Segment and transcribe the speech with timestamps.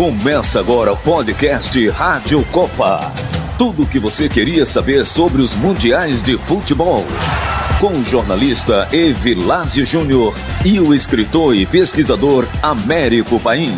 [0.00, 3.12] Começa agora o podcast Rádio Copa.
[3.58, 7.04] Tudo o que você queria saber sobre os mundiais de futebol.
[7.78, 10.32] Com o jornalista Evilásio Júnior
[10.64, 13.72] e o escritor e pesquisador Américo Paim.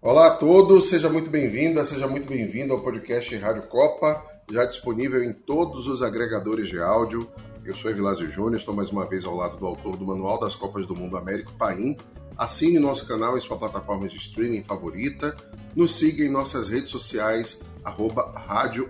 [0.00, 5.24] Olá a todos, seja muito bem-vinda, seja muito bem-vindo ao podcast Rádio Copa, já disponível
[5.24, 7.28] em todos os agregadores de áudio.
[7.64, 10.54] Eu sou Evilásio Júnior, estou mais uma vez ao lado do autor do Manual das
[10.54, 11.96] Copas do Mundo Américo Paim
[12.38, 15.36] Assine nosso canal em sua plataforma de streaming favorita.
[15.74, 18.88] Nos siga em nossas redes sociais, arroba rádio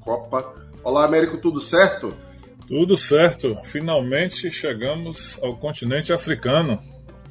[0.00, 0.54] Copa.
[0.82, 2.16] Olá, Américo, tudo certo?
[2.66, 3.54] Tudo certo.
[3.64, 6.80] Finalmente chegamos ao continente africano.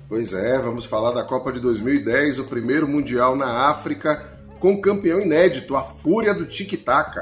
[0.07, 5.19] Pois é, vamos falar da Copa de 2010, o primeiro Mundial na África, com campeão
[5.19, 7.17] inédito, a Fúria do Tic-Tac.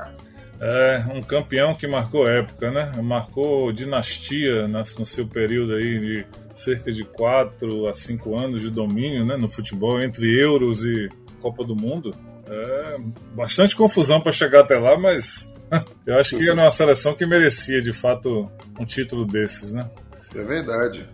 [0.59, 2.91] É, um campeão que marcou época, né?
[3.02, 6.25] Marcou dinastia no seu período aí de
[6.64, 11.09] cerca de 4 a 5 anos de domínio né, no futebol entre euros e
[11.42, 12.14] Copa do Mundo.
[12.48, 12.98] É
[13.34, 15.52] bastante confusão para chegar até lá, mas
[16.06, 19.90] eu acho que era uma seleção que merecia de fato um título desses, né?
[20.36, 21.08] É verdade.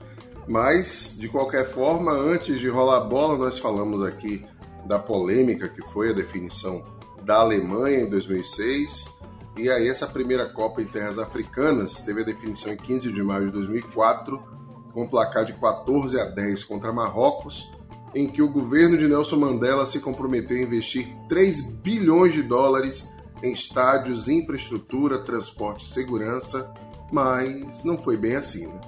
[0.48, 4.45] Mas, de qualquer forma, antes de rolar a bola, nós falamos aqui
[4.86, 6.84] da polêmica que foi a definição
[7.23, 9.09] da Alemanha em 2006.
[9.58, 13.48] E aí, essa primeira Copa em terras africanas teve a definição em 15 de maio
[13.48, 14.56] de 2004
[14.98, 17.72] com um placar de 14 a 10 contra Marrocos,
[18.16, 23.08] em que o governo de Nelson Mandela se comprometeu a investir 3 bilhões de dólares
[23.44, 26.73] em estádios, infraestrutura, transporte e segurança,
[27.12, 28.66] mas não foi bem assim.
[28.66, 28.81] Né?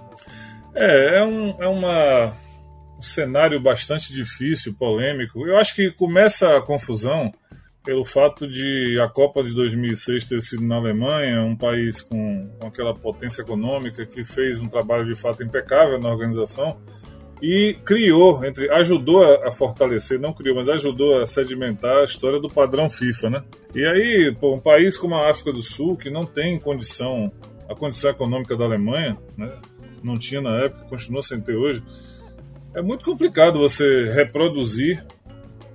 [0.73, 2.35] É, é, um, é uma,
[2.97, 5.45] um cenário bastante difícil, polêmico.
[5.45, 7.31] Eu acho que começa a confusão
[7.89, 12.67] pelo fato de a Copa de 2006 ter sido na Alemanha, um país com, com
[12.67, 16.77] aquela potência econômica que fez um trabalho de fato impecável na organização
[17.41, 22.47] e criou, entre ajudou a, fortalecer, não criou, mas ajudou a sedimentar a história do
[22.47, 23.43] padrão FIFA, né?
[23.73, 27.31] E aí, pô, um país como a África do Sul, que não tem condição,
[27.67, 29.51] a condição econômica da Alemanha, né?
[30.03, 31.81] Não tinha na época, continua sem ter hoje.
[32.75, 35.03] É muito complicado você reproduzir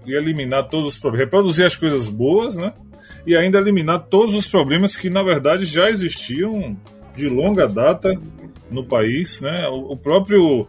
[0.07, 2.73] e eliminar todos os problemas, reproduzir as coisas boas, né?
[3.27, 6.77] E ainda eliminar todos os problemas que na verdade já existiam
[7.15, 8.19] de longa data
[8.71, 9.67] no país, né?
[9.69, 10.67] O, próprio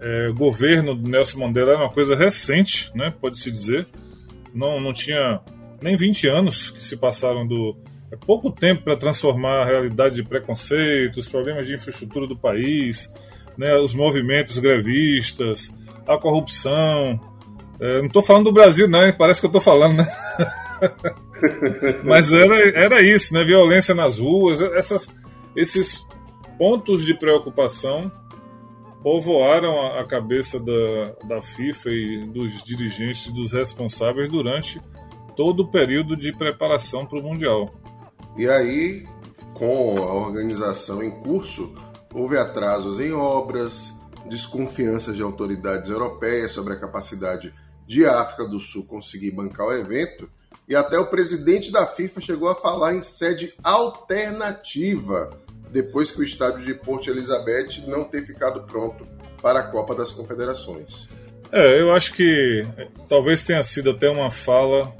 [0.00, 3.12] é, governo do Nelson Mandela era uma coisa recente, né?
[3.20, 3.86] Pode-se dizer,
[4.54, 5.40] não, não tinha
[5.80, 7.76] nem 20 anos que se passaram do
[8.10, 13.12] é pouco tempo para transformar a realidade de preconceito, os problemas de infraestrutura do país,
[13.56, 15.70] né, os movimentos grevistas,
[16.06, 17.20] a corrupção,
[17.80, 20.06] é, não estou falando do Brasil, não, parece que eu estou falando, né?
[22.04, 23.44] Mas era, era isso, né?
[23.44, 25.14] Violência nas ruas, essas,
[25.54, 26.06] esses
[26.58, 28.10] pontos de preocupação
[29.02, 34.80] povoaram a, a cabeça da, da FIFA e dos dirigentes, dos responsáveis durante
[35.36, 37.70] todo o período de preparação para o Mundial.
[38.36, 39.06] E aí,
[39.54, 41.74] com a organização em curso,
[42.12, 43.96] houve atrasos em obras,
[44.28, 47.54] desconfianças de autoridades europeias sobre a capacidade
[47.88, 50.30] de África do Sul conseguir bancar o evento,
[50.68, 55.30] e até o presidente da FIFA chegou a falar em sede alternativa,
[55.72, 59.06] depois que o estádio de Porto Elizabeth não ter ficado pronto
[59.40, 61.08] para a Copa das Confederações.
[61.50, 62.66] É, eu acho que
[63.08, 64.94] talvez tenha sido até uma fala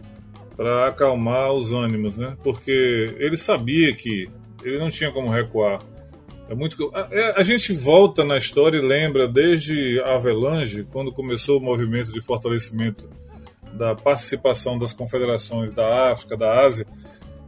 [0.56, 2.36] para acalmar os ânimos, né?
[2.42, 4.26] Porque ele sabia que
[4.64, 5.78] ele não tinha como recuar.
[6.48, 11.58] É muito a, é, a, gente volta na história e lembra desde Avelange, quando começou
[11.58, 13.08] o movimento de fortalecimento
[13.74, 16.86] da participação das confederações da África, da Ásia,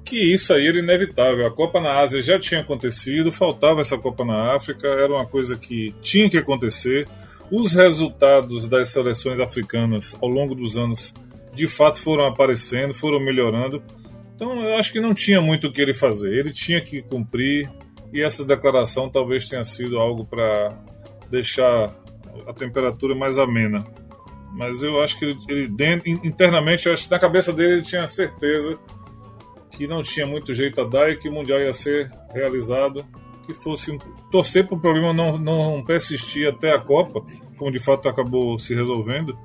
[0.05, 1.47] que isso aí era inevitável.
[1.47, 5.57] A Copa na Ásia já tinha acontecido, faltava essa Copa na África, era uma coisa
[5.57, 7.09] que tinha que acontecer.
[7.51, 11.15] Os resultados das seleções africanas ao longo dos anos
[11.55, 13.83] de fato foram aparecendo, foram melhorando.
[14.35, 16.33] Então eu acho que não tinha muito o que ele fazer.
[16.33, 17.69] Ele tinha que cumprir
[18.13, 20.77] e essa declaração talvez tenha sido algo para
[21.31, 21.95] deixar
[22.47, 23.87] a temperatura mais amena.
[24.53, 28.79] Mas eu acho que ele, ele internamente, acho que na cabeça dele ele tinha certeza
[29.71, 33.05] que não tinha muito jeito a dar e que o Mundial ia ser realizado.
[33.47, 33.97] Que fosse
[34.31, 37.25] torcer para o problema não, não persistir até a Copa,
[37.57, 39.37] como de fato acabou se resolvendo.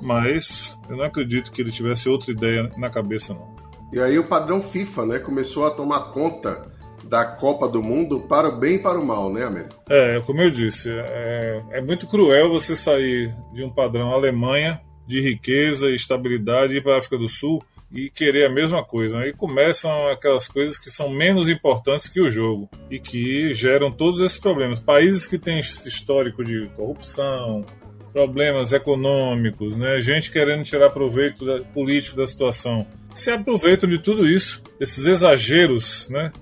[0.00, 3.56] Mas eu não acredito que ele tivesse outra ideia na cabeça, não.
[3.92, 6.70] E aí o padrão FIFA né, começou a tomar conta
[7.08, 9.74] da Copa do Mundo para o bem e para o mal, né, Américo?
[9.88, 15.20] É, como eu disse, é, é muito cruel você sair de um padrão Alemanha de
[15.20, 17.62] riqueza e estabilidade para a África do Sul
[17.92, 19.20] e querer a mesma coisa.
[19.20, 24.20] Aí começam aquelas coisas que são menos importantes que o jogo e que geram todos
[24.20, 24.80] esses problemas.
[24.80, 27.64] Países que têm esse histórico de corrupção,
[28.12, 30.00] problemas econômicos, né?
[30.00, 32.86] gente querendo tirar proveito político da situação.
[33.14, 36.32] Se aproveitam de tudo isso, esses exageros né,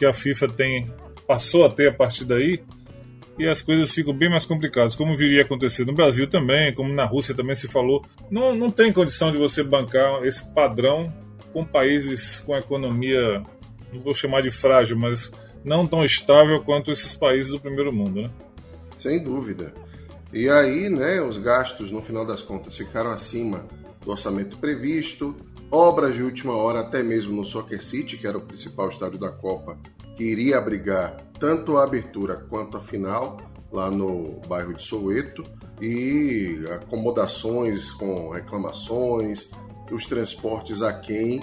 [0.00, 0.90] que a FIFA tem
[1.26, 2.64] passou a ter a partir daí,
[3.38, 6.90] e as coisas ficam bem mais complicadas, como viria a acontecer no Brasil também, como
[6.92, 8.02] na Rússia também se falou.
[8.30, 11.12] Não, não tem condição de você bancar esse padrão
[11.52, 13.44] com países com economia,
[13.92, 15.30] não vou chamar de frágil, mas
[15.62, 18.30] não tão estável quanto esses países do primeiro mundo, né?
[18.96, 19.74] Sem dúvida.
[20.32, 23.66] E aí, né, os gastos, no final das contas, ficaram acima
[24.02, 25.36] do orçamento previsto.
[25.70, 29.30] Obras de última hora, até mesmo no Soccer City, que era o principal estádio da
[29.30, 29.78] Copa,
[30.16, 33.38] que iria abrigar tanto a abertura quanto a final,
[33.72, 35.44] lá no bairro de Soweto,
[35.80, 39.48] e acomodações com reclamações,
[39.92, 41.40] os transportes a quem.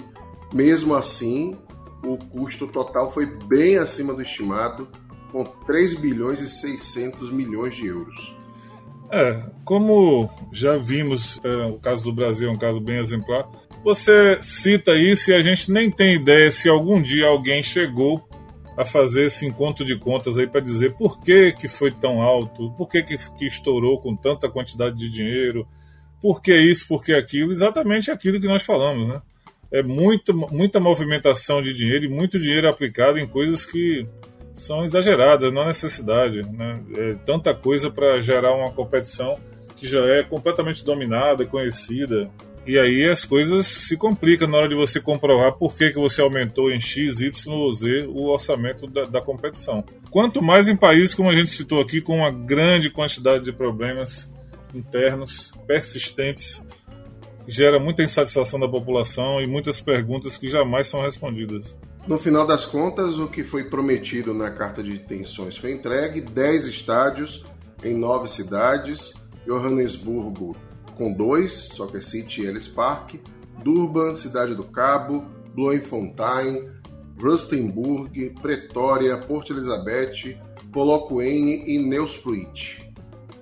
[0.52, 1.58] Mesmo assim,
[2.04, 4.88] o custo total foi bem acima do estimado,
[5.32, 8.36] com 3 bilhões e 600 milhões de euros.
[9.10, 13.48] É, como já vimos, é, o caso do Brasil é um caso bem exemplar.
[13.84, 18.28] Você cita isso e a gente nem tem ideia se algum dia alguém chegou
[18.76, 22.70] a fazer esse encontro de contas aí para dizer por que, que foi tão alto,
[22.72, 25.66] por que, que, que estourou com tanta quantidade de dinheiro,
[26.20, 29.20] por que isso, por que aquilo, exatamente aquilo que nós falamos, né?
[29.70, 34.06] É muito, muita movimentação de dinheiro e muito dinheiro aplicado em coisas que
[34.54, 36.42] são exageradas, não há necessidade.
[36.42, 36.80] Né?
[36.96, 39.38] É tanta coisa para gerar uma competição
[39.76, 42.30] que já é completamente dominada, conhecida.
[42.68, 46.20] E aí as coisas se complicam na hora de você comprovar por que, que você
[46.20, 49.82] aumentou em X, Y ou Z o orçamento da, da competição.
[50.10, 54.30] Quanto mais em países, como a gente citou aqui, com uma grande quantidade de problemas
[54.74, 56.62] internos persistentes,
[57.46, 61.74] gera muita insatisfação da população e muitas perguntas que jamais são respondidas.
[62.06, 66.66] No final das contas, o que foi prometido na carta de intenções foi entregue: 10
[66.66, 67.46] estádios
[67.82, 69.14] em nove cidades,
[69.46, 70.54] Johannesburgo
[70.98, 73.14] com dois, Soccer City e Ellis Park,
[73.62, 75.24] Durban, Cidade do Cabo,
[75.54, 76.68] Bloemfontein,
[77.18, 80.36] Rustenburg, Pretória, Porto Elizabeth,
[80.72, 82.86] Polocoene e Neuspruit.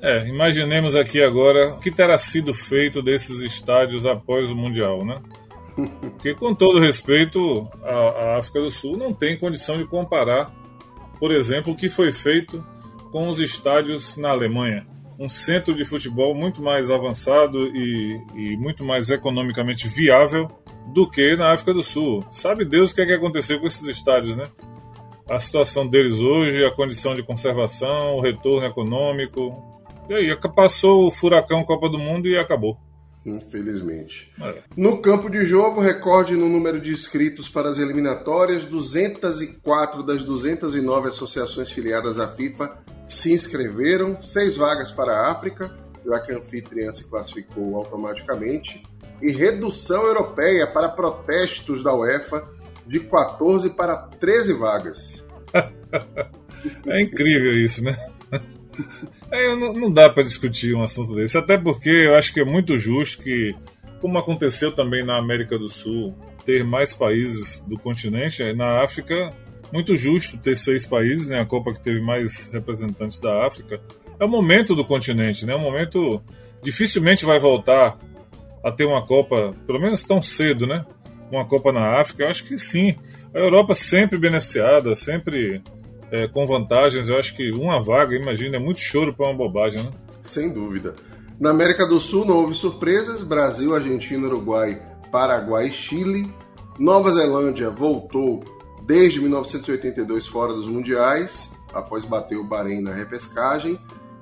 [0.00, 5.20] É, imaginemos aqui agora o que terá sido feito desses estádios após o Mundial, né?
[6.00, 10.53] Porque, com todo respeito, a, a, África do Sul não tem condição de comparar,
[11.19, 12.64] por exemplo, o que foi feito
[13.11, 14.87] com os estádios na Alemanha.
[15.19, 20.49] Um centro de futebol muito mais avançado e, e muito mais economicamente viável
[20.93, 22.25] do que na África do Sul.
[22.31, 24.47] Sabe Deus o que, é que aconteceu com esses estádios, né?
[25.29, 29.83] A situação deles hoje, a condição de conservação, o retorno econômico.
[30.09, 32.79] E aí, passou o furacão Copa do Mundo e acabou.
[33.27, 34.31] Infelizmente.
[34.41, 34.63] É.
[34.77, 41.09] No campo de jogo, recorde no número de inscritos para as eliminatórias: 204 das 209
[41.09, 45.70] associações filiadas à FIFA se inscreveram, seis vagas para a África,
[46.05, 48.82] já que a anfitriã se classificou automaticamente,
[49.20, 52.47] e redução europeia para protestos da UEFA
[52.87, 55.25] de 14 para 13 vagas.
[56.87, 57.97] é incrível isso, né?
[59.31, 62.44] É, não, não dá para discutir um assunto desse, até porque eu acho que é
[62.44, 63.55] muito justo que,
[64.00, 66.14] como aconteceu também na América do Sul,
[66.44, 69.32] ter mais países do continente, na África,
[69.73, 71.41] muito justo ter seis países, né?
[71.41, 73.81] A Copa que teve mais representantes da África.
[74.19, 75.53] É o momento do continente, né?
[75.53, 76.23] É um momento
[76.63, 77.99] dificilmente vai voltar
[78.65, 80.85] a ter uma Copa, pelo menos tão cedo, né?
[81.31, 82.25] Uma Copa na África.
[82.25, 82.96] Eu acho que sim.
[83.35, 85.63] A Europa sempre beneficiada, sempre
[86.11, 87.08] é, com vantagens.
[87.08, 89.91] Eu acho que uma vaga, imagina, é muito choro para uma bobagem, né?
[90.23, 90.94] Sem dúvida.
[91.39, 94.81] Na América do Sul não houve surpresas: Brasil, Argentina, Uruguai,
[95.13, 96.32] Paraguai, Chile.
[96.79, 98.44] Nova Zelândia voltou
[98.86, 103.78] desde 1982 fora dos mundiais, após bater o Bahrein na repescagem.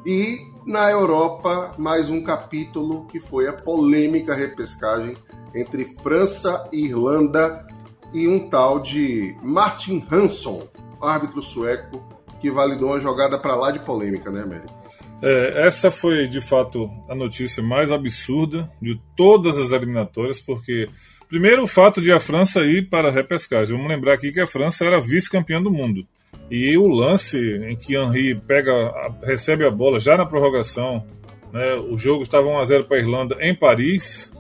[0.07, 5.17] E na Europa, mais um capítulo que foi a polêmica repescagem
[5.55, 7.67] entre França e Irlanda
[8.13, 10.67] e um tal de Martin Hansson,
[11.01, 12.03] árbitro sueco
[12.41, 14.85] que validou uma jogada para lá de polêmica, né, Américo?
[15.23, 20.89] É, essa foi de fato a notícia mais absurda de todas as eliminatórias, porque
[21.35, 23.77] primeiro o fato de a França ir para a repescagem.
[23.77, 26.07] Vamos lembrar aqui que a França era vice-campeã do mundo.
[26.49, 27.37] E o lance
[27.69, 28.73] em que Henri pega,
[29.21, 31.05] recebe a bola já na prorrogação,
[31.53, 34.33] né, o jogo estava 1 a 0 para a Irlanda em Paris,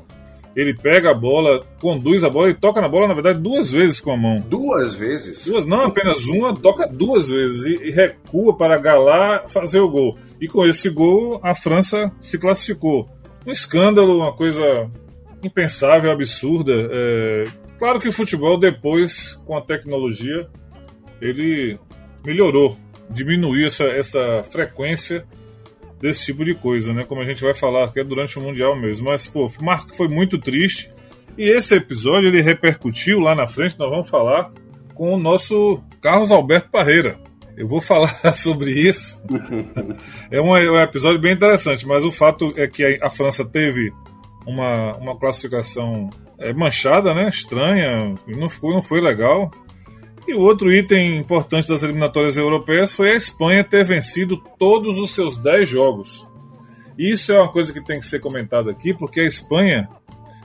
[0.54, 3.98] ele pega a bola, conduz a bola e toca na bola, na verdade, duas vezes
[3.98, 4.38] com a mão.
[4.48, 5.46] Duas vezes?
[5.46, 10.16] Duas, não apenas uma, toca duas vezes e, e recua para Galá fazer o gol.
[10.40, 13.08] E com esse gol, a França se classificou.
[13.44, 14.88] Um escândalo, uma coisa
[15.46, 16.72] impensável, absurda.
[16.90, 17.44] É...
[17.78, 20.48] Claro que o futebol, depois, com a tecnologia,
[21.20, 21.78] ele
[22.24, 22.78] melhorou,
[23.10, 25.26] diminuiu essa, essa frequência
[26.00, 27.04] desse tipo de coisa, né?
[27.04, 29.08] Como a gente vai falar aqui é durante o Mundial mesmo.
[29.08, 30.92] Mas, pô, foi muito triste.
[31.36, 34.52] E esse episódio ele repercutiu lá na frente, nós vamos falar
[34.94, 37.18] com o nosso Carlos Alberto Parreira.
[37.56, 39.20] Eu vou falar sobre isso.
[40.30, 43.92] é, um, é um, episódio bem interessante, mas o fato é que a França teve
[44.46, 47.28] uma, uma classificação é, manchada, né?
[47.28, 49.50] Estranha, não, ficou, não foi legal.
[50.26, 55.14] E o outro item importante das eliminatórias europeias foi a Espanha ter vencido todos os
[55.14, 56.26] seus 10 jogos.
[56.98, 59.88] Isso é uma coisa que tem que ser comentada aqui, porque a Espanha,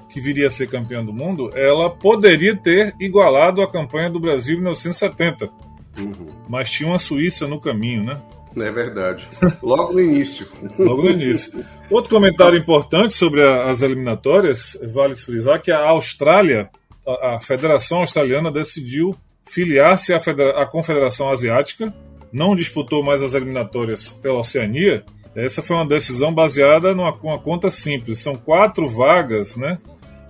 [0.09, 4.55] que viria a ser campeã do mundo, ela poderia ter igualado a campanha do Brasil
[4.55, 5.49] em 1970.
[5.97, 6.27] Uhum.
[6.47, 8.21] Mas tinha uma Suíça no caminho, né?
[8.57, 9.27] É verdade.
[9.61, 10.47] Logo no início.
[10.77, 11.63] Logo no início.
[11.89, 16.69] Outro comentário importante sobre a, as eliminatórias, vale frisar que a Austrália,
[17.07, 19.15] a, a Federação Australiana decidiu
[19.45, 21.93] filiar-se à, à Confederação Asiática,
[22.31, 25.03] não disputou mais as eliminatórias pela Oceania.
[25.35, 28.19] Essa foi uma decisão baseada numa uma conta simples.
[28.19, 29.79] São quatro vagas né,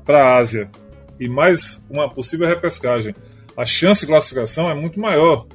[0.05, 0.69] para a Ásia
[1.19, 3.13] e mais uma possível repescagem.
[3.57, 5.45] A chance de classificação é muito maior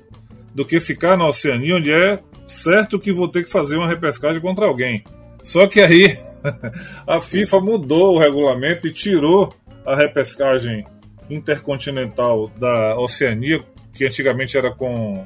[0.55, 4.41] do que ficar na Oceania, onde é certo que vou ter que fazer uma repescagem
[4.41, 5.05] contra alguém.
[5.43, 6.19] Só que aí
[7.07, 9.53] a FIFA mudou o regulamento e tirou
[9.85, 10.85] a repescagem
[11.29, 15.25] intercontinental da Oceania, que antigamente era com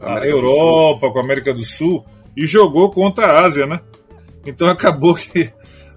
[0.00, 2.04] a Europa, com a América do Sul,
[2.36, 3.80] e jogou contra a Ásia, né?
[4.44, 5.50] Então acabou que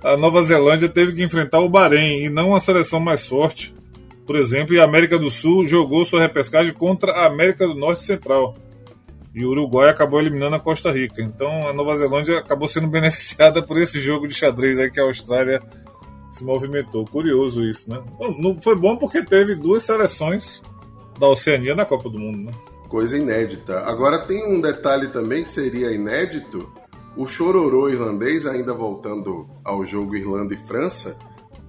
[0.03, 3.75] a Nova Zelândia teve que enfrentar o Bahrein e não a seleção mais forte.
[4.25, 8.01] Por exemplo, e a América do Sul jogou sua repescagem contra a América do Norte
[8.01, 8.55] e Central.
[9.37, 11.21] E o Uruguai acabou eliminando a Costa Rica.
[11.21, 15.03] Então a Nova Zelândia acabou sendo beneficiada por esse jogo de xadrez aí que a
[15.03, 15.61] Austrália
[16.31, 17.05] se movimentou.
[17.05, 18.01] Curioso isso, né?
[18.63, 20.63] Foi bom porque teve duas seleções
[21.19, 22.51] da Oceania na Copa do Mundo, né?
[22.89, 23.81] Coisa inédita.
[23.81, 26.73] Agora tem um detalhe também que seria inédito.
[27.15, 31.15] O chororô irlandês, ainda voltando ao jogo Irlanda e França,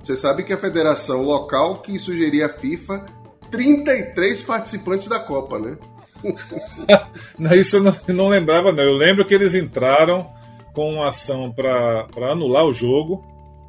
[0.03, 3.05] você sabe que a federação local que sugeria a FIFA
[3.51, 5.77] 33 participantes da Copa, né?
[7.39, 8.83] não, isso eu não, não, lembrava, não.
[8.83, 10.31] Eu lembro que eles entraram
[10.73, 13.25] com uma ação para anular o jogo.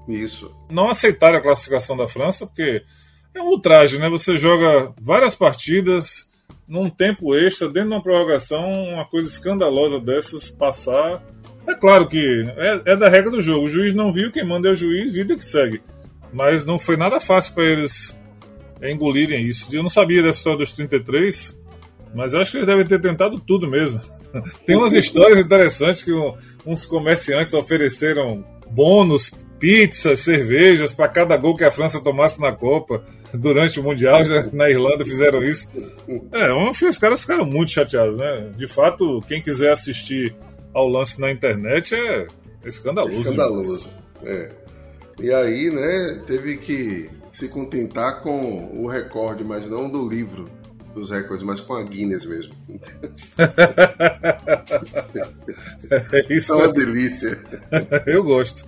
[0.07, 0.51] Isso.
[0.69, 2.83] Não aceitaram a classificação da França, porque
[3.33, 4.09] é um ultraje, né?
[4.09, 6.27] Você joga várias partidas
[6.67, 11.23] num tempo extra, dentro de uma prorrogação, uma coisa escandalosa dessas passar.
[11.67, 13.65] É claro que é, é da regra do jogo.
[13.65, 15.81] O juiz não viu, quem manda é o juiz, vida que segue.
[16.33, 18.17] Mas não foi nada fácil para eles
[18.81, 19.67] engolirem isso.
[19.73, 21.58] Eu não sabia dessa história dos 33.
[22.13, 23.99] Mas eu acho que eles devem ter tentado tudo mesmo.
[24.65, 26.11] Tem umas histórias interessantes que
[26.65, 33.03] uns comerciantes ofereceram bônus, pizzas, cervejas para cada gol que a França tomasse na Copa
[33.33, 34.25] durante o Mundial.
[34.25, 35.67] Já na Irlanda fizeram isso.
[36.31, 36.51] É,
[36.87, 38.51] os caras ficaram muito chateados, né?
[38.55, 40.35] De fato, quem quiser assistir
[40.73, 42.27] ao lance na internet é
[42.65, 43.19] escandaloso.
[43.19, 43.89] Escandaloso,
[44.23, 44.51] é.
[45.21, 50.49] E aí, né, teve que se contentar com o recorde, mas não do livro
[50.93, 52.53] dos recordes, mas com a Guinness mesmo.
[56.29, 57.37] Isso é uma delícia.
[58.05, 58.65] Eu gosto.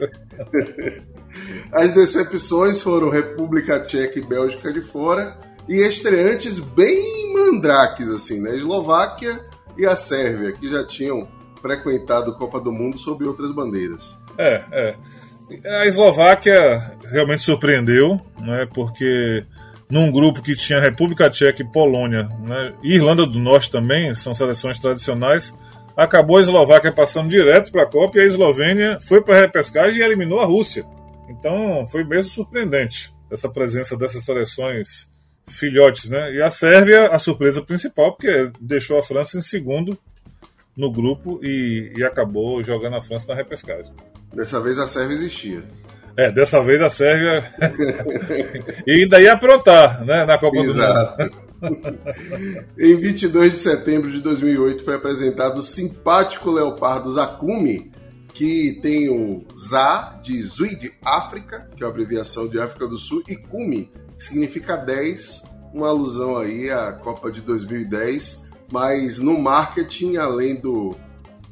[1.72, 5.36] As decepções foram República Tcheca e Bélgica de fora
[5.68, 8.56] e estreantes bem mandrakes, assim, né?
[8.56, 9.40] Eslováquia
[9.78, 11.28] e a Sérvia, que já tinham
[11.62, 14.04] frequentado Copa do Mundo sob outras bandeiras.
[14.38, 14.96] É, é.
[15.66, 18.68] A Eslováquia realmente surpreendeu, né?
[18.74, 19.46] Porque
[19.92, 24.34] num grupo que tinha República Tcheca e Polônia, né, e Irlanda do Norte também, são
[24.34, 25.54] seleções tradicionais,
[25.98, 30.00] acabou a Eslováquia passando direto para a Copa e a Eslovênia foi para a repescagem
[30.00, 30.86] e eliminou a Rússia.
[31.28, 35.10] Então foi mesmo surpreendente essa presença dessas seleções
[35.48, 36.34] filhotes, né?
[36.36, 39.98] E a Sérvia, a surpresa principal, porque deixou a França em segundo
[40.76, 43.92] no grupo e, e acabou jogando a França na repescagem.
[44.34, 45.64] Dessa vez a Sérvia existia.
[46.18, 47.44] É, dessa vez a Sérvia.
[48.86, 51.18] e ainda ia aprontar, né, na Copa Exato.
[51.18, 51.52] do Mundo.
[52.78, 57.92] em 22 de setembro de 2008 foi apresentado o simpático leopardo Zakumi,
[58.34, 62.98] que tem o ZA de Zui de África, que é a abreviação de África do
[62.98, 68.50] Sul, e Kumi, que significa 10, uma alusão aí à Copa de 2010.
[68.72, 70.96] Mas no marketing, além do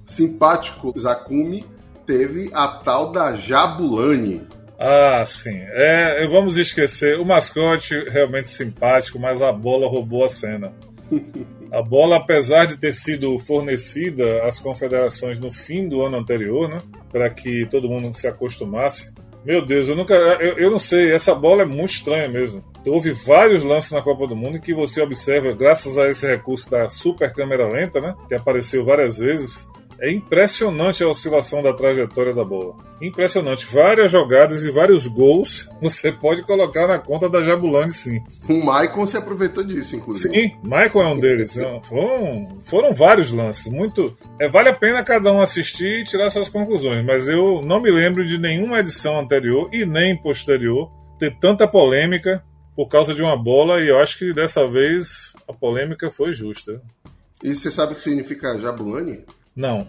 [0.05, 1.65] simpático Zakumi,
[2.09, 4.41] teve a tal da Jabulani.
[4.79, 5.59] Ah, sim.
[5.73, 7.19] É, vamos esquecer.
[7.19, 10.73] O mascote realmente simpático, mas a bola roubou a cena.
[11.71, 16.81] A bola, apesar de ter sido fornecida às confederações no fim do ano anterior, né,
[17.11, 19.13] para que todo mundo se acostumasse.
[19.45, 21.13] Meu Deus, eu nunca, eu, eu não sei.
[21.13, 22.63] Essa bola é muito estranha mesmo.
[22.87, 26.71] Houve vários lances na Copa do Mundo em que você observa, graças a esse recurso
[26.71, 29.69] da super câmera lenta, né, que apareceu várias vezes,
[30.01, 32.75] É impressionante a oscilação da trajetória da bola.
[33.01, 33.65] Impressionante.
[33.65, 38.23] Várias jogadas e vários gols você pode colocar na conta da Jabulani, sim.
[38.47, 40.33] O Maicon se aproveitou disso, inclusive.
[40.33, 41.57] Sim, Maicon é um deles.
[41.83, 43.71] Foram, foram vários lances.
[43.71, 44.15] Muito.
[44.39, 47.03] É, vale a pena cada um assistir e tirar suas conclusões.
[47.05, 52.41] Mas eu não me lembro de nenhuma edição anterior e nem posterior ter tanta polêmica
[52.75, 53.81] por causa de uma bola.
[53.81, 56.81] E eu acho que dessa vez a polêmica foi justa.
[57.43, 59.25] E você sabe o que significa Jabulani?
[59.59, 59.85] Não.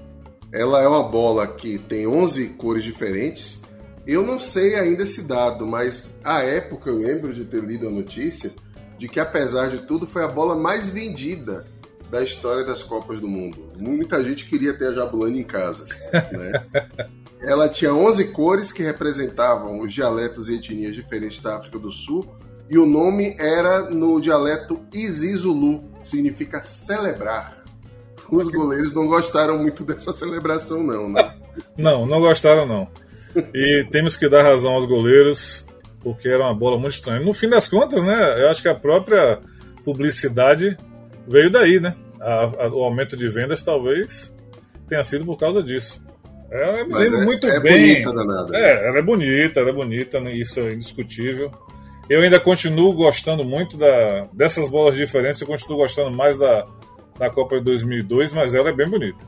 [0.52, 3.62] Ela é uma bola que tem 11 cores diferentes.
[4.04, 7.90] Eu não sei ainda esse dado, mas à época eu lembro de ter lido a
[7.90, 8.50] notícia
[8.98, 11.66] de que, apesar de tudo, foi a bola mais vendida
[12.10, 13.70] da história das Copas do Mundo.
[13.80, 15.86] Muita gente queria ter a Jabulani em casa.
[16.32, 16.52] Né?
[17.40, 22.28] Ela tinha 11 cores que representavam os dialetos e etnias diferentes da África do Sul,
[22.68, 27.60] e o nome era no dialeto Izizulu, que significa celebrar
[28.37, 31.32] os goleiros não gostaram muito dessa celebração, não, né?
[31.76, 32.88] não, não gostaram, não.
[33.54, 35.64] E temos que dar razão aos goleiros,
[36.00, 37.20] porque era uma bola muito estranha.
[37.20, 38.42] No fim das contas, né?
[38.42, 39.38] Eu acho que a própria
[39.84, 40.76] publicidade
[41.28, 41.94] veio daí, né?
[42.20, 44.34] A, a, o aumento de vendas talvez
[44.88, 46.02] tenha sido por causa disso.
[46.50, 48.02] É, me lembro é, muito é bem.
[48.02, 48.56] Bonita, danada.
[48.56, 50.32] É, ela é bonita, ela é bonita, né?
[50.34, 51.50] isso é indiscutível.
[52.08, 56.66] Eu ainda continuo gostando muito da, dessas bolas de diferença, eu continuo gostando mais da,
[57.20, 59.22] da Copa de 2002, mas ela é bem bonita.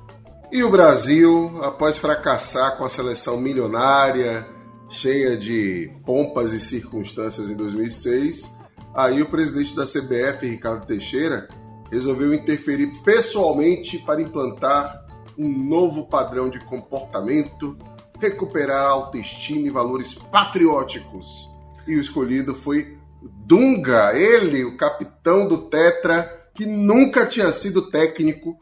[0.51, 4.47] E o Brasil, após fracassar com a seleção milionária,
[4.89, 8.51] cheia de pompas e circunstâncias em 2006,
[8.95, 11.49] aí o presidente da CBF, Ricardo Teixeira,
[11.91, 15.05] resolveu interferir pessoalmente para implantar
[15.39, 17.77] um novo padrão de comportamento,
[18.19, 21.51] recuperar a autoestima e valores patrióticos.
[21.87, 28.59] E o escolhido foi Dunga, ele, o capitão do Tetra, que nunca tinha sido técnico,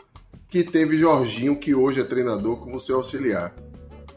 [0.48, 3.54] que teve Jorginho, que hoje é treinador, como seu auxiliar.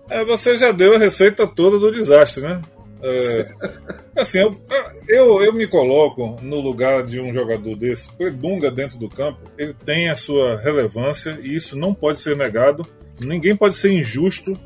[0.09, 2.61] É, você já deu a receita toda do desastre, né?
[3.01, 3.49] É,
[4.15, 4.55] assim, eu,
[5.07, 8.09] eu, eu, me coloco no lugar de um jogador desse.
[8.19, 12.37] O Dunga dentro do campo, ele tem a sua relevância e isso não pode ser
[12.37, 12.85] negado.
[13.21, 14.57] Ninguém pode ser injusto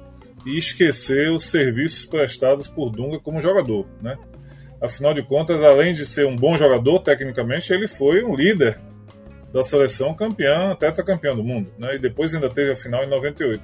[0.45, 4.17] e esquecer os serviços prestados por Dunga como jogador, né?
[4.79, 8.79] Afinal de contas, além de ser um bom jogador tecnicamente, ele foi um líder
[9.57, 11.95] da seleção campeã, tetracampeã do mundo, né?
[11.95, 13.63] E depois ainda teve a final em 98.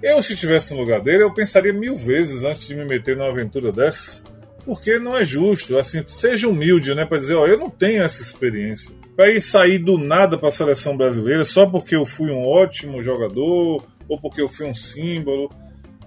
[0.00, 3.28] Eu, se estivesse no lugar dele, eu pensaria mil vezes antes de me meter numa
[3.28, 4.22] aventura dessas,
[4.64, 5.76] porque não é justo.
[5.76, 7.04] Assim, seja humilde, né?
[7.04, 8.94] Para dizer, ó, eu não tenho essa experiência.
[9.16, 13.02] Para ir sair do nada para a seleção brasileira só porque eu fui um ótimo
[13.02, 15.50] jogador ou porque eu fui um símbolo.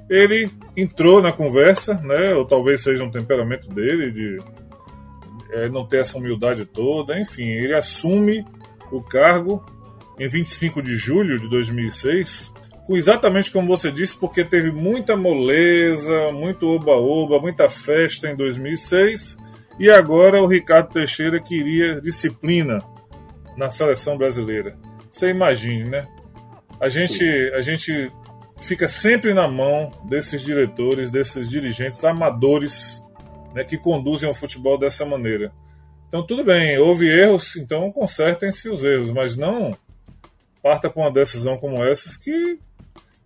[0.10, 2.34] Ele entrou na conversa, né?
[2.34, 4.38] Ou talvez seja um temperamento dele de
[5.52, 7.19] é, não ter essa humildade toda.
[7.19, 8.45] Enfim, ele assume
[8.91, 9.63] o cargo
[10.19, 12.54] em 25 de julho de 2006,
[12.86, 19.38] com exatamente como você disse, porque teve muita moleza, muito oba-oba, muita festa em 2006,
[19.80, 22.84] e agora o Ricardo Teixeira queria disciplina
[23.58, 24.77] na seleção brasileira.
[25.10, 26.08] Você imagine, né?
[26.80, 27.23] A gente,
[27.54, 28.12] a gente
[28.60, 33.04] fica sempre na mão desses diretores, desses dirigentes amadores
[33.54, 35.51] né, que conduzem o futebol dessa maneira.
[36.12, 39.74] Então, tudo bem, houve erros, então consertem-se os erros, mas não
[40.62, 42.60] parta com uma decisão como essa que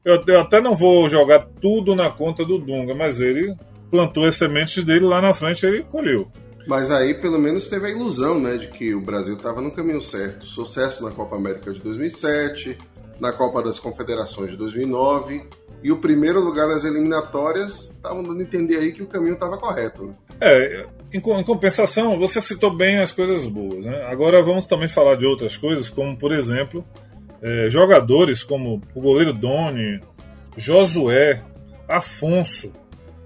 [0.06, 3.56] eu, eu, até não vou jogar tudo na conta do Dunga, mas ele
[3.90, 6.32] plantou as sementes dele lá na frente ele colheu.
[6.68, 10.04] Mas aí pelo menos teve a ilusão, né, de que o Brasil estava no caminho
[10.04, 10.46] certo.
[10.46, 12.78] Sucesso na Copa América de 2007,
[13.20, 15.44] na Copa das Confederações de 2009
[15.82, 19.58] e o primeiro lugar nas eliminatórias estavam dando a entender aí que o caminho estava
[19.58, 20.06] correto.
[20.06, 20.16] Né?
[20.40, 23.86] É, em, em, compensação, você citou bem as coisas boas.
[23.86, 24.06] Né?
[24.08, 26.86] Agora vamos também falar de outras coisas, como por exemplo,
[27.42, 30.00] é, jogadores como o goleiro Doni,
[30.58, 31.42] Josué,
[31.88, 32.72] Afonso.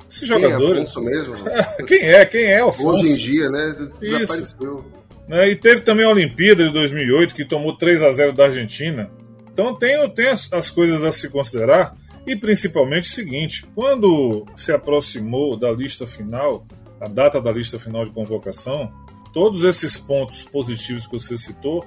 [0.10, 0.80] Esses Quem é jogadores.
[0.80, 1.36] É Afonso mesmo?
[1.88, 2.26] quem é?
[2.26, 2.88] Quem é Afonso?
[2.88, 3.76] Hoje em dia, né?
[4.00, 4.86] Desapareceu.
[5.28, 5.50] Né?
[5.50, 9.12] E teve também a Olimpíada de 2008, que tomou 3 a 0 da Argentina.
[9.54, 11.96] Então tem, tem as, as coisas a se considerar.
[12.26, 16.66] E principalmente o seguinte: quando se aproximou da lista final,
[17.00, 18.92] a data da lista final de convocação,
[19.34, 21.86] todos esses pontos positivos que você citou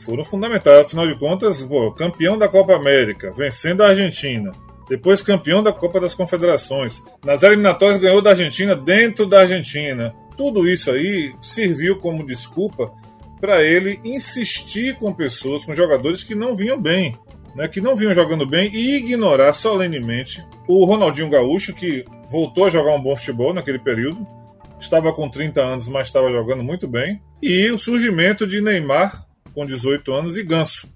[0.00, 0.86] foram fundamentais.
[0.86, 4.52] Afinal de contas, pô, campeão da Copa América, vencendo a Argentina.
[4.88, 7.02] Depois campeão da Copa das Confederações.
[7.24, 10.14] Nas eliminatórias ganhou da Argentina dentro da Argentina.
[10.36, 12.90] Tudo isso aí serviu como desculpa
[13.40, 17.16] para ele insistir com pessoas, com jogadores que não vinham bem,
[17.54, 22.70] né, que não vinham jogando bem e ignorar solenemente o Ronaldinho Gaúcho, que voltou a
[22.70, 24.26] jogar um bom futebol naquele período,
[24.80, 27.20] estava com 30 anos, mas estava jogando muito bem.
[27.42, 30.88] E o surgimento de Neymar, com 18 anos, e Ganso.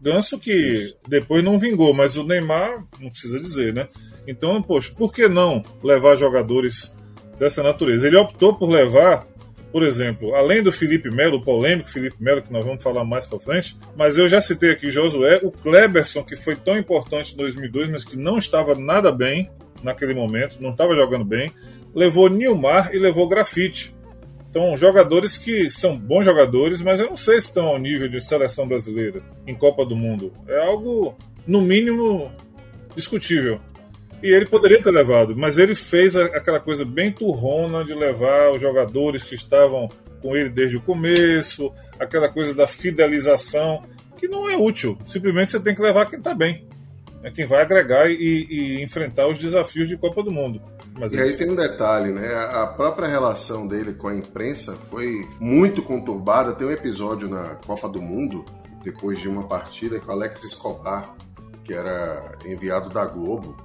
[0.00, 3.86] Ganso que depois não vingou, mas o Neymar não precisa dizer, né?
[4.26, 6.94] Então, poxa, por que não levar jogadores
[7.38, 8.06] dessa natureza?
[8.06, 9.26] Ele optou por levar,
[9.70, 13.26] por exemplo, além do Felipe Melo, o polêmico Felipe Melo, que nós vamos falar mais
[13.26, 17.36] para frente, mas eu já citei aqui Josué, o Kleberson, que foi tão importante em
[17.36, 19.50] 2002, mas que não estava nada bem
[19.82, 21.52] naquele momento, não estava jogando bem,
[21.94, 23.94] levou Nilmar e levou Grafite.
[24.48, 28.20] Então, jogadores que são bons jogadores, mas eu não sei se estão ao nível de
[28.20, 30.32] seleção brasileira em Copa do Mundo.
[30.48, 32.32] É algo, no mínimo,
[32.96, 33.60] discutível.
[34.22, 38.60] E ele poderia ter levado, mas ele fez aquela coisa bem turrona de levar os
[38.60, 39.88] jogadores que estavam
[40.20, 43.82] com ele desde o começo, aquela coisa da fidelização,
[44.18, 44.98] que não é útil.
[45.06, 46.66] Simplesmente você tem que levar quem está bem,
[47.22, 50.60] é quem vai agregar e, e enfrentar os desafios de Copa do Mundo.
[50.98, 52.34] Mas e aí tem um detalhe, né?
[52.52, 56.52] A própria relação dele com a imprensa foi muito conturbada.
[56.52, 58.44] Tem um episódio na Copa do Mundo,
[58.84, 61.14] depois de uma partida, com Alex Escobar,
[61.64, 63.56] que era enviado da Globo,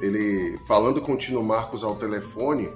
[0.00, 2.70] ele falando com o Tino Marcos ao telefone,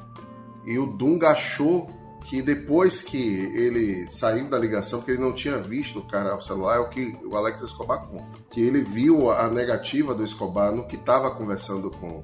[0.64, 1.90] e o Dunga achou
[2.24, 3.18] que depois que
[3.54, 6.88] ele saiu da ligação, que ele não tinha visto o cara ao celular, é o
[6.88, 8.38] que o Alex Escobar conta.
[8.50, 12.22] Que ele viu a negativa do Escobar no que estava conversando com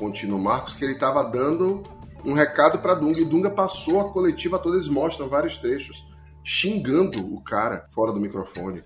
[0.00, 1.82] Contino Marcos, que ele estava dando
[2.26, 6.06] um recado para Dunga e Dunga passou a coletiva toda, eles mostram vários trechos
[6.42, 8.82] xingando o cara fora do microfone,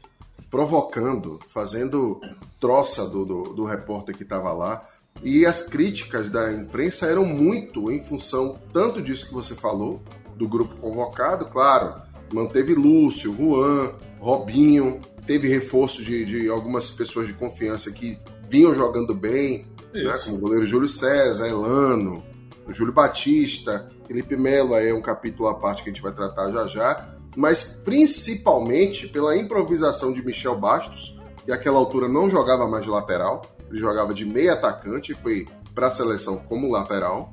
[0.50, 2.20] provocando, fazendo
[2.58, 4.84] troça do, do, do repórter que estava lá.
[5.22, 10.02] E as críticas da imprensa eram muito em função tanto disso que você falou,
[10.34, 17.34] do grupo convocado, claro, manteve Lúcio, Juan, Robinho, teve reforço de, de algumas pessoas de
[17.34, 19.66] confiança que vinham jogando bem,
[20.02, 22.24] né, como o goleiro Júlio César, Elano,
[22.68, 26.50] Júlio Batista, Felipe Melo, aí é um capítulo à parte que a gente vai tratar
[26.50, 32.84] já já, mas principalmente pela improvisação de Michel Bastos, que àquela altura não jogava mais
[32.84, 37.32] de lateral, ele jogava de meio atacante e foi para a seleção como lateral.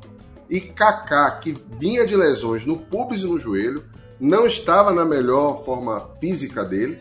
[0.50, 3.86] E Kaká, que vinha de lesões no pubis e no joelho,
[4.20, 7.00] não estava na melhor forma física dele,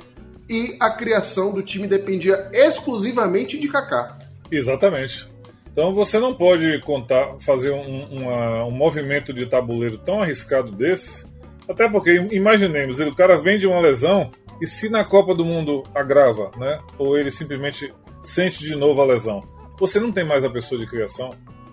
[0.49, 4.19] e a criação do time dependia exclusivamente de Kaká.
[4.51, 5.31] Exatamente.
[5.73, 11.27] Então você não pode contar, fazer um, uma, um movimento de tabuleiro tão arriscado desse,
[11.69, 14.31] até porque imaginemos, ele, o cara vem de uma lesão
[14.61, 16.81] e se na Copa do Mundo agrava, né?
[16.99, 19.43] Ou ele simplesmente sente de novo a lesão,
[19.79, 21.31] você não tem mais a pessoa de criação.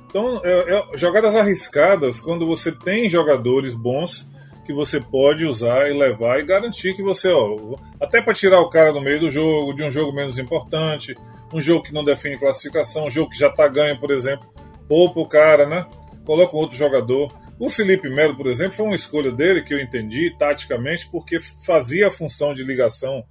[0.10, 4.26] Então, é, é, jogadas arriscadas quando você tem jogadores bons
[4.66, 8.70] que você pode usar e levar e garantir que você, ó, até para tirar o
[8.70, 11.16] cara no meio do jogo, de um jogo menos importante,
[11.54, 14.48] um jogo que não define classificação, um jogo que já está ganho, por exemplo,
[14.88, 15.86] poupa o cara, né?
[16.26, 17.34] Coloca um outro jogador.
[17.60, 22.08] O Felipe Melo, por exemplo, foi uma escolha dele que eu entendi taticamente, porque fazia
[22.08, 23.24] a função de ligação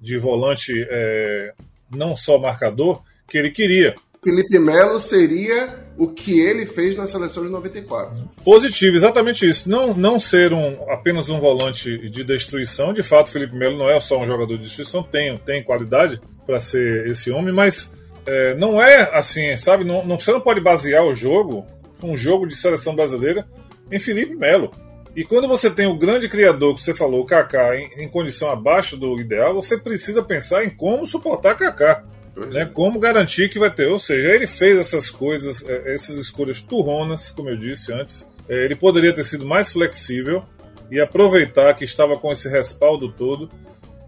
[0.00, 1.52] de volante é,
[1.94, 3.94] não só marcador que ele queria.
[4.22, 8.16] Felipe Melo seria o que ele fez na seleção de 94.
[8.44, 9.68] Positivo, exatamente isso.
[9.68, 12.94] Não, não ser um, apenas um volante de destruição.
[12.94, 16.60] De fato, Felipe Melo não é só um jogador de destruição, tem, tem qualidade para
[16.60, 17.92] ser esse homem, mas
[18.24, 19.84] é, não é assim, sabe?
[19.84, 21.66] Não, não, você não pode basear o jogo,
[22.00, 23.44] um jogo de seleção brasileira,
[23.90, 24.70] em Felipe Melo.
[25.16, 28.50] E quando você tem o grande criador que você falou, o Kaká, em, em condição
[28.50, 32.04] abaixo do ideal, você precisa pensar em como suportar Kaká.
[32.46, 32.64] Né, é.
[32.64, 33.86] como garantir que vai ter.
[33.86, 38.30] Ou seja, ele fez essas coisas, é, essas escolhas turronas, como eu disse antes.
[38.48, 40.42] É, ele poderia ter sido mais flexível
[40.90, 43.50] e aproveitar que estava com esse respaldo todo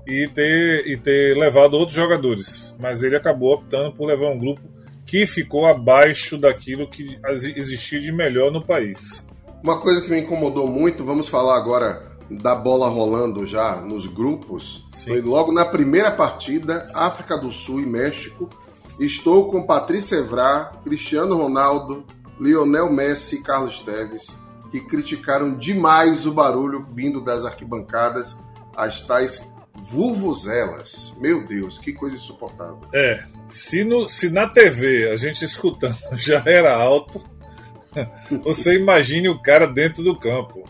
[0.06, 2.74] e ter, e ter levado outros jogadores.
[2.78, 4.60] Mas ele acabou optando por levar um grupo
[5.04, 7.18] que ficou abaixo daquilo que
[7.56, 9.26] existia de melhor no país.
[9.62, 14.86] Uma coisa que me incomodou muito, vamos falar agora da bola rolando já nos grupos.
[14.90, 15.10] Sim.
[15.10, 18.48] Foi logo na primeira partida, África do Sul e México.
[18.98, 22.04] Estou com Patrícia Evra, Cristiano Ronaldo,
[22.38, 24.34] Lionel Messi e Carlos Teves,
[24.70, 28.38] que criticaram demais o barulho vindo das arquibancadas,
[28.76, 31.14] as tais vuvuzelas.
[31.18, 32.80] Meu Deus, que coisa insuportável.
[32.92, 37.24] É, se, no, se na TV a gente escutando já era alto,
[38.44, 40.64] você imagine o cara dentro do campo.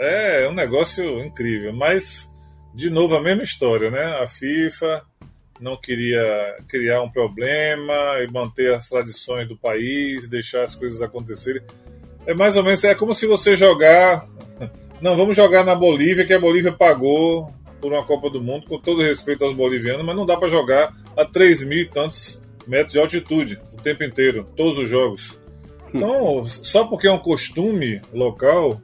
[0.00, 2.32] É, é um negócio incrível, mas
[2.74, 4.02] de novo a mesma história, né?
[4.22, 5.02] A FIFA
[5.60, 11.62] não queria criar um problema e manter as tradições do país, deixar as coisas acontecerem.
[12.26, 14.26] É mais ou menos, é como se você jogar.
[15.00, 18.78] Não, vamos jogar na Bolívia, que a Bolívia pagou por uma Copa do Mundo, com
[18.78, 22.92] todo respeito aos bolivianos, mas não dá para jogar a 3 mil e tantos metros
[22.92, 25.38] de altitude o tempo inteiro, todos os jogos.
[25.92, 28.80] Então, só porque é um costume local,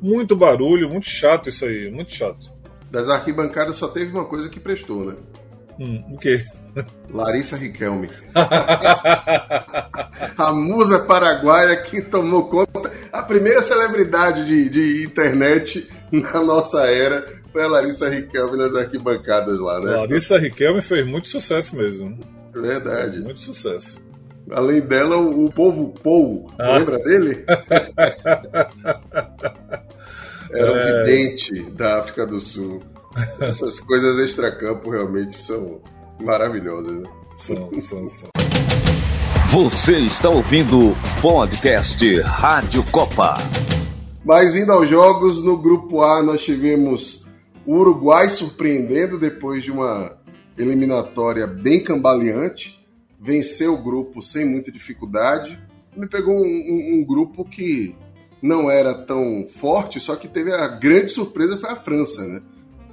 [0.00, 2.52] muito barulho, muito chato isso aí, muito chato.
[2.90, 5.16] Das arquibancadas só teve uma coisa que prestou, né?
[5.78, 6.44] Hum, o quê?
[7.10, 8.08] Larissa Riquelme.
[10.36, 12.92] a musa paraguaia que tomou conta.
[13.12, 19.60] A primeira celebridade de, de internet na nossa era foi a Larissa Riquelme nas arquibancadas
[19.60, 19.96] lá, né?
[19.96, 22.18] Larissa Riquelme fez muito sucesso mesmo.
[22.52, 23.20] Verdade.
[23.20, 24.04] Muito sucesso.
[24.50, 26.76] Além dela, o, povo Pou, ah.
[26.76, 27.44] lembra dele?
[30.50, 31.04] Era o é...
[31.04, 32.80] vidente da África do Sul.
[33.40, 35.80] Essas coisas extracampo realmente são
[36.22, 36.98] maravilhosas.
[36.98, 37.08] Né?
[37.36, 38.28] São, são, são.
[39.48, 43.36] Você está ouvindo o podcast Rádio Copa.
[44.24, 47.24] Mas indo aos jogos, no grupo A nós tivemos
[47.64, 50.16] o Uruguai surpreendendo depois de uma
[50.58, 52.84] eliminatória bem cambaleante.
[53.20, 55.58] Venceu o grupo sem muita dificuldade.
[55.96, 57.96] Me pegou um, um, um grupo que
[58.42, 62.42] não era tão forte, só que teve a grande surpresa foi a França, né?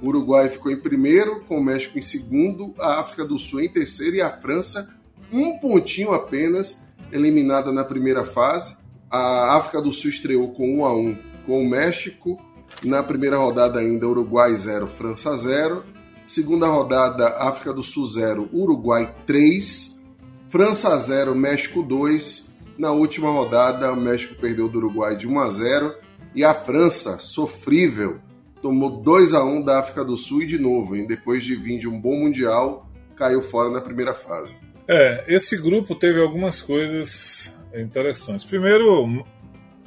[0.02, 3.68] O Uruguai ficou em primeiro, com o México em segundo, a África do Sul em
[3.68, 4.88] terceiro e a França
[5.32, 6.80] um pontinho apenas,
[7.10, 8.76] eliminada na primeira fase.
[9.10, 12.40] A África do Sul estreou com 1 a 1 com o México.
[12.82, 15.84] Na primeira rodada ainda, Uruguai 0, França 0.
[16.26, 20.00] Segunda rodada, África do Sul 0, Uruguai 3.
[20.48, 22.43] França 0, México 2.
[22.76, 25.94] Na última rodada, o México perdeu do Uruguai de 1 a 0
[26.34, 28.18] e a França, sofrível,
[28.60, 31.06] tomou 2 a 1 da África do Sul e de novo, hein?
[31.06, 34.56] depois de vir de um bom mundial, caiu fora na primeira fase.
[34.88, 38.44] É, esse grupo teve algumas coisas interessantes.
[38.44, 39.24] Primeiro,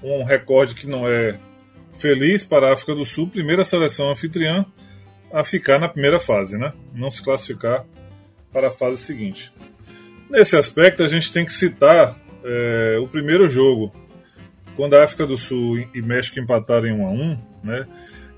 [0.01, 1.39] um recorde que não é
[1.93, 4.65] feliz para a África do Sul, primeira seleção anfitriã
[5.31, 6.73] a ficar na primeira fase, né?
[6.93, 7.85] Não se classificar
[8.51, 9.53] para a fase seguinte.
[10.29, 12.15] Nesse aspecto, a gente tem que citar
[12.47, 13.93] é, o primeiro jogo,
[14.75, 17.87] quando a África do Sul e México empataram em 1 a 1 né?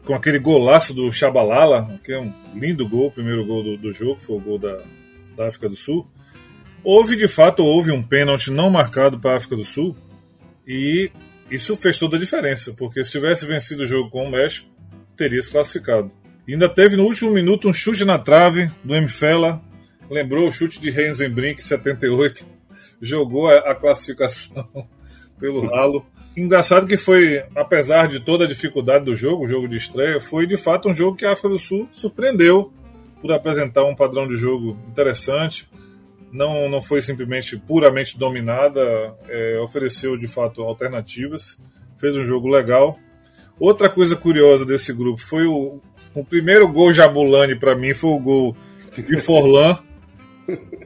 [0.04, 3.92] Com aquele golaço do Chabalala, que é um lindo gol, o primeiro gol do, do
[3.92, 4.80] jogo, foi o gol da,
[5.38, 6.10] da África do Sul.
[6.84, 9.96] Houve, de fato, houve um pênalti não marcado para a África do Sul
[10.68, 11.12] e
[11.52, 14.68] isso fez toda a diferença, porque se tivesse vencido o jogo com o México,
[15.16, 16.12] teria se classificado.
[16.48, 19.62] E ainda teve no último minuto um chute na trave do Mfela,
[20.10, 22.46] lembrou o chute de Renzenbrink 78,
[23.02, 24.68] jogou a, classificação
[25.40, 26.06] pelo ralo.
[26.36, 30.46] Engraçado que foi, apesar de toda a dificuldade do jogo, o jogo de estreia, foi
[30.46, 32.72] de fato um jogo que a África do Sul surpreendeu
[33.22, 35.68] por apresentar um padrão de jogo interessante,
[36.32, 38.82] não, não foi simplesmente puramente dominada,
[39.28, 41.58] é, ofereceu de fato alternativas,
[41.98, 42.98] fez um jogo legal.
[43.60, 45.82] Outra coisa curiosa desse grupo foi o,
[46.14, 48.56] o primeiro gol Jabulani para mim foi o gol
[48.96, 49.78] de Forlan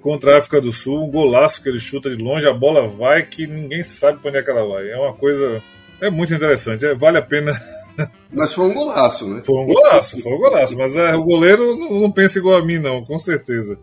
[0.04, 3.26] contra a África do Sul, um golaço que ele chuta de longe, a bola vai
[3.26, 4.89] que ninguém sabe para onde é que ela vai.
[4.89, 5.63] É uma coisa
[6.02, 7.54] é muito interessante, é, vale a pena.
[8.30, 9.42] Mas foi um golaço, né?
[9.46, 12.66] Foi um golaço, foi um golaço, mas é, o goleiro não, não pensa igual a
[12.66, 13.78] mim não, com certeza.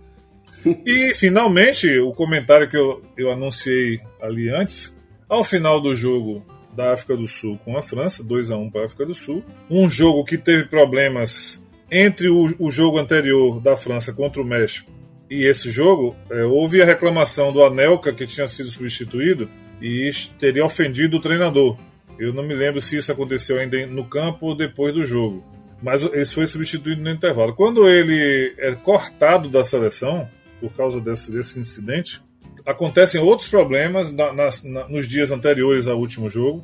[0.84, 6.92] E finalmente, o comentário que eu, eu anunciei ali antes, ao final do jogo da
[6.92, 9.88] África do Sul com a França, 2 a 1 para a África do Sul, um
[9.88, 14.90] jogo que teve problemas entre o, o jogo anterior da França contra o México
[15.30, 19.48] e esse jogo, é, houve a reclamação do Anelka, que tinha sido substituído,
[19.80, 21.78] e teria ofendido o treinador.
[22.18, 25.42] Eu não me lembro se isso aconteceu ainda no campo ou depois do jogo.
[25.82, 27.54] Mas ele foi substituído no intervalo.
[27.54, 30.28] Quando ele é cortado da seleção,
[30.60, 32.22] por causa desse, desse incidente.
[32.66, 34.50] Acontecem outros problemas na, na,
[34.88, 36.62] nos dias anteriores ao último jogo,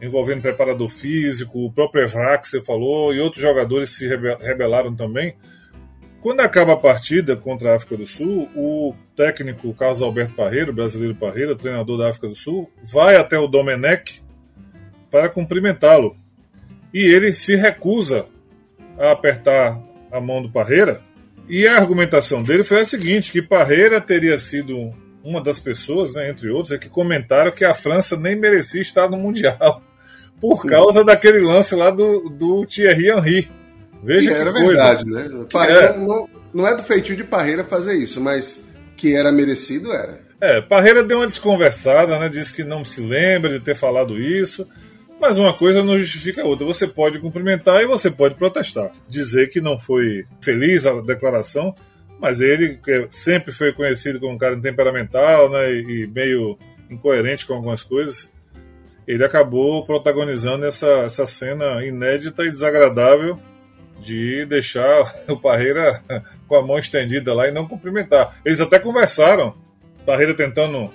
[0.00, 5.34] envolvendo preparador físico, o próprio Evra que você falou, e outros jogadores se rebelaram também.
[6.20, 11.14] Quando acaba a partida contra a África do Sul, o técnico Carlos Alberto Parreira, brasileiro
[11.14, 14.22] Parreira, treinador da África do Sul, vai até o Domenech
[15.10, 16.16] para cumprimentá-lo.
[16.92, 18.26] E ele se recusa
[18.98, 21.02] a apertar a mão do Parreira
[21.48, 26.30] e a argumentação dele foi a seguinte: que Parreira teria sido uma das pessoas, né,
[26.30, 29.82] entre outros, é que comentaram que a França nem merecia estar no Mundial
[30.40, 33.50] por causa daquele lance lá do, do Thierry Henry.
[34.06, 34.66] Veja que era coisa.
[34.68, 35.46] verdade, né?
[35.52, 35.98] Parreira é.
[35.98, 38.64] Não, não é do feitio de Parreira fazer isso, mas
[38.96, 40.20] que era merecido era.
[40.40, 42.28] É, Parreira deu uma desconversada, né?
[42.28, 44.66] Disse que não se lembra de ter falado isso.
[45.20, 46.66] Mas uma coisa não justifica a outra.
[46.66, 48.92] Você pode cumprimentar e você pode protestar.
[49.08, 51.74] Dizer que não foi feliz a declaração,
[52.20, 56.58] mas ele que sempre foi conhecido como um cara temperamental né, e meio
[56.90, 58.30] incoerente com algumas coisas,
[59.08, 63.40] ele acabou protagonizando essa, essa cena inédita e desagradável
[64.00, 66.02] de deixar o Parreira
[66.46, 68.36] com a mão estendida lá e não cumprimentar.
[68.44, 69.54] Eles até conversaram,
[70.04, 70.90] Parreira tentando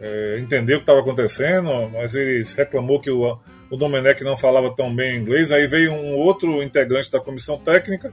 [0.00, 3.38] é, entender o que estava acontecendo, mas ele reclamou que o,
[3.70, 5.52] o Domenech não falava tão bem inglês.
[5.52, 8.12] Aí veio um outro integrante da comissão técnica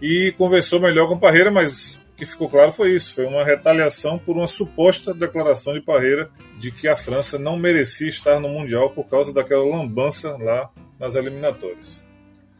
[0.00, 4.18] e conversou melhor com o Parreira, mas que ficou claro foi isso: foi uma retaliação
[4.18, 8.90] por uma suposta declaração de Parreira de que a França não merecia estar no Mundial
[8.90, 12.02] por causa daquela lambança lá nas eliminatórias.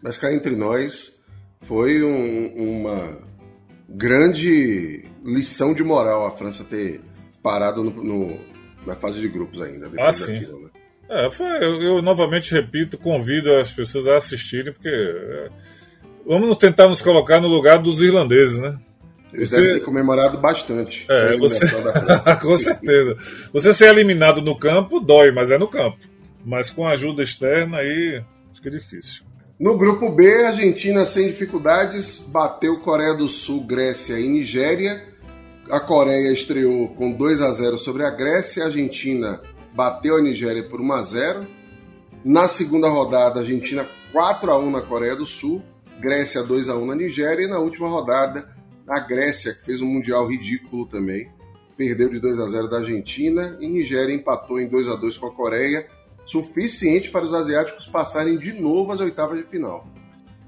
[0.02, 1.20] Mas cá entre nós,
[1.60, 3.18] foi um, uma
[3.88, 7.00] grande lição de moral a França ter
[7.42, 8.40] parado no, no,
[8.86, 9.90] na fase de grupos ainda.
[9.98, 10.40] Ah, sim.
[10.40, 10.70] Daquilo, né?
[11.08, 15.48] é, foi, eu, eu, novamente repito, convido as pessoas a assistirem, porque é,
[16.26, 18.78] vamos tentar nos colocar no lugar dos irlandeses, né?
[19.32, 19.60] Eles você...
[19.60, 21.06] devem ter comemorado bastante.
[21.08, 21.66] É, você...
[22.42, 23.16] com certeza.
[23.52, 25.98] Você ser eliminado no campo dói, mas é no campo.
[26.44, 29.29] Mas com ajuda externa aí acho que é difícil.
[29.60, 35.06] No grupo B, Argentina sem dificuldades bateu Coreia do Sul, Grécia e Nigéria.
[35.70, 39.38] A Coreia estreou com 2 a 0 sobre a Grécia, a Argentina
[39.74, 41.46] bateu a Nigéria por 1 a 0.
[42.24, 45.62] Na segunda rodada, a Argentina 4 a 1 na Coreia do Sul,
[46.00, 48.48] Grécia 2 a 1 na Nigéria e na última rodada,
[48.88, 51.30] a Grécia, que fez um mundial ridículo também,
[51.76, 55.26] perdeu de 2 a 0 da Argentina e Nigéria empatou em 2 a 2 com
[55.26, 55.86] a Coreia
[56.30, 59.86] suficiente para os asiáticos passarem de novo às oitavas de final.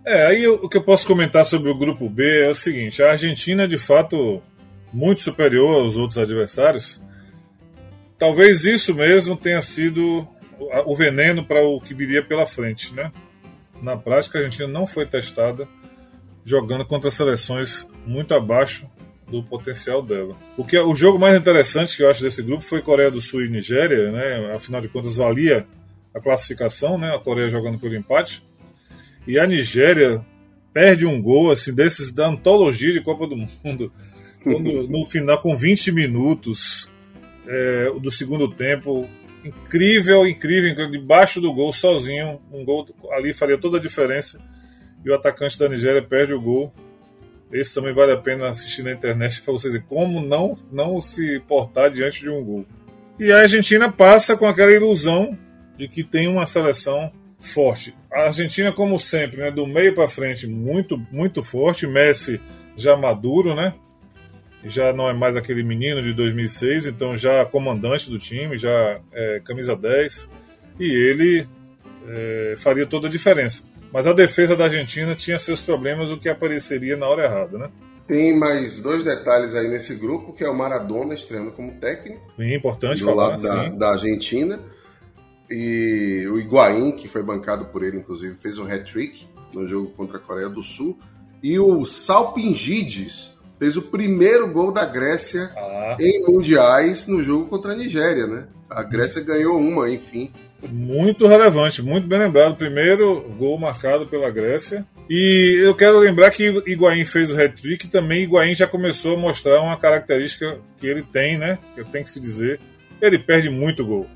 [0.05, 3.12] É, aí o que eu posso comentar sobre o grupo B é o seguinte: a
[3.12, 4.42] Argentina, de fato,
[4.92, 7.01] muito superior aos outros adversários.
[8.18, 10.27] Talvez isso mesmo tenha sido
[10.87, 13.12] o veneno para o que viria pela frente, né?
[13.81, 15.66] Na prática, a Argentina não foi testada
[16.45, 18.88] jogando contra seleções muito abaixo
[19.33, 20.37] do potencial dela.
[20.57, 23.21] O que é, o jogo mais interessante que eu acho desse grupo foi Coreia do
[23.21, 24.55] Sul e Nigéria, né?
[24.55, 25.66] Afinal de contas valia
[26.14, 27.14] a classificação, né?
[27.14, 28.42] A Coreia jogando por empate
[29.27, 30.25] e a Nigéria
[30.73, 33.92] perde um gol assim desses da antologia de Copa do Mundo
[34.42, 36.90] quando, no final com 20 minutos
[37.47, 39.09] é, do segundo tempo
[39.45, 44.40] incrível, incrível, incrível, debaixo do gol sozinho, um gol ali faria toda a diferença
[45.05, 46.73] e o atacante da Nigéria perde o gol
[47.52, 51.38] esse também vale a pena assistir na internet para vocês verem como não, não se
[51.40, 52.66] portar diante de um gol.
[53.18, 55.38] E a Argentina passa com aquela ilusão
[55.76, 57.94] de que tem uma seleção forte.
[58.10, 61.86] A Argentina, como sempre, né, do meio para frente, muito, muito forte.
[61.86, 62.40] Messi
[62.76, 63.74] já maduro, né?
[64.64, 69.40] Já não é mais aquele menino de 2006, então já comandante do time, já é,
[69.44, 70.30] camisa 10.
[70.78, 71.46] E ele
[72.08, 73.71] é, faria toda a diferença.
[73.92, 77.70] Mas a defesa da Argentina tinha seus problemas, o que apareceria na hora errada, né?
[78.07, 82.20] Tem mais dois detalhes aí nesse grupo, que é o Maradona estreando como técnico.
[82.37, 84.59] Bem importante do falar, lado da, da, Argentina.
[85.48, 90.16] E o Higuaín, que foi bancado por ele, inclusive, fez um hat-trick no jogo contra
[90.16, 90.98] a Coreia do Sul.
[91.42, 95.96] E o Salpingides fez o primeiro gol da Grécia ah.
[96.00, 98.48] em mundiais no jogo contra a Nigéria, né?
[98.68, 100.33] A Grécia ganhou uma, enfim,
[100.70, 102.57] muito relevante, muito bem lembrado.
[102.57, 104.87] Primeiro gol marcado pela Grécia.
[105.09, 109.20] E eu quero lembrar que Higuaín fez o hat-trick e também Higuaín já começou a
[109.20, 111.59] mostrar uma característica que ele tem, né?
[111.75, 112.61] Que tem que se dizer.
[113.01, 114.09] Ele perde muito gol.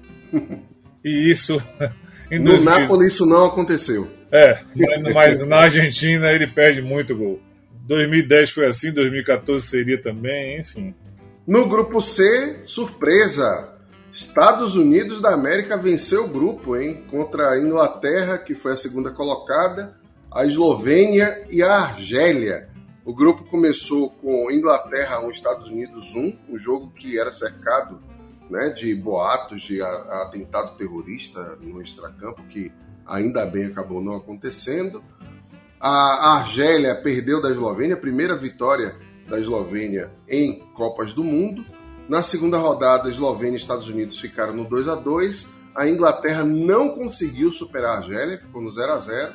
[1.05, 1.63] E isso.
[2.31, 2.65] Em no 2000...
[2.65, 4.09] Napoli isso não aconteceu.
[4.33, 4.59] É,
[5.15, 7.41] mas na Argentina ele perde muito gol.
[7.87, 10.93] 2010 foi assim, 2014 seria também, enfim.
[11.47, 13.76] No grupo C, surpresa.
[14.17, 17.05] Estados Unidos da América venceu o grupo, hein?
[17.11, 20.01] Contra a Inglaterra, que foi a segunda colocada,
[20.33, 22.71] a Eslovênia e a Argélia.
[23.05, 28.01] O grupo começou com Inglaterra 1, Estados Unidos 1, um jogo que era cercado
[28.49, 32.73] né, de boatos de atentado terrorista no extracampo, que
[33.07, 35.05] ainda bem acabou não acontecendo.
[35.79, 38.97] A Argélia perdeu da Eslovênia, primeira vitória
[39.29, 41.76] da Eslovênia em Copas do Mundo.
[42.09, 46.91] Na segunda rodada, Eslovênia e Estados Unidos ficaram no 2 a 2 A Inglaterra não
[46.91, 49.33] conseguiu superar a Argélia, ficou no 0 a 0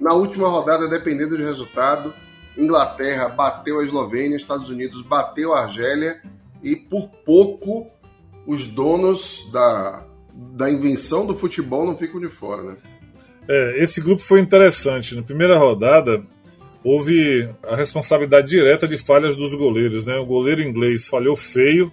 [0.00, 2.14] Na última rodada, dependendo do resultado,
[2.56, 6.20] Inglaterra bateu a Eslovênia, Estados Unidos bateu a Argélia
[6.62, 7.90] e por pouco
[8.46, 12.76] os donos da, da invenção do futebol não ficam de fora, né?
[13.48, 15.14] É, esse grupo foi interessante.
[15.14, 16.24] Na primeira rodada,
[16.82, 20.04] houve a responsabilidade direta de falhas dos goleiros.
[20.04, 20.16] Né?
[20.16, 21.92] O goleiro inglês falhou feio,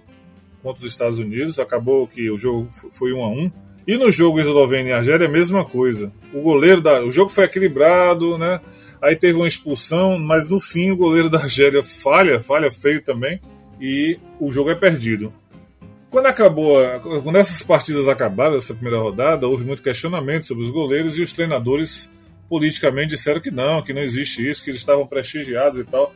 [0.62, 1.58] contra os Estados Unidos.
[1.58, 3.52] Acabou que o jogo foi 1 a 1
[3.86, 6.12] E no jogo Eslovênia e Argélia, a mesma coisa.
[6.32, 7.02] O goleiro da.
[7.02, 8.60] O jogo foi equilibrado, né?
[9.00, 13.40] Aí teve uma expulsão, mas no fim o goleiro da Argélia falha, falha feio também,
[13.80, 15.32] e o jogo é perdido.
[16.08, 21.16] Quando acabou, quando essas partidas acabaram, essa primeira rodada, houve muito questionamento sobre os goleiros
[21.16, 22.08] e os treinadores
[22.48, 26.14] politicamente disseram que não, que não existe isso, que eles estavam prestigiados e tal.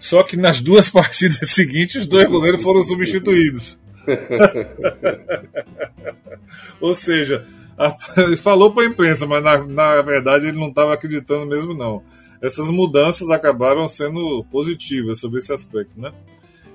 [0.00, 3.78] Só que nas duas partidas seguintes, os dois goleiros foram substituídos.
[6.80, 7.44] Ou seja,
[7.76, 11.74] a, ele falou para a imprensa, mas na, na verdade ele não estava acreditando mesmo
[11.74, 12.02] não.
[12.40, 16.12] Essas mudanças acabaram sendo positivas sobre esse aspecto, né?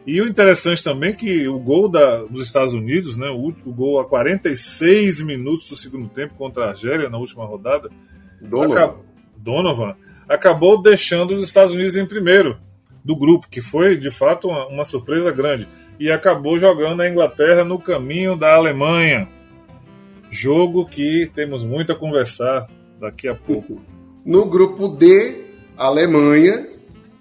[0.05, 3.71] E o interessante também é que o gol da, dos Estados Unidos, né, o, último,
[3.71, 7.87] gol a 46 minutos do segundo tempo contra a Argélia na última rodada,
[8.41, 9.05] Donovan, acabou,
[9.37, 9.95] Donovan
[10.27, 12.57] acabou deixando os Estados Unidos em primeiro
[13.05, 15.67] do grupo, que foi de fato uma, uma surpresa grande.
[16.01, 19.29] E acabou jogando a Inglaterra no caminho da Alemanha.
[20.31, 22.67] Jogo que temos muito a conversar
[22.99, 23.79] daqui a pouco.
[24.25, 25.45] No grupo D,
[25.77, 26.67] a Alemanha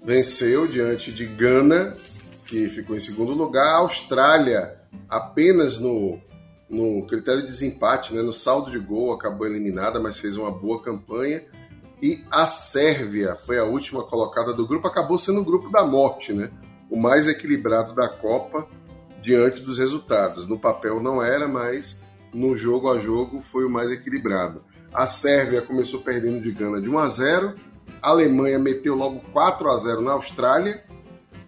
[0.03, 1.95] venceu diante de Gana,
[2.47, 3.67] que ficou em segundo lugar.
[3.67, 4.75] A Austrália,
[5.07, 6.19] apenas no,
[6.67, 10.81] no critério de desempate, né, no saldo de gol, acabou eliminada, mas fez uma boa
[10.81, 11.43] campanha.
[12.01, 16.33] E a Sérvia foi a última colocada do grupo, acabou sendo o grupo da morte,
[16.33, 16.49] né?
[16.91, 18.67] O mais equilibrado da Copa
[19.23, 20.45] diante dos resultados.
[20.45, 22.01] No papel não era, mas
[22.33, 24.61] no jogo a jogo foi o mais equilibrado.
[24.93, 27.55] A Sérvia começou perdendo de Gana de 1 a 0.
[28.01, 30.83] A Alemanha meteu logo 4 a 0 na Austrália.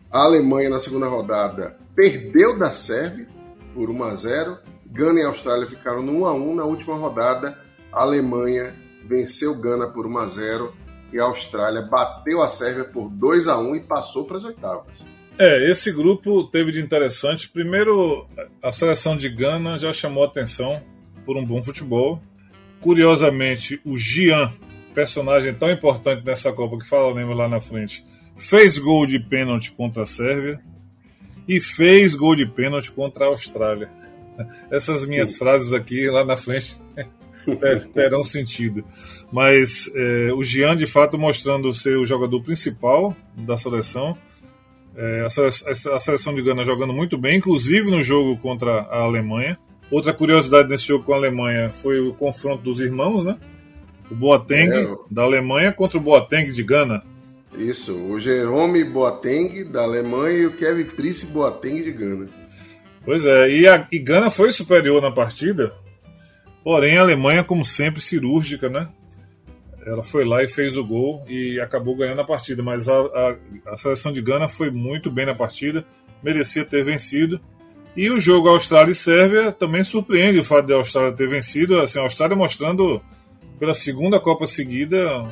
[0.09, 3.27] A Alemanha na segunda rodada perdeu da Sérvia
[3.73, 4.57] por 1 a 0.
[4.85, 7.59] Gana e Austrália ficaram no 1 a 1 na última rodada.
[7.91, 8.73] A Alemanha
[9.05, 10.73] venceu Gana por 1 a 0
[11.11, 15.12] e a Austrália bateu a Sérvia por 2 a 1 e passou para as oitavas.
[15.37, 17.49] É, esse grupo teve de interessante.
[17.49, 18.27] Primeiro,
[18.61, 20.81] a seleção de Gana já chamou atenção
[21.25, 22.21] por um bom futebol.
[22.79, 24.51] Curiosamente, o Gian,
[24.93, 28.05] personagem tão importante nessa Copa que fala lembra lá na frente,
[28.35, 30.59] fez gol de pênalti contra a Sérvia
[31.47, 33.89] e fez gol de pênalti contra a Austrália.
[34.69, 35.37] Essas minhas Sim.
[35.39, 36.77] frases aqui lá na frente
[37.93, 38.83] terão sentido.
[39.31, 44.17] Mas é, o Gian, de fato, mostrando ser o jogador principal da seleção.
[44.95, 49.57] É, a, seleção, de Gana jogando muito bem, inclusive no jogo contra a Alemanha.
[49.89, 53.37] Outra curiosidade nesse jogo com a Alemanha foi o confronto dos irmãos, né?
[54.09, 57.03] O Boateng é, da Alemanha contra o Boateng de Gana.
[57.55, 62.29] Isso, o Jerome Boateng da Alemanha e o Kevin Prince Boateng de Gana.
[63.05, 65.73] Pois é, e, a, e Gana foi superior na partida,
[66.63, 68.87] Porém, a Alemanha, como sempre, cirúrgica, né?
[69.85, 72.63] Ela foi lá e fez o gol e acabou ganhando a partida.
[72.63, 73.35] Mas a, a,
[73.73, 75.85] a seleção de Gana foi muito bem na partida,
[76.21, 77.39] merecia ter vencido.
[77.95, 81.79] E o jogo Austrália e Sérvia também surpreende o fato de a Austrália ter vencido.
[81.79, 83.01] Assim, a Austrália mostrando
[83.59, 85.23] pela segunda Copa seguida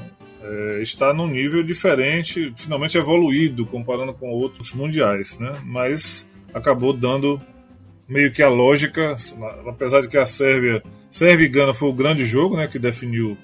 [0.43, 5.62] é, está num nível diferente, finalmente evoluído comparando com outros mundiais, né?
[5.66, 7.41] Mas acabou dando
[8.08, 9.16] meio que a lógica,
[9.68, 13.38] apesar de que a Sérvia, Sérvia e Gana foi o grande jogo, né, que definiu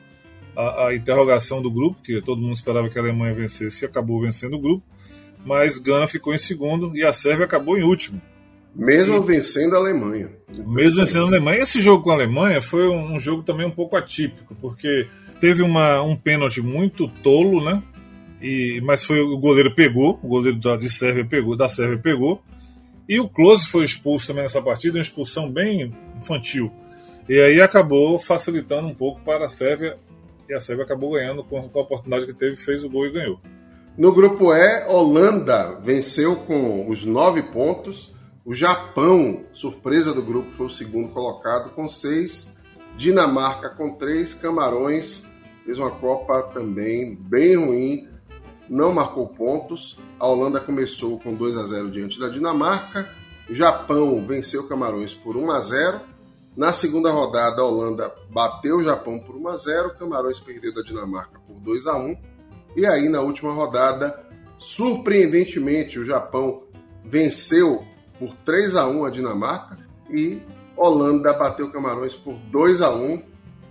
[0.57, 4.19] a, a, interrogação do grupo, que todo mundo esperava que a Alemanha vencesse e acabou
[4.19, 4.83] vencendo o grupo,
[5.45, 8.19] mas Gana ficou em segundo e a Sérvia acabou em último.
[8.75, 10.31] Mesmo e, vencendo a Alemanha.
[10.49, 11.61] Mesmo vencendo a Alemanha.
[11.61, 15.07] Esse jogo com a Alemanha foi um, um jogo também um pouco atípico, porque
[15.39, 17.83] teve uma, um pênalti muito tolo, né?
[18.41, 22.41] E, mas foi o goleiro pegou, o goleiro da, de Sérvia pegou, da Sérvia pegou,
[23.07, 26.71] e o Close foi expulso também nessa partida, uma expulsão bem infantil.
[27.29, 29.97] E aí acabou facilitando um pouco para a Sérvia,
[30.49, 33.39] e a Sérvia acabou ganhando com a oportunidade que teve, fez o gol e ganhou.
[33.97, 38.13] No grupo E, Holanda venceu com os nove pontos.
[38.45, 42.55] O Japão, surpresa do grupo, foi o segundo colocado com seis.
[42.95, 44.33] Dinamarca com três.
[44.33, 45.27] Camarões
[45.65, 48.17] fez uma Copa também bem ruim
[48.69, 49.97] não marcou pontos.
[50.19, 53.09] A Holanda começou com 2 a 0 diante da Dinamarca.
[53.49, 56.01] O Japão venceu Camarões por 1 a 0.
[56.57, 59.95] Na segunda rodada, a Holanda bateu o Japão por 1 a 0.
[59.95, 62.17] Camarões perdeu da Dinamarca por 2 a 1.
[62.75, 64.25] E aí, na última rodada,
[64.57, 66.63] surpreendentemente, o Japão
[67.05, 67.85] venceu
[68.17, 69.77] por 3 a 1 a Dinamarca
[70.09, 70.41] e
[70.75, 73.21] Holanda bateu Camarões por 2 a 1.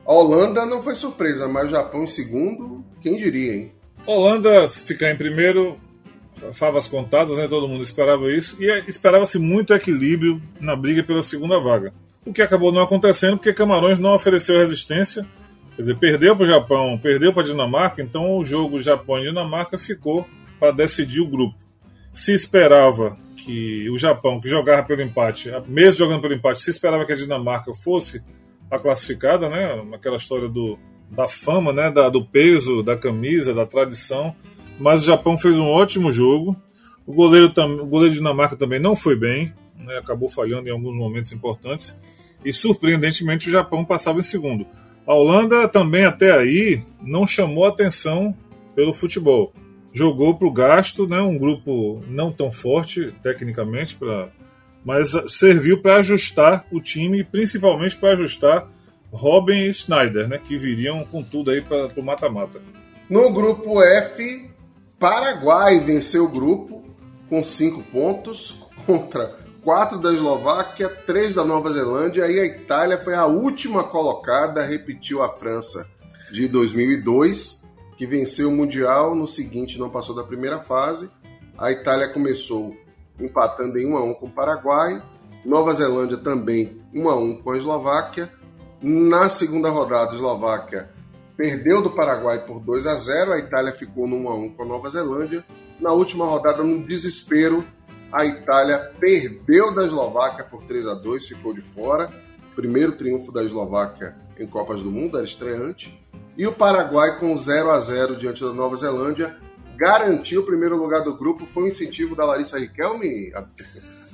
[0.07, 3.72] A Holanda não foi surpresa, mas o Japão em segundo, quem diria, hein?
[4.07, 5.76] Holanda ficar em primeiro,
[6.53, 7.49] favas contadas, né?
[7.49, 8.57] Todo mundo esperava isso.
[8.62, 11.93] E esperava-se muito equilíbrio na briga pela segunda vaga.
[12.27, 15.27] O que acabou não acontecendo porque Camarões não ofereceu resistência.
[15.77, 19.24] Quer dizer, perdeu para o Japão, perdeu para a Dinamarca, então o jogo Japão e
[19.24, 20.27] Dinamarca ficou
[20.59, 21.55] para decidir o grupo.
[22.12, 27.05] Se esperava que o Japão, que jogava pelo empate, mesmo jogando pelo empate, se esperava
[27.05, 28.22] que a Dinamarca fosse
[28.70, 29.83] a classificada, né?
[29.85, 30.79] Naquela história do
[31.11, 34.35] da fama, né, da, do peso da camisa, da tradição.
[34.79, 36.57] Mas o Japão fez um ótimo jogo.
[37.07, 40.95] O goleiro, o goleiro de Dinamarca também não foi bem, né, acabou falhando em alguns
[40.95, 41.97] momentos importantes.
[42.45, 44.66] E surpreendentemente o Japão passava em segundo.
[45.07, 48.37] A Holanda também até aí não chamou atenção
[48.74, 49.53] pelo futebol.
[49.93, 54.29] Jogou para o gasto, né, um grupo não tão forte tecnicamente, pra,
[54.85, 58.68] mas serviu para ajustar o time, principalmente para ajustar
[59.11, 62.61] Robin e Schneider, né, que viriam com tudo aí para o mata-mata.
[63.09, 64.51] No grupo F,
[64.99, 66.85] Paraguai venceu o grupo
[67.29, 68.66] com cinco pontos.
[68.87, 69.35] contra
[69.66, 75.24] quatro da Eslováquia, três da Nova Zelândia e a Itália foi a última colocada, repetiu
[75.24, 75.88] a França
[76.30, 77.64] de 2002,
[77.96, 81.10] que venceu o Mundial, no seguinte não passou da primeira fase.
[81.58, 82.76] A Itália começou
[83.18, 85.02] empatando em 1 a 1 com o Paraguai,
[85.44, 88.30] Nova Zelândia também 1 a 1 com a Eslováquia.
[88.80, 90.90] Na segunda rodada, a Eslováquia
[91.36, 94.62] perdeu do Paraguai por 2 a 0, a Itália ficou no 1 a 1 com
[94.62, 95.44] a Nova Zelândia.
[95.80, 97.66] Na última rodada, no desespero,
[98.12, 102.11] a Itália perdeu da Eslováquia por 3 a 2, ficou de fora.
[102.54, 105.98] Primeiro triunfo da Eslováquia em Copas do Mundo, era estreante.
[106.36, 109.36] E o Paraguai com 0 a 0 diante da Nova Zelândia
[109.76, 111.46] garantiu o primeiro lugar do grupo.
[111.46, 113.32] Foi um incentivo da Larissa Riquelme?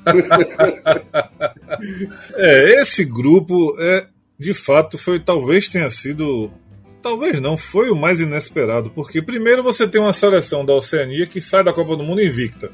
[2.35, 4.07] é, esse grupo é
[4.39, 6.51] de fato foi talvez tenha sido
[7.01, 11.41] talvez não foi o mais inesperado porque primeiro você tem uma seleção da Oceania que
[11.41, 12.73] sai da Copa do Mundo invicta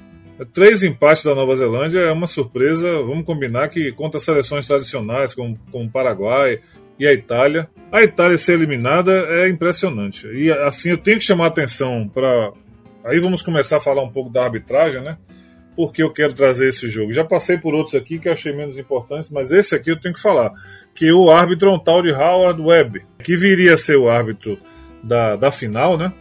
[0.53, 3.03] Três empates da Nova Zelândia é uma surpresa.
[3.03, 6.61] Vamos combinar que contra seleções tradicionais como, como o Paraguai
[6.99, 10.27] e a Itália, a Itália ser eliminada é impressionante.
[10.29, 12.53] E assim eu tenho que chamar atenção para.
[13.05, 15.17] Aí vamos começar a falar um pouco da arbitragem, né?
[15.75, 17.13] Porque eu quero trazer esse jogo.
[17.13, 20.21] Já passei por outros aqui que achei menos importantes, mas esse aqui eu tenho que
[20.21, 20.53] falar.
[20.93, 24.59] Que o árbitro é um tal de Howard Webb, que viria a ser o árbitro
[25.03, 26.13] da, da final, né?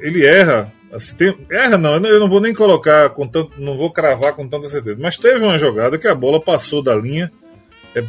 [0.00, 3.90] Ele erra Assim, tem, erra não, eu não vou nem colocar com tanto, não vou
[3.90, 7.32] cravar com tanta certeza, mas teve uma jogada que a bola passou da linha,
[7.96, 8.02] é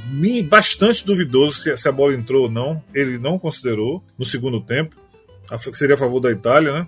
[0.43, 4.95] bastante duvidoso se a bola entrou ou não, ele não considerou no segundo tempo,
[5.49, 6.88] que seria a favor da Itália, né?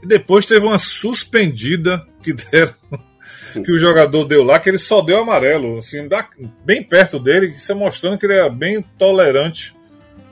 [0.00, 2.74] E depois teve uma suspendida que deram,
[3.52, 6.08] que o jogador deu lá, que ele só deu amarelo, assim,
[6.64, 9.74] bem perto dele, isso mostrando que ele é bem tolerante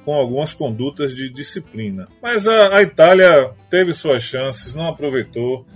[0.05, 2.09] com algumas condutas de disciplina.
[2.23, 5.67] Mas a, a Itália teve suas chances, não aproveitou.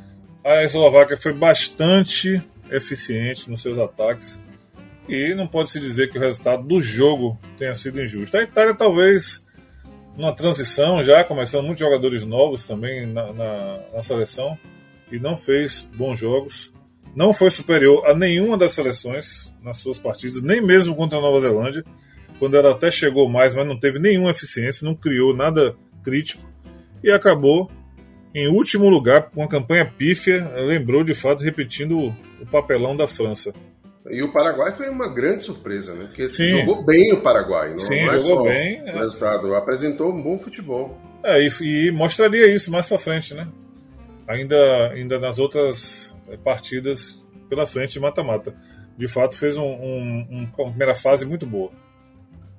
[0.44, 4.42] A Eslováquia foi bastante eficiente nos seus ataques
[5.08, 8.36] e não pode se dizer que o resultado do jogo tenha sido injusto.
[8.36, 9.44] A Itália talvez
[10.16, 14.56] numa transição já, começando muitos jogadores novos também na, na, na, seleção
[15.10, 16.72] e não fez bons jogos.
[17.14, 21.40] Não foi superior a nenhuma das seleções nas suas partidas, nem mesmo contra a Nova
[21.40, 21.84] Zelândia
[22.38, 26.42] quando ela até chegou mais, mas não teve nenhuma eficiência, não criou nada crítico
[27.02, 27.70] e acabou
[28.34, 33.52] em último lugar com uma campanha pífia, lembrou de fato repetindo o papelão da França.
[34.10, 36.04] E o Paraguai foi uma grande surpresa, né?
[36.06, 36.60] Porque Sim.
[36.60, 38.98] jogou bem o Paraguai, não, Sim, não é jogou bem, o é.
[38.98, 40.98] resultado, apresentou um bom futebol.
[41.22, 43.48] É, e, e mostraria isso mais para frente, né?
[44.28, 48.54] Ainda, ainda nas outras é, partidas pela frente de mata-mata.
[48.96, 51.70] De fato, fez um, um, uma primeira fase muito boa.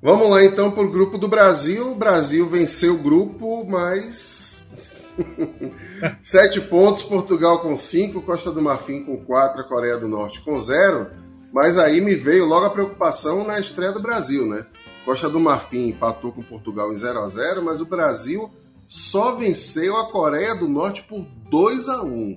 [0.05, 1.93] Vamos lá então para o grupo do Brasil.
[1.93, 4.69] O Brasil venceu o grupo, mas.
[6.21, 11.07] Sete pontos, Portugal com cinco, Costa do Marfim com quatro, Coreia do Norte com zero.
[11.51, 14.67] Mas aí me veio logo a preocupação na estreia do Brasil, né?
[15.05, 18.51] Costa do Marfim empatou com Portugal em 0 a 0 mas o Brasil
[18.87, 22.35] só venceu a Coreia do Norte por 2 a 1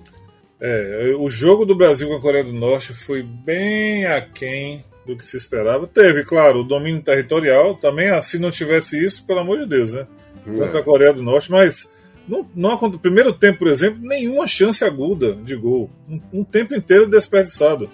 [0.59, 5.25] É, o jogo do Brasil com a Coreia do Norte foi bem aquém do que
[5.25, 5.87] se esperava.
[5.87, 9.95] Teve, claro, o domínio territorial também, ah, se não tivesse isso, pelo amor de Deus,
[9.95, 10.07] né?
[10.45, 11.91] Contra a Coreia do Norte, mas
[12.29, 15.91] não, não primeiro tempo, por exemplo, nenhuma chance aguda de gol.
[16.09, 17.91] Um, um, tempo inteiro desperdiçado.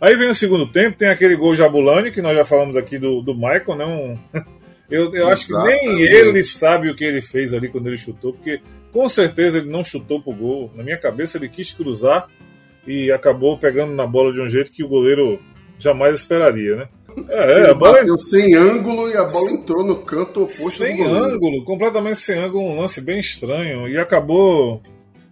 [0.00, 3.22] Aí vem o segundo tempo, tem aquele gol Jabulani, que nós já falamos aqui do,
[3.22, 3.84] do Michael, né?
[3.86, 4.18] Um,
[4.90, 8.32] eu eu acho que nem ele sabe o que ele fez ali quando ele chutou,
[8.32, 8.60] porque
[8.92, 10.72] com certeza ele não chutou pro gol.
[10.74, 12.28] Na minha cabeça ele quis cruzar
[12.86, 15.40] e acabou pegando na bola de um jeito que o goleiro
[15.78, 16.88] jamais esperaria, né?
[17.28, 21.04] É, é a bola bateu sem ângulo e a bola entrou no canto oposto sem
[21.04, 24.82] ângulo, completamente sem ângulo, um lance bem estranho e acabou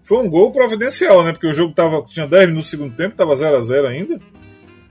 [0.06, 1.32] foi um gol providencial, né?
[1.32, 4.20] Porque o jogo tava tinha 10 minutos no segundo tempo, tava 0 a 0 ainda.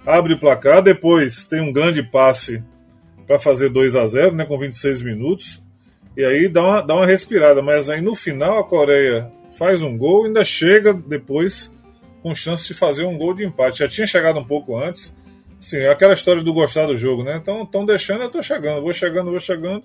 [0.06, 2.62] Abre o placar, depois tem um grande passe
[3.26, 5.64] para fazer 2 a 0, né, com 26 minutos.
[6.18, 9.98] E aí dá uma, dá uma respirada, mas aí no final a Coreia faz um
[9.98, 11.72] gol e ainda chega depois
[12.22, 13.80] com chance de fazer um gol de empate.
[13.80, 15.16] Já tinha chegado um pouco antes,
[15.60, 17.38] Sim, é aquela história do gostar do jogo, né?
[17.42, 19.84] Então, estão deixando, eu tô chegando, vou chegando, vou chegando.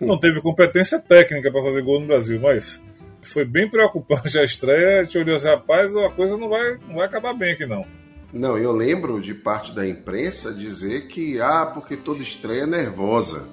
[0.00, 2.82] Não teve competência técnica para fazer gol no Brasil, mas
[3.22, 5.00] foi bem preocupante a estreia.
[5.00, 7.86] A gente olhou assim, rapaz, a coisa não vai, não vai acabar bem aqui, não.
[8.32, 13.48] Não, eu lembro de parte da imprensa dizer que, ah, porque toda estreia é nervosa.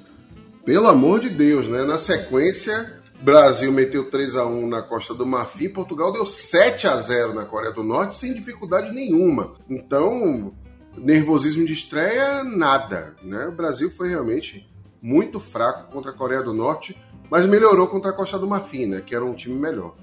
[0.65, 1.83] Pelo amor de Deus, né?
[1.83, 6.97] Na sequência, Brasil meteu 3 a 1 na Costa do Marfim, Portugal deu 7 a
[6.97, 9.53] 0 na Coreia do Norte sem dificuldade nenhuma.
[9.69, 10.51] Então,
[10.97, 13.15] nervosismo de estreia, nada.
[13.23, 13.45] Né?
[13.47, 14.67] O Brasil foi realmente
[15.01, 16.95] muito fraco contra a Coreia do Norte,
[17.29, 19.01] mas melhorou contra a Costa do Marfim, né?
[19.05, 19.95] que era um time melhor.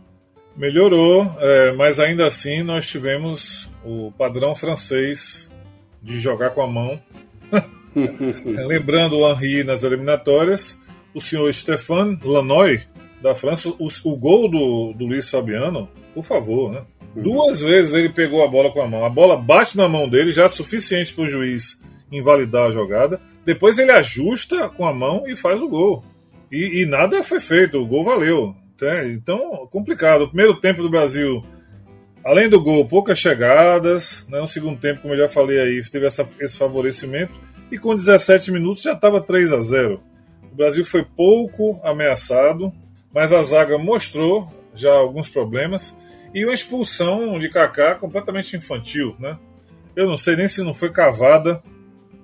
[0.57, 5.53] Melhorou, é, mas ainda assim nós tivemos o padrão francês
[6.03, 7.01] de jogar com a mão.
[8.66, 10.78] Lembrando o Henri nas eliminatórias,
[11.14, 12.82] o senhor Stéphane Lanoy,
[13.22, 16.82] da França, o, o gol do, do Luiz Fabiano, por favor, né?
[17.23, 19.05] Duas vezes ele pegou a bola com a mão.
[19.05, 23.21] A bola bate na mão dele, já é suficiente para o juiz invalidar a jogada.
[23.45, 26.05] Depois ele ajusta com a mão e faz o gol.
[26.51, 28.55] E, e nada foi feito, o gol valeu.
[29.07, 30.23] Então, complicado.
[30.23, 31.45] O primeiro tempo do Brasil,
[32.25, 34.27] além do gol, poucas chegadas.
[34.29, 34.41] Né?
[34.41, 37.33] No segundo tempo, como eu já falei aí, teve essa, esse favorecimento.
[37.71, 40.01] E com 17 minutos já estava 3 a 0
[40.51, 42.73] O Brasil foi pouco ameaçado,
[43.12, 45.97] mas a zaga mostrou já alguns problemas.
[46.35, 49.39] E uma expulsão de Kaká completamente infantil, né?
[49.97, 51.62] Eu não sei nem se não foi cavada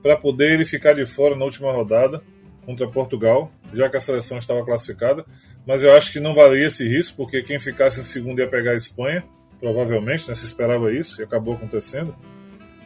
[0.02, 2.22] para poder ele ficar de fora na última rodada
[2.66, 5.24] contra Portugal, já que a seleção estava classificada.
[5.66, 8.72] Mas eu acho que não valia esse risco, porque quem ficasse em segundo ia pegar
[8.72, 9.24] a Espanha,
[9.58, 10.34] provavelmente, né?
[10.34, 12.14] Se esperava isso e acabou acontecendo.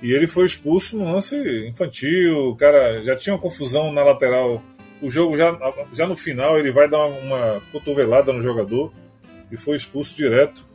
[0.01, 4.63] E ele foi expulso no lance infantil, cara já tinha uma confusão na lateral.
[5.03, 5.59] O jogo já,
[5.93, 8.93] já no final ele vai dar uma cotovelada no jogador
[9.51, 10.68] e foi expulso direto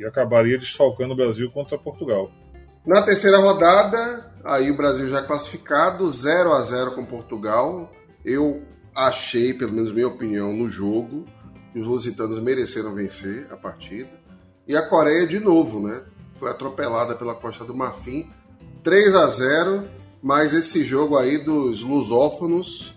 [0.00, 2.32] e acabaria desfalcando o Brasil contra Portugal.
[2.86, 7.92] Na terceira rodada, aí o Brasil já classificado, 0 a 0 com Portugal.
[8.24, 8.62] Eu
[8.94, 11.26] achei, pelo menos minha opinião, no jogo,
[11.70, 14.10] que os lusitanos mereceram vencer a partida.
[14.66, 16.02] E a Coreia, de novo, né?
[16.34, 18.30] Foi atropelada pela Costa do Marfim,
[18.82, 22.94] 3 a 0 mas esse jogo aí dos lusófonos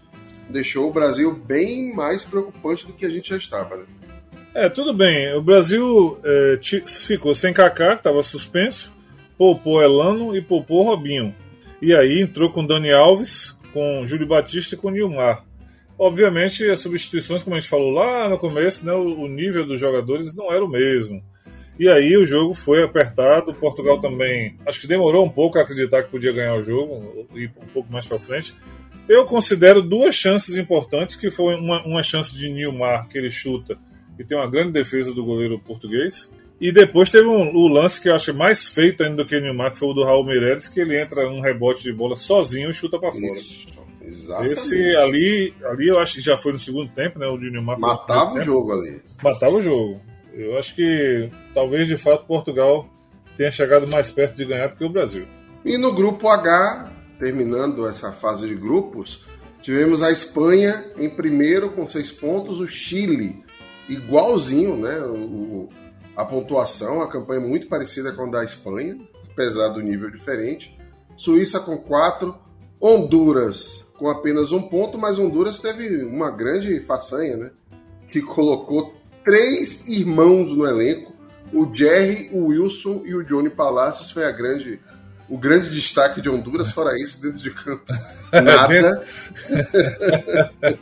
[0.49, 3.85] deixou o Brasil bem mais preocupante do que a gente já estava, né?
[4.55, 5.33] É, tudo bem.
[5.33, 8.93] O Brasil é, ficou sem Kaká, que estava suspenso,
[9.35, 11.33] poupou Elano e poupou Robinho.
[11.81, 15.43] E aí entrou com Dani Alves, com Júlio Batista e com Nilmar.
[15.97, 20.35] Obviamente, as substituições, como a gente falou lá no começo, né, o, nível dos jogadores
[20.35, 21.23] não era o mesmo.
[21.79, 23.55] E aí o jogo foi apertado.
[23.55, 27.47] Portugal também, acho que demorou um pouco a acreditar que podia ganhar o jogo, e
[27.47, 28.53] um pouco mais para frente.
[29.09, 33.77] Eu considero duas chances importantes, que foi uma, uma chance de Nilmar, que ele chuta
[34.17, 36.29] e tem uma grande defesa do goleiro português.
[36.59, 39.41] E depois teve um, o lance que eu acho mais feito ainda do que o
[39.41, 42.69] Neymar, que foi o do Raul Meireles, que ele entra num rebote de bola sozinho
[42.69, 43.35] e chuta para fora.
[44.01, 44.53] exatamente.
[44.53, 47.27] Esse ali, ali eu acho que já foi no segundo tempo, né?
[47.27, 49.01] O de Neymar Matava o jogo ali.
[49.21, 49.99] Matava o jogo.
[50.33, 52.87] Eu acho que talvez de fato Portugal
[53.35, 55.27] tenha chegado mais perto de ganhar do que o Brasil.
[55.65, 59.25] E no grupo H, terminando essa fase de grupos,
[59.61, 63.42] tivemos a Espanha em primeiro com seis pontos, o Chile
[63.93, 64.99] igualzinho, né?
[64.99, 65.69] O,
[66.15, 68.97] a pontuação, a campanha é muito parecida com a da Espanha,
[69.31, 70.77] apesar do nível diferente.
[71.17, 72.35] Suíça com quatro,
[72.79, 77.51] Honduras com apenas um ponto, mas Honduras teve uma grande façanha, né?
[78.11, 81.13] Que colocou três irmãos no elenco.
[81.53, 84.81] O Jerry, o Wilson e o Johnny Palacios foi a grande,
[85.33, 87.81] o grande destaque de Honduras, fora isso, dentro de campo.
[88.31, 89.03] Nada.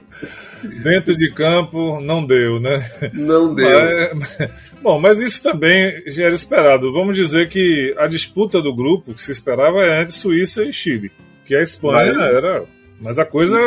[0.83, 2.87] Dentro de campo não deu, né?
[3.13, 4.13] Não deu.
[4.13, 6.93] Mas, bom, mas isso também já era esperado.
[6.93, 11.11] Vamos dizer que a disputa do grupo que se esperava é entre Suíça e Chile,
[11.45, 12.63] que a Espanha mas, era.
[13.01, 13.57] Mas a coisa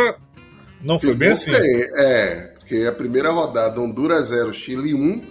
[0.82, 1.50] não foi bem assim.
[1.50, 5.24] É, porque a primeira rodada, Honduras 0, Chile 1,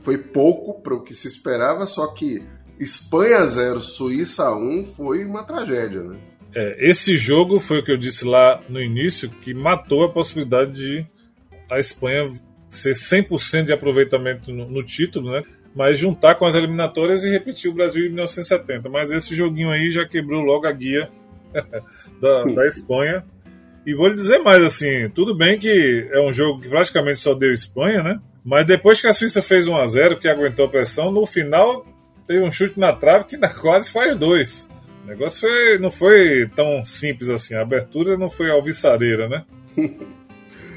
[0.00, 2.42] foi pouco para o que se esperava, só que
[2.78, 6.18] Espanha 0, Suíça 1 foi uma tragédia, né?
[6.54, 10.72] É, esse jogo foi o que eu disse lá no início, que matou a possibilidade
[10.72, 11.06] de
[11.68, 12.30] a Espanha
[12.70, 15.42] ser 100% de aproveitamento no, no, título, né?
[15.74, 18.88] Mas juntar com as eliminatórias e repetir o Brasil em 1970.
[18.88, 21.10] Mas esse joguinho aí já quebrou logo a guia
[22.20, 23.24] da, da Espanha.
[23.84, 27.34] E vou lhe dizer mais assim, tudo bem que é um jogo que praticamente só
[27.34, 28.20] deu Espanha, né?
[28.44, 31.84] Mas depois que a Suíça fez 1 a 0 que aguentou a pressão, no final
[32.26, 34.68] teve um chute na trave que quase faz dois.
[35.04, 37.54] O negócio foi, não foi tão simples assim.
[37.54, 39.44] A abertura não foi alvissareira, né?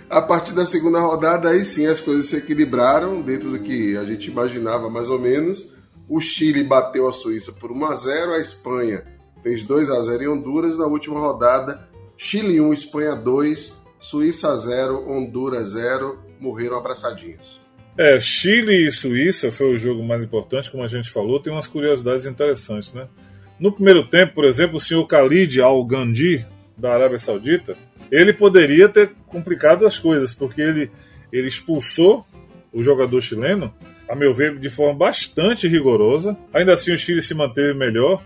[0.09, 4.03] a partir da segunda rodada, aí sim as coisas se equilibraram dentro do que a
[4.03, 5.71] gente imaginava mais ou menos.
[6.09, 9.17] O Chile bateu a Suíça por 1 a 0 a Espanha
[9.47, 10.77] fez 2 a 0 em Honduras.
[10.77, 11.87] Na última rodada,
[12.17, 17.61] Chile 1, Espanha 2, Suíça 0, Honduras 0, morreram abraçadinhos.
[17.97, 21.39] É, Chile e Suíça foi o jogo mais importante, como a gente falou.
[21.39, 23.07] Tem umas curiosidades interessantes, né?
[23.59, 26.45] No primeiro tempo, por exemplo, o senhor Khalid Al-Gandhi,
[26.77, 27.75] da Arábia Saudita,
[28.11, 30.91] ele poderia ter complicado as coisas, porque ele,
[31.33, 32.23] ele expulsou
[32.71, 33.73] o jogador chileno,
[34.07, 36.37] a meu ver, de forma bastante rigorosa.
[36.53, 38.23] Ainda assim, o Chile se manteve melhor.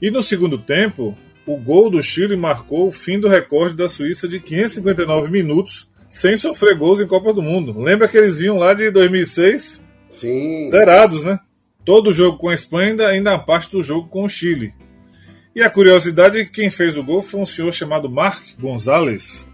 [0.00, 4.28] E no segundo tempo, o gol do Chile marcou o fim do recorde da Suíça
[4.28, 7.78] de 559 minutos sem sofrer gols em Copa do Mundo.
[7.78, 9.84] Lembra que eles vinham lá de 2006?
[10.10, 10.70] Sim.
[10.70, 11.38] Zerados, né?
[11.86, 14.74] todo o jogo com a Espanha ainda, ainda parte do jogo com o Chile.
[15.54, 19.48] E a curiosidade é que quem fez o gol foi um senhor chamado Mark Gonzalez,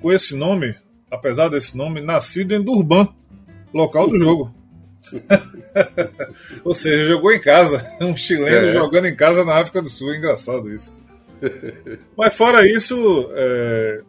[0.00, 0.74] com esse nome,
[1.10, 3.08] apesar desse nome, nascido em Durban,
[3.74, 4.54] local do jogo.
[6.64, 7.84] Ou seja, jogou em casa.
[8.00, 8.72] Um chileno é.
[8.72, 10.14] jogando em casa na África do Sul.
[10.14, 10.96] É engraçado isso.
[12.16, 14.00] Mas fora isso, é,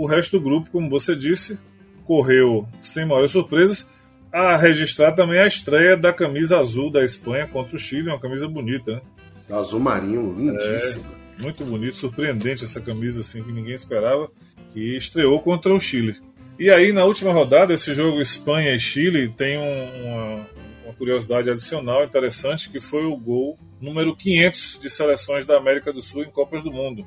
[0.00, 1.58] o resto do grupo, como você disse,
[2.06, 3.86] correu sem maiores surpresas.
[4.32, 8.48] A registrar também a estreia da camisa azul da Espanha contra o Chile, uma camisa
[8.48, 9.02] bonita, né?
[9.50, 11.04] Azul marinho, lindíssima.
[11.38, 14.30] É, muito bonito, surpreendente essa camisa assim que ninguém esperava.
[14.74, 16.16] E estreou contra o Chile.
[16.58, 20.46] E aí, na última rodada, esse jogo Espanha e Chile tem um, uma,
[20.84, 26.00] uma curiosidade adicional interessante, que foi o gol número 500 de seleções da América do
[26.00, 27.06] Sul em Copas do Mundo,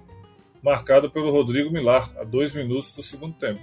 [0.63, 3.59] marcado pelo Rodrigo Milar, a dois minutos do segundo tempo.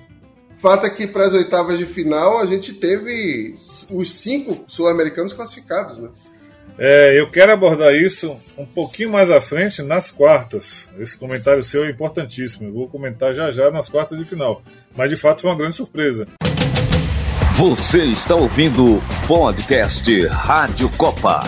[0.59, 3.55] Fato é que para as oitavas de final a gente teve
[3.91, 6.11] os cinco sul-americanos classificados, né?
[6.79, 10.91] É, eu quero abordar isso um pouquinho mais à frente nas quartas.
[10.99, 12.69] Esse comentário seu é importantíssimo.
[12.69, 14.63] Eu vou comentar já já nas quartas de final.
[14.95, 16.27] Mas de fato foi uma grande surpresa.
[17.55, 21.43] Você está ouvindo o podcast Rádio Copa.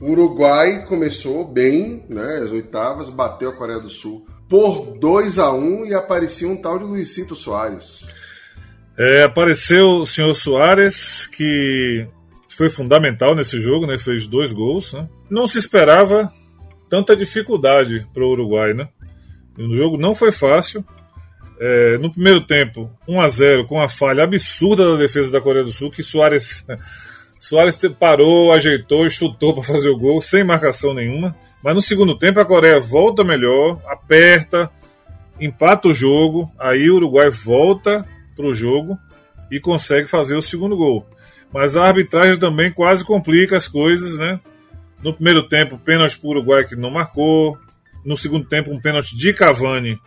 [0.00, 2.40] O Uruguai começou bem, né?
[2.42, 6.78] As oitavas, bateu a Coreia do Sul por 2 a 1 e aparecia um tal
[6.78, 8.06] de Luizito Soares.
[8.96, 12.06] É, apareceu o senhor Soares, que
[12.48, 13.98] foi fundamental nesse jogo, né?
[13.98, 14.92] Fez dois gols.
[14.92, 15.08] Né?
[15.30, 16.32] Não se esperava
[16.88, 18.88] tanta dificuldade para o Uruguai, né?
[19.56, 20.84] O jogo não foi fácil.
[21.60, 25.64] É, no primeiro tempo, 1 a 0 com a falha absurda da defesa da Coreia
[25.64, 26.64] do Sul, que Soares,
[27.38, 31.36] Soares parou, ajeitou e chutou para fazer o gol sem marcação nenhuma.
[31.62, 34.70] Mas no segundo tempo a Coreia volta melhor, aperta,
[35.40, 38.06] empata o jogo, aí o Uruguai volta
[38.36, 38.98] para o jogo
[39.50, 41.06] e consegue fazer o segundo gol.
[41.52, 44.38] Mas a arbitragem também quase complica as coisas, né?
[45.02, 47.56] No primeiro tempo, pênalti para o Uruguai que não marcou.
[48.04, 49.98] No segundo tempo, um pênalti de Cavani,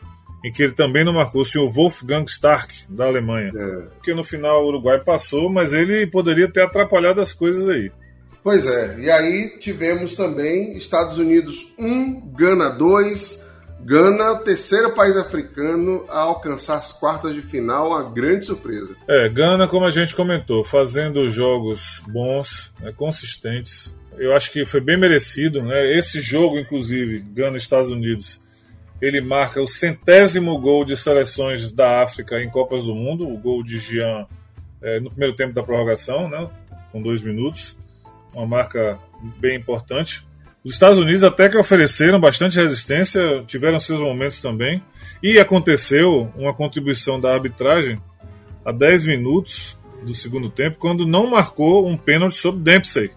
[0.44, 3.52] em que ele também não marcou, o senhor Wolfgang Stark, da Alemanha.
[3.56, 3.88] É.
[3.96, 7.92] Porque no final o Uruguai passou, mas ele poderia ter atrapalhado as coisas aí.
[8.44, 13.42] Pois é, e aí tivemos também Estados Unidos 1, Gana 2,
[13.84, 18.96] Gana, terceiro país africano a alcançar as quartas de final, uma grande surpresa.
[19.08, 23.96] É, Gana, como a gente comentou, fazendo jogos bons, né, consistentes.
[24.18, 25.64] Eu acho que foi bem merecido.
[25.64, 25.98] Né?
[25.98, 28.40] Esse jogo, inclusive, Gana-Estados Unidos,
[29.02, 33.64] ele marca o centésimo gol de seleções da África em Copas do Mundo, o gol
[33.64, 34.26] de Jean
[34.82, 36.48] é, no primeiro tempo da prorrogação, né,
[36.92, 37.76] com dois minutos.
[38.34, 38.98] Uma marca
[39.40, 40.26] bem importante.
[40.64, 44.82] Os Estados Unidos até que ofereceram bastante resistência, tiveram seus momentos também.
[45.22, 48.02] E aconteceu uma contribuição da arbitragem
[48.66, 53.12] a 10 minutos do segundo tempo, quando não marcou um pênalti sobre Dempsey.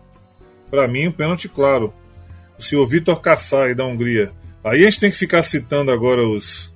[0.71, 1.93] Para mim, um pênalti claro.
[2.59, 4.33] O senhor Vitor Kassai, da Hungria.
[4.63, 6.73] Aí a gente tem que ficar citando agora os,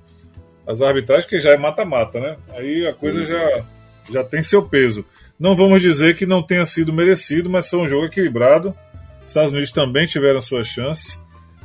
[0.67, 2.37] as arbitragens, que já é mata-mata, né?
[2.55, 3.63] Aí a coisa já,
[4.11, 5.05] já tem seu peso.
[5.39, 8.75] Não vamos dizer que não tenha sido merecido, mas foi um jogo equilibrado
[9.29, 11.19] Estados Unidos também tiveram sua chance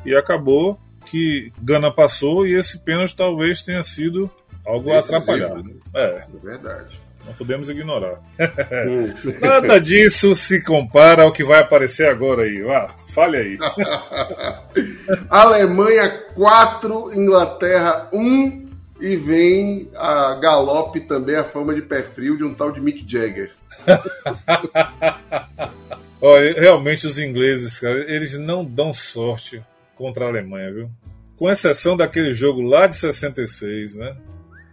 [0.04, 4.30] e acabou que Gana passou e esse pênalti talvez tenha sido
[4.66, 5.64] algo Decisivo, atrapalhado.
[5.64, 5.74] Né?
[5.94, 6.06] É.
[6.06, 7.00] é verdade.
[7.24, 8.20] Não podemos ignorar.
[9.40, 12.60] Nada disso se compara ao que vai aparecer agora aí.
[12.60, 13.58] Vá, fale aí.
[15.30, 18.63] Alemanha 4, Inglaterra 1
[19.04, 23.04] e vem a galope também a fama de pé frio de um tal de Mick
[23.06, 23.50] Jagger.
[26.22, 29.62] Olha, realmente os ingleses, cara, eles não dão sorte
[29.94, 30.90] contra a Alemanha, viu?
[31.36, 34.16] Com exceção daquele jogo lá de 66, né?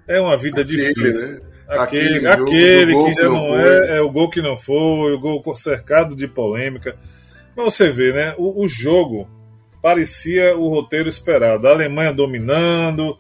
[0.08, 1.28] É uma vida aquele, difícil.
[1.28, 1.42] Né?
[1.68, 5.20] Aquele, aquele, aquele que já não, não é, é o gol que não foi, o
[5.20, 6.96] gol cercado de polêmica.
[7.54, 8.34] Mas você vê, né?
[8.38, 9.30] O, o jogo
[9.82, 11.68] parecia o roteiro esperado.
[11.68, 13.18] A Alemanha dominando,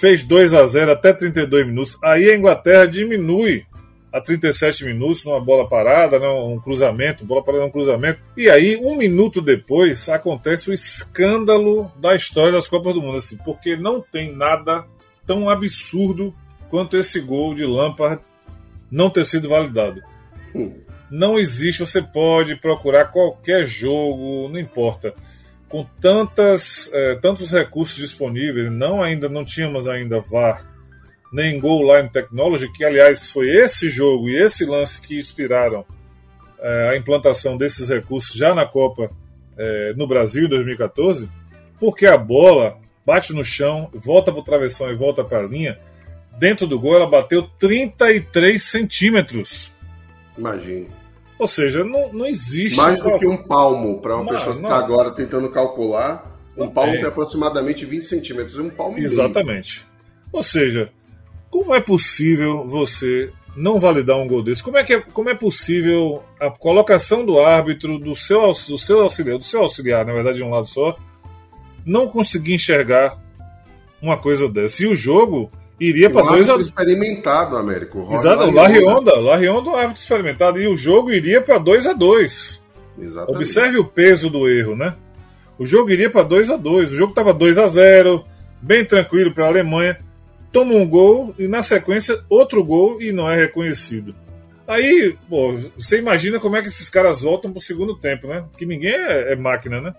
[0.00, 1.98] fez 2 a 0 até 32 minutos.
[2.02, 3.66] Aí a Inglaterra diminui
[4.10, 8.18] a 37 minutos, numa bola parada, né, um cruzamento, bola parada, um cruzamento.
[8.36, 13.36] E aí, um minuto depois, acontece o escândalo da história das Copas do Mundo, assim,
[13.44, 14.84] porque não tem nada
[15.26, 16.34] tão absurdo
[16.68, 18.20] quanto esse gol de Lampard
[18.90, 20.00] não ter sido validado.
[21.08, 25.14] Não existe, você pode procurar qualquer jogo, não importa.
[25.70, 30.68] Com tantas, é, tantos recursos disponíveis, não ainda não tínhamos ainda VAR
[31.32, 35.84] nem Goal Line Technology, que aliás foi esse jogo e esse lance que inspiraram
[36.58, 39.10] é, a implantação desses recursos já na Copa
[39.56, 41.30] é, no Brasil em 2014,
[41.78, 45.78] porque a bola bate no chão, volta para o travessão e volta para a linha.
[46.38, 49.72] Dentro do gol ela bateu 33 centímetros.
[50.36, 50.99] Imagine.
[51.40, 52.76] Ou seja, não, não existe.
[52.76, 56.92] Mais do que um palmo para uma pessoa que está agora tentando calcular Um palmo
[56.92, 59.86] tem aproximadamente 20 centímetros, um palmo Exatamente.
[60.30, 60.92] Ou seja,
[61.48, 64.62] como é possível você não validar um gol desse?
[64.62, 69.00] Como é, que é, como é possível a colocação do árbitro, do seu, do seu
[69.00, 70.94] auxiliar, do seu auxiliar, na verdade, de um lado só,
[71.86, 73.18] não conseguir enxergar
[74.02, 74.82] uma coisa dessa?
[74.84, 75.50] E o jogo
[75.80, 78.08] iria para dois a experimentado, Américo.
[78.12, 82.60] Exato, o Larionda, Larionda, árbitro experimentado, e o jogo iria para 2 a 2
[82.98, 83.36] Exatamente.
[83.36, 84.94] Observe o peso do erro, né?
[85.58, 88.24] O jogo iria para 2 a 2 O jogo estava 2 a 0
[88.60, 89.98] bem tranquilo para a Alemanha.
[90.52, 94.14] Toma um gol e na sequência outro gol e não é reconhecido.
[94.66, 98.44] Aí, pô, você imagina como é que esses caras voltam pro segundo tempo, né?
[98.56, 99.94] Que ninguém é, é máquina, né?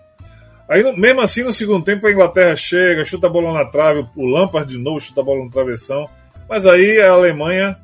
[0.72, 4.24] Aí, mesmo assim, no segundo tempo, a Inglaterra chega, chuta a bola na trave, o
[4.24, 6.08] Lampard de novo chuta a bola no travessão.
[6.48, 7.78] Mas aí a Alemanha,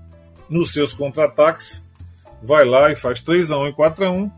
[0.49, 1.86] nos seus contra-ataques,
[2.43, 4.30] vai lá e faz 3 a 1 e 4 a 1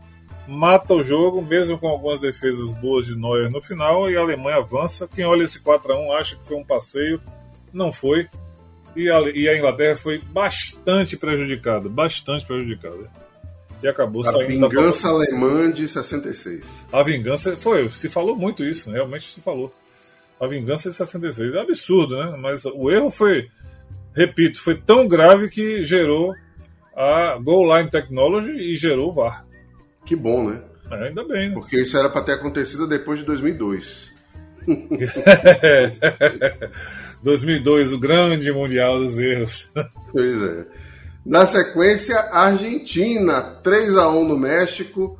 [0.49, 4.57] mata o jogo, mesmo com algumas defesas boas de Neuer no final, e a Alemanha
[4.57, 5.07] avança.
[5.07, 7.21] Quem olha esse 4 a 1 acha que foi um passeio,
[7.71, 8.27] não foi.
[8.97, 13.09] E a, e a Inglaterra foi bastante prejudicada, bastante prejudicada.
[13.81, 14.65] E acabou a saindo.
[14.65, 15.13] A vingança da...
[15.13, 16.85] alemã de 66.
[16.91, 19.73] A vingança foi, se falou muito isso, realmente se falou.
[20.39, 22.35] A vingança de 66 é absurdo, né?
[22.39, 23.47] Mas o erro foi,
[24.15, 26.33] repito, foi tão grave que gerou
[26.95, 29.45] a Goal Line Technology e gerou o VAR.
[30.05, 30.61] Que bom, né?
[30.91, 31.55] É, ainda bem, né?
[31.55, 34.11] Porque isso era para ter acontecido depois de 2002.
[37.23, 39.71] 2002, o grande Mundial dos Erros.
[40.11, 40.65] Pois é.
[41.25, 45.19] Na sequência, Argentina, 3 a 1 no México.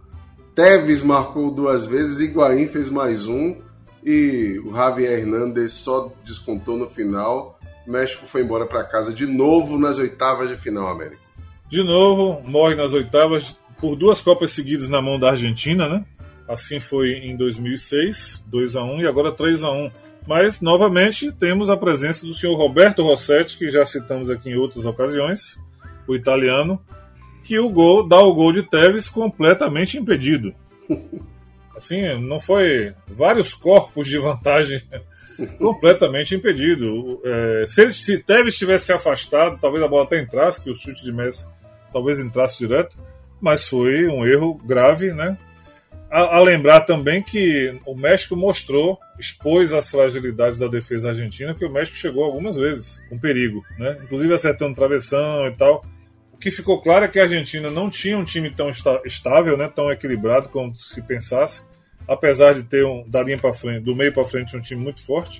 [0.55, 3.55] Tevez marcou duas vezes, Higuaín fez mais um
[4.03, 7.59] e o Javier Hernández só descontou no final.
[7.87, 11.21] O México foi embora para casa de novo nas oitavas de final, América.
[11.69, 16.03] De novo, morre nas oitavas por duas Copas seguidas na mão da Argentina, né?
[16.47, 19.91] Assim foi em 2006, 2 a 1 e agora 3 a 1.
[20.27, 24.85] Mas novamente temos a presença do senhor Roberto Rossetti, que já citamos aqui em outras
[24.85, 25.59] ocasiões,
[26.07, 26.79] o italiano,
[27.43, 30.53] que o gol dá o gol de Tevez completamente impedido.
[31.75, 34.81] Assim, não foi vários corpos de vantagem
[35.57, 37.19] completamente impedido.
[37.23, 40.75] É, se, ele, se Tevez tivesse se afastado, talvez a bola até entrasse, que o
[40.75, 41.47] chute de Messi
[41.91, 42.95] talvez entrasse direto
[43.41, 45.35] mas foi um erro grave, né?
[46.11, 51.63] A, a, lembrar também que o México mostrou, expôs as fragilidades da defesa argentina, que
[51.63, 53.97] o México chegou algumas vezes com perigo, né?
[54.03, 55.85] Inclusive acertando travessão e tal.
[56.33, 58.69] O que ficou claro é que a Argentina não tinha um time tão
[59.05, 59.71] estável, né?
[59.73, 61.65] Tão equilibrado como se pensasse,
[62.05, 65.01] apesar de ter um, da linha para frente, do meio para frente um time muito
[65.01, 65.39] forte.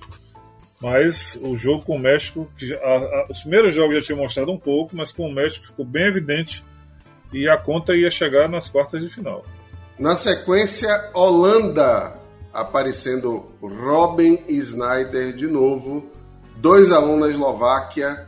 [0.79, 4.49] Mas o jogo com o México, que a, a, os primeiros jogos já tinham mostrado
[4.53, 6.63] um pouco, mas com o México ficou bem evidente
[7.33, 9.43] e a conta ia chegar nas quartas de final.
[9.99, 12.21] Na sequência, Holanda
[12.53, 16.09] aparecendo Robin Snyder de novo,
[16.57, 18.27] 2 a 1 na Eslováquia,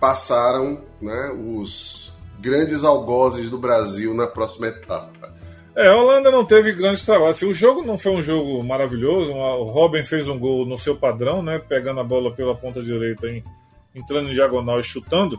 [0.00, 5.34] passaram né, os grandes algozes do Brasil na próxima etapa.
[5.76, 7.36] É, a Holanda não teve grandes trabalhos.
[7.36, 9.32] Assim, o jogo não foi um jogo maravilhoso.
[9.32, 13.26] O Robin fez um gol no seu padrão, né, pegando a bola pela ponta direita,
[13.92, 15.36] entrando em diagonal e chutando.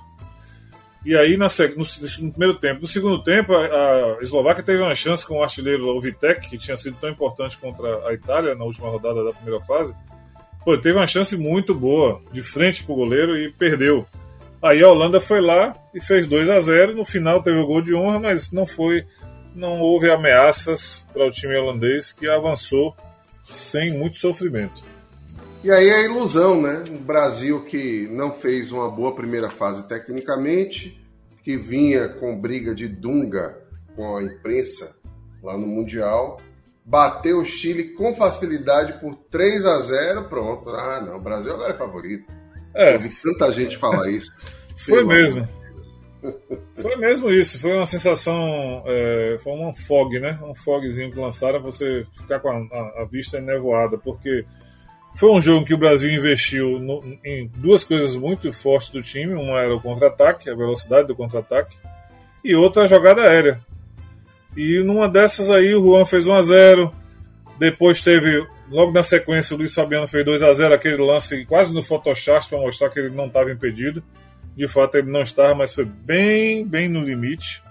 [1.06, 1.46] E aí, na,
[1.78, 1.86] no,
[2.26, 2.82] no, primeiro tempo.
[2.82, 6.76] No segundo tempo, a, a, Eslováquia teve uma chance com o artilheiro Ovitek, que tinha
[6.76, 9.94] sido tão importante contra a Itália na última rodada da primeira fase.
[10.64, 14.04] Pô, teve uma chance muito boa, de frente pro goleiro, e perdeu.
[14.60, 17.84] Aí a Holanda foi lá e fez 2 a 0 No final teve o gol
[17.84, 19.06] de honra, mas não foi.
[19.54, 22.96] Não houve ameaças para o time holandês, que avançou
[23.44, 24.95] sem muito sofrimento.
[25.66, 26.84] E aí a ilusão, né?
[26.90, 31.04] O Brasil que não fez uma boa primeira fase tecnicamente,
[31.44, 33.58] que vinha com briga de dunga
[33.96, 34.96] com a imprensa
[35.42, 36.40] lá no Mundial,
[36.86, 40.70] bateu o Chile com facilidade por 3 a 0 pronto.
[40.70, 42.32] Ah, não, o Brasil agora é favorito.
[42.76, 42.94] É.
[42.94, 44.32] Eu vi tanta gente falar isso.
[44.78, 45.48] Foi mesmo.
[46.80, 50.40] Foi mesmo isso, foi uma sensação, é, foi um fog, né?
[50.44, 54.44] Um fogzinho que lançaram você ficar com a, a, a vista nevoada, porque
[55.16, 59.34] foi um jogo que o Brasil investiu no, em duas coisas muito fortes do time.
[59.34, 61.78] Uma era o contra-ataque, a velocidade do contra-ataque,
[62.44, 63.62] e outra a jogada aérea.
[64.58, 66.94] E numa dessas aí o Juan fez 1 a 0
[67.58, 71.74] Depois teve, logo na sequência, o Luiz Fabiano fez 2 a 0 aquele lance quase
[71.74, 74.04] no Photoshop para mostrar que ele não estava impedido.
[74.56, 77.64] De fato, ele não estava, mas foi bem, bem no limite.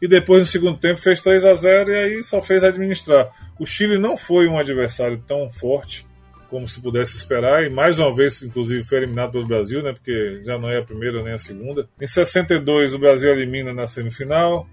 [0.00, 3.30] E depois, no segundo tempo, fez 3 a 0 e aí só fez administrar.
[3.58, 6.06] O Chile não foi um adversário tão forte
[6.54, 10.40] como se pudesse esperar, e mais uma vez, inclusive, foi eliminado pelo Brasil, né, porque
[10.44, 11.88] já não é a primeira nem a segunda.
[12.00, 14.64] Em 62, o Brasil elimina na semifinal.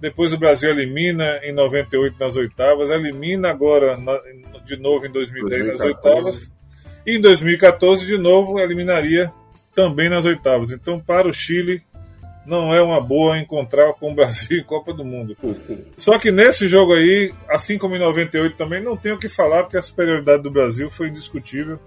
[0.00, 4.16] depois o Brasil elimina em 98 nas oitavas, elimina agora na,
[4.64, 5.72] de novo em 2010 2014.
[5.72, 6.54] nas oitavas,
[7.04, 9.32] e em 2014 de novo eliminaria
[9.74, 10.70] também nas oitavas.
[10.70, 11.82] Então, para o Chile,
[12.46, 15.36] não é uma boa encontrar com o Brasil em Copa do Mundo.
[15.96, 19.62] Só que nesse jogo aí, assim como em 98 também, não tenho o que falar,
[19.62, 21.78] porque a superioridade do Brasil foi indiscutível.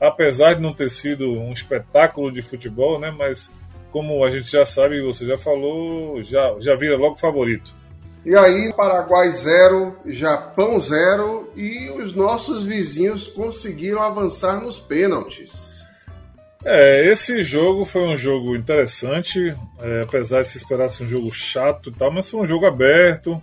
[0.00, 3.14] Apesar de não ter sido um espetáculo de futebol, né?
[3.16, 3.50] Mas
[3.90, 7.72] como a gente já sabe, você já falou, já, já vira logo favorito.
[8.26, 15.73] E aí, Paraguai 0, Japão 0 e os nossos vizinhos conseguiram avançar nos pênaltis.
[16.64, 21.90] É, esse jogo foi um jogo interessante, é, apesar de se esperasse um jogo chato
[21.90, 23.42] e tal, mas foi um jogo aberto,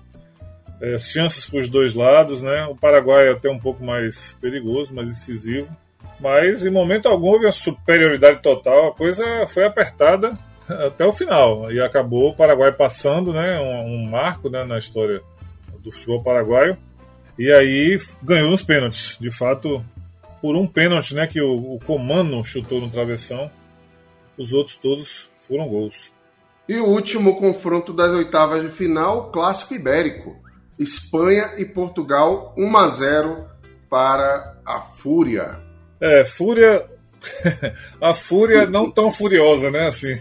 [0.82, 2.66] é, chances para os dois lados, né?
[2.66, 5.70] O Paraguai é até um pouco mais perigoso, mais incisivo,
[6.20, 10.36] mas em momento algum houve uma superioridade total, a coisa foi apertada
[10.68, 13.60] até o final e acabou o Paraguai passando, né?
[13.60, 15.22] Um, um marco né, na história
[15.84, 16.76] do futebol paraguaio
[17.38, 19.18] e aí ganhou nos pênaltis.
[19.20, 19.84] De fato,
[20.42, 23.50] por um pênalti né, que o, o Comano chutou no travessão.
[24.38, 26.12] Os outros todos foram gols.
[26.68, 30.36] E o último confronto das oitavas de final, clássico ibérico.
[30.80, 33.48] Espanha e Portugal 1 a 0
[33.90, 35.62] para a Fúria.
[36.00, 36.90] É, Fúria
[38.02, 39.88] a Fúria não tão furiosa, né?
[39.88, 40.14] Assim,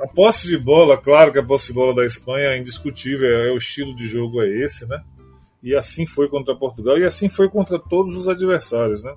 [0.00, 3.50] a posse de bola, claro que a posse de bola da Espanha é indiscutível, é
[3.50, 5.00] o estilo de jogo é esse, né?
[5.62, 9.14] E assim foi contra Portugal e assim foi contra todos os adversários, né?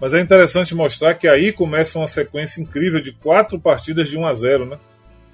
[0.00, 4.26] Mas é interessante mostrar que aí começa uma sequência incrível de quatro partidas de 1
[4.26, 4.78] a 0, né?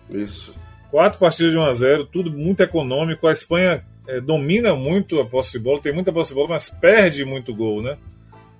[0.08, 0.54] Isso.
[0.90, 3.26] Quatro partidas de 1 a 0, tudo muito econômico.
[3.26, 6.68] A Espanha é, domina muito a posse de bola, tem muita posse de bola, mas
[6.68, 7.96] perde muito gol, né?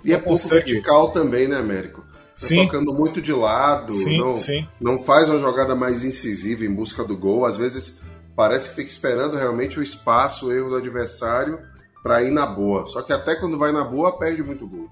[0.04, 0.72] E não é pouco consegue...
[0.72, 2.00] vertical também, né, Américo?
[2.00, 2.66] Tá sim.
[2.66, 4.66] tocando muito de lado, sim, não, sim.
[4.80, 7.44] não faz uma jogada mais incisiva em busca do gol.
[7.44, 8.00] Às vezes
[8.34, 11.60] parece que fica esperando realmente o espaço, o erro do adversário
[12.02, 12.86] para ir na boa.
[12.86, 14.88] Só que até quando vai na boa, perde muito gol.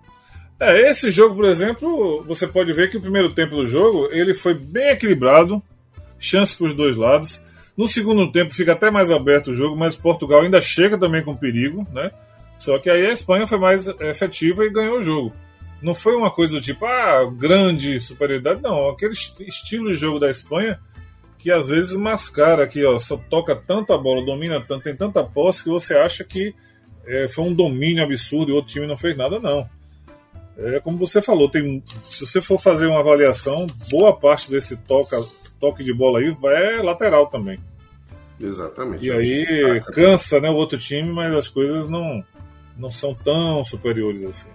[0.58, 4.34] É, esse jogo, por exemplo, você pode ver que o primeiro tempo do jogo ele
[4.34, 5.62] foi bem equilibrado,
[6.18, 7.40] chance para os dois lados.
[7.76, 11.34] No segundo tempo fica até mais aberto o jogo, mas Portugal ainda chega também com
[11.34, 12.10] perigo, né?
[12.58, 15.32] Só que aí a Espanha foi mais efetiva e ganhou o jogo.
[15.80, 18.90] Não foi uma coisa do tipo, ah, grande superioridade, não.
[18.90, 20.78] Aquele estilo de jogo da Espanha
[21.38, 25.24] que às vezes mascara aqui, ó, só toca tanto a bola, domina tanto, tem tanta
[25.24, 26.54] posse que você acha que
[27.06, 29.68] é, foi um domínio absurdo e o outro time não fez nada, não.
[30.56, 35.18] É como você falou, tem, se você for fazer uma avaliação, boa parte desse toca,
[35.58, 37.58] toque de bola aí vai lateral também.
[38.38, 39.04] Exatamente.
[39.04, 42.24] E aí cansa né, o outro time, mas as coisas não,
[42.76, 44.48] não são tão superiores assim.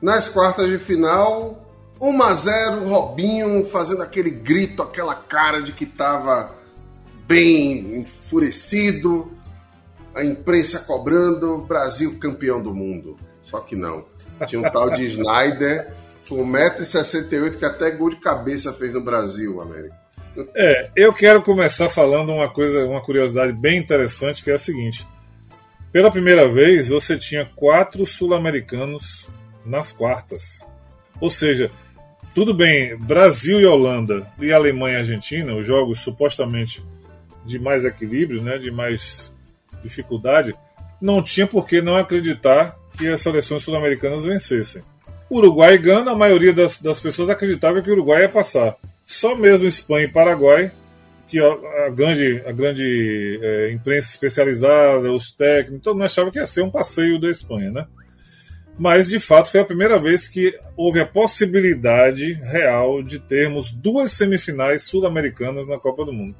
[0.00, 1.64] Nas quartas de final,
[2.00, 6.54] 1 a 0 Robinho fazendo aquele grito, aquela cara de que estava
[7.26, 9.33] bem enfurecido,
[10.14, 13.16] a imprensa cobrando Brasil campeão do mundo.
[13.42, 14.04] Só que não.
[14.46, 15.92] Tinha um tal de Snyder
[16.28, 20.04] com 1,68m que até gol de cabeça fez no Brasil, América.
[20.54, 25.06] É, eu quero começar falando uma coisa, uma curiosidade bem interessante, que é a seguinte.
[25.92, 29.28] Pela primeira vez, você tinha quatro sul-americanos
[29.64, 30.66] nas quartas.
[31.20, 31.70] Ou seja,
[32.34, 36.84] tudo bem, Brasil e Holanda e Alemanha e Argentina, os jogos supostamente
[37.46, 39.32] de mais equilíbrio, né, de mais
[39.84, 40.54] dificuldade,
[41.00, 44.82] não tinha por que não acreditar que as seleções sul-americanas vencessem.
[45.30, 48.76] Uruguai e Gana, a maioria das, das pessoas acreditava que o Uruguai ia passar.
[49.04, 50.70] Só mesmo Espanha e Paraguai,
[51.28, 56.38] que a, a grande, a grande é, imprensa especializada, os técnicos, todo mundo achava que
[56.38, 57.86] ia ser um passeio da Espanha, né?
[58.78, 64.10] Mas, de fato, foi a primeira vez que houve a possibilidade real de termos duas
[64.12, 66.34] semifinais sul-americanas na Copa do Mundo.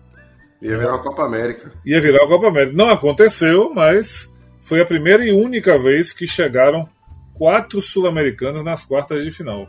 [0.64, 1.72] Ia virar a Copa América.
[1.84, 2.74] Ia virar a Copa América.
[2.74, 6.88] Não aconteceu, mas foi a primeira e única vez que chegaram
[7.34, 9.68] quatro sul-americanos nas quartas de final.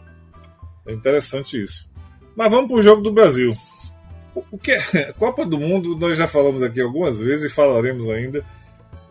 [0.87, 1.89] É interessante isso.
[2.33, 3.53] Mas vamos para o jogo do Brasil.
[4.49, 5.11] O que é?
[5.19, 8.41] Copa do Mundo, nós já falamos aqui algumas vezes e falaremos ainda.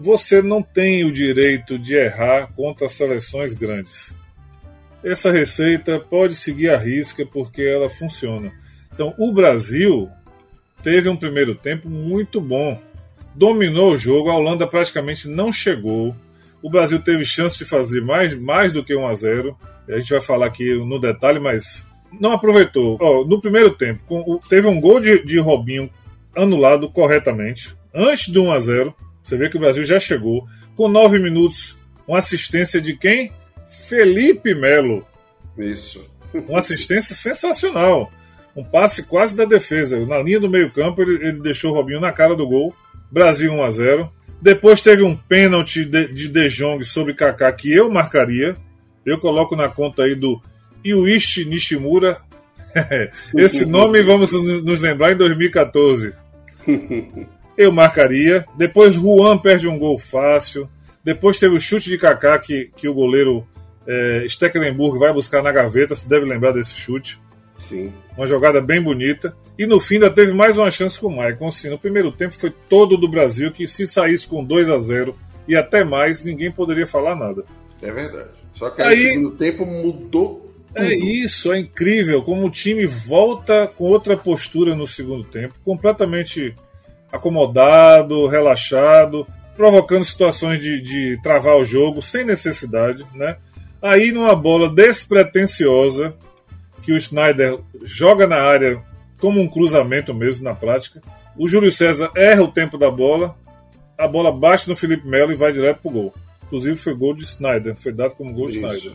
[0.00, 4.16] Você não tem o direito de errar contra seleções grandes.
[5.02, 8.50] Essa receita pode seguir a risca porque ela funciona.
[8.90, 10.10] Então, o Brasil
[10.84, 12.80] teve um primeiro tempo muito bom.
[13.34, 16.14] Dominou o jogo, a Holanda praticamente não chegou.
[16.62, 19.58] O Brasil teve chance de fazer mais, mais do que 1 a 0
[19.88, 21.86] A gente vai falar aqui no detalhe, mas
[22.20, 22.98] não aproveitou.
[23.00, 25.90] Oh, no primeiro tempo, com, teve um gol de, de Robinho
[26.36, 30.46] anulado corretamente, antes do 1 a 0 Você vê que o Brasil já chegou.
[30.76, 31.76] Com nove minutos,
[32.06, 33.32] uma assistência de quem?
[33.88, 35.06] Felipe Melo.
[35.56, 36.08] Isso.
[36.48, 38.12] Uma assistência sensacional
[38.56, 40.04] um passe quase da defesa.
[40.06, 42.74] Na linha do meio-campo, ele, ele, deixou o Robinho na cara do gol,
[43.10, 47.72] Brasil 1 a 0 Depois teve um pênalti de, de De Jong sobre Kaká que
[47.72, 48.56] eu marcaria.
[49.04, 50.40] Eu coloco na conta aí do
[50.84, 52.18] Yuichi Nishimura.
[53.36, 56.12] Esse nome vamos nos lembrar em 2014.
[57.56, 58.44] Eu marcaria.
[58.56, 60.68] Depois Juan perde um gol fácil.
[61.04, 63.46] Depois teve o chute de Kaká que, que o goleiro
[63.86, 65.94] é, Stecklenburg vai buscar na gaveta.
[65.94, 67.20] Se deve lembrar desse chute.
[67.68, 67.92] Sim.
[68.16, 69.36] Uma jogada bem bonita.
[69.58, 71.48] E no fim ainda teve mais uma chance com o Maicon.
[71.48, 75.16] Assim, no primeiro tempo foi todo do Brasil que se saísse com 2 a 0
[75.46, 77.44] e até mais, ninguém poderia falar nada.
[77.82, 78.30] É verdade.
[78.54, 80.44] Só que aí, aí no segundo tempo mudou
[80.74, 86.52] é isso, é incrível como o time volta com outra postura no segundo tempo, completamente
[87.12, 93.36] acomodado, relaxado, provocando situações de, de travar o jogo sem necessidade, né?
[93.80, 96.14] Aí numa bola despretensiosa
[96.84, 98.82] que o Schneider joga na área
[99.18, 101.00] como um cruzamento mesmo na prática,
[101.36, 103.36] o Júlio César erra o tempo da bola,
[103.98, 106.14] a bola bate no Felipe Melo e vai direto pro gol.
[106.44, 108.92] Inclusive foi gol de Schneider, foi dado como gol de Schneider.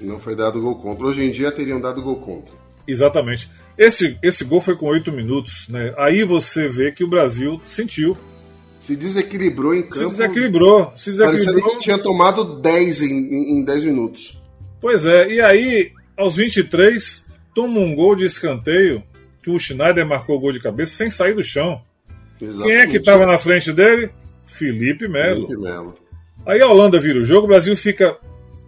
[0.00, 1.06] Não foi dado gol contra.
[1.06, 2.54] Hoje em dia teriam dado gol contra.
[2.86, 3.48] Exatamente.
[3.78, 5.94] Esse, esse gol foi com oito minutos, né?
[5.96, 8.16] Aí você vê que o Brasil sentiu.
[8.80, 9.94] Se desequilibrou em campo.
[9.94, 10.92] Se desequilibrou.
[10.96, 11.70] Se desequilibrou.
[11.70, 14.40] Que tinha tomado 10 em, em 10 minutos.
[14.80, 17.21] Pois é, e aí, aos 23,
[17.54, 19.02] toma um gol de escanteio,
[19.42, 21.82] que o Schneider marcou o gol de cabeça sem sair do chão.
[22.40, 22.68] Exatamente.
[22.68, 24.10] Quem é que estava na frente dele?
[24.46, 25.46] Felipe Melo.
[25.46, 25.98] Felipe Melo.
[26.46, 28.16] Aí a Holanda vira o jogo, o Brasil fica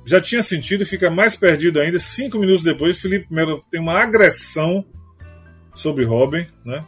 [0.06, 1.98] já tinha sentido fica mais perdido ainda.
[1.98, 4.84] Cinco minutos depois, Felipe Melo tem uma agressão
[5.74, 6.84] sobre Robin, né?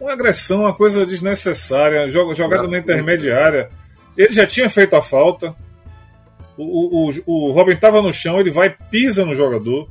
[0.00, 3.70] Uma agressão, uma coisa desnecessária, jogada na intermediária.
[4.16, 5.54] Ele já tinha feito a falta.
[6.56, 9.88] O, o, o Robin estava no chão, ele vai, pisa no jogador,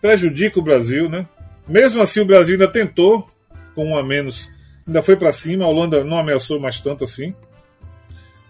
[0.00, 1.26] prejudica o Brasil, né?
[1.68, 3.28] Mesmo assim, o Brasil ainda tentou,
[3.74, 4.50] com um a menos,
[4.86, 5.64] ainda foi para cima.
[5.64, 7.34] A Holanda não ameaçou mais tanto assim.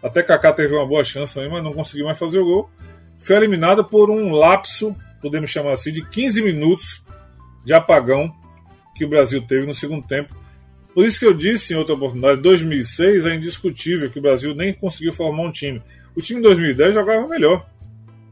[0.02, 2.70] Até Kaká teve uma boa chance também, mas não conseguiu mais fazer o gol
[3.20, 7.04] foi eliminada por um lapso, podemos chamar assim, de 15 minutos
[7.64, 8.34] de apagão
[8.96, 10.34] que o Brasil teve no segundo tempo.
[10.94, 14.74] Por isso que eu disse em outra oportunidade, 2006 é indiscutível que o Brasil nem
[14.74, 15.80] conseguiu formar um time.
[16.16, 17.68] O time de 2010 jogava melhor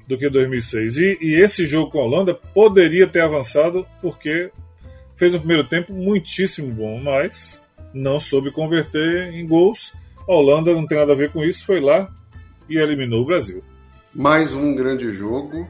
[0.09, 0.97] do que 2006.
[0.97, 4.51] E, e esse jogo com a Holanda poderia ter avançado porque
[5.15, 7.61] fez um primeiro tempo muitíssimo bom, mas
[7.93, 9.93] não soube converter em gols.
[10.27, 12.09] A Holanda não tem nada a ver com isso, foi lá
[12.69, 13.63] e eliminou o Brasil.
[14.15, 15.69] Mais um grande jogo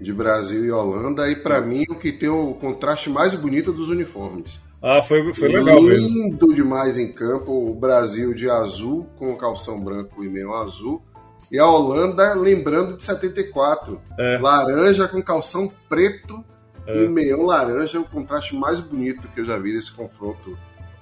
[0.00, 1.30] de Brasil e Holanda.
[1.30, 4.60] E para mim, o que tem o contraste mais bonito dos uniformes.
[4.82, 6.08] Ah, foi, foi legal Lindo mesmo.
[6.08, 7.70] Lindo demais em campo.
[7.70, 11.00] O Brasil de azul, com calção branco e meio azul.
[11.52, 14.00] E a Holanda, lembrando de 74.
[14.18, 14.38] É.
[14.38, 16.42] Laranja com calção preto
[16.86, 17.04] é.
[17.04, 18.00] e meião laranja.
[18.00, 20.58] O contraste mais bonito que eu já vi desse confronto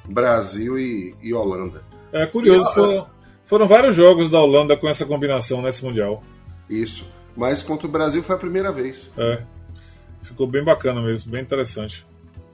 [0.08, 1.84] Brasil e, e Holanda.
[2.12, 3.06] É curioso, e, foram,
[3.46, 6.20] foram vários jogos da Holanda com essa combinação nesse Mundial.
[6.68, 7.08] Isso.
[7.36, 9.08] Mas contra o Brasil foi a primeira vez.
[9.16, 9.44] É.
[10.22, 12.04] Ficou bem bacana mesmo, bem interessante.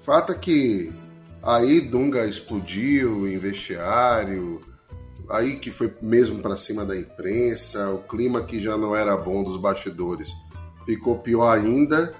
[0.03, 0.93] Fato é que
[1.43, 4.61] aí Dunga explodiu em vestiário,
[5.31, 9.43] aí que foi mesmo para cima da imprensa, o clima que já não era bom
[9.43, 10.31] dos bastidores
[10.85, 12.13] ficou pior ainda.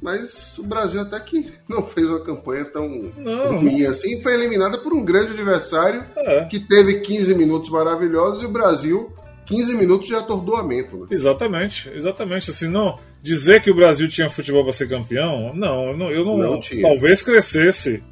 [0.00, 4.20] Mas o Brasil até que não fez uma campanha tão não, ruim assim.
[4.20, 6.44] Foi eliminada por um grande adversário é.
[6.46, 9.12] que teve 15 minutos maravilhosos e o Brasil
[9.46, 10.96] 15 minutos de atordoamento.
[10.96, 11.06] Né?
[11.10, 12.50] Exatamente, exatamente.
[12.50, 16.24] Assim, não dizer que o Brasil tinha futebol para ser campeão, não, eu não, eu
[16.24, 18.02] não, não talvez crescesse,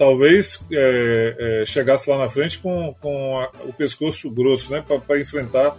[0.00, 5.20] talvez é, é, chegasse lá na frente com, com a, o pescoço grosso, né, para
[5.20, 5.76] enfrentar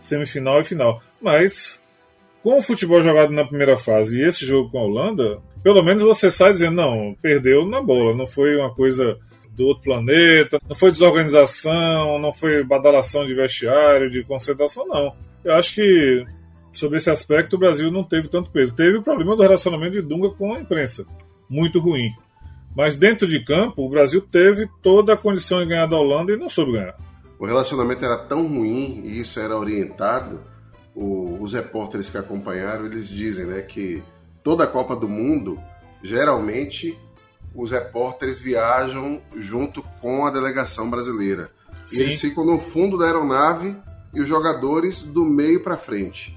[0.00, 1.02] semifinal e final.
[1.20, 1.84] Mas
[2.42, 6.02] com o futebol jogado na primeira fase e esse jogo com a Holanda, pelo menos
[6.02, 9.18] você sai dizendo não, perdeu na bola, não foi uma coisa
[9.50, 15.14] do outro planeta, não foi desorganização, não foi badalação de vestiário, de concentração, não.
[15.44, 16.24] Eu acho que
[16.72, 18.74] sobre esse aspecto o Brasil não teve tanto peso.
[18.74, 21.04] Teve o problema do relacionamento de Dunga com a imprensa,
[21.50, 22.10] muito ruim.
[22.76, 26.36] Mas dentro de campo, o Brasil teve toda a condição de ganhar da Holanda e
[26.36, 26.96] não soube ganhar.
[27.38, 30.40] O relacionamento era tão ruim e isso era orientado.
[30.94, 34.02] O, os repórteres que acompanharam, eles dizem né, que
[34.42, 35.58] toda a Copa do Mundo,
[36.02, 36.98] geralmente,
[37.54, 41.50] os repórteres viajam junto com a delegação brasileira.
[41.84, 41.98] Sim.
[41.98, 43.76] E eles ficam no fundo da aeronave
[44.12, 46.36] e os jogadores do meio para frente.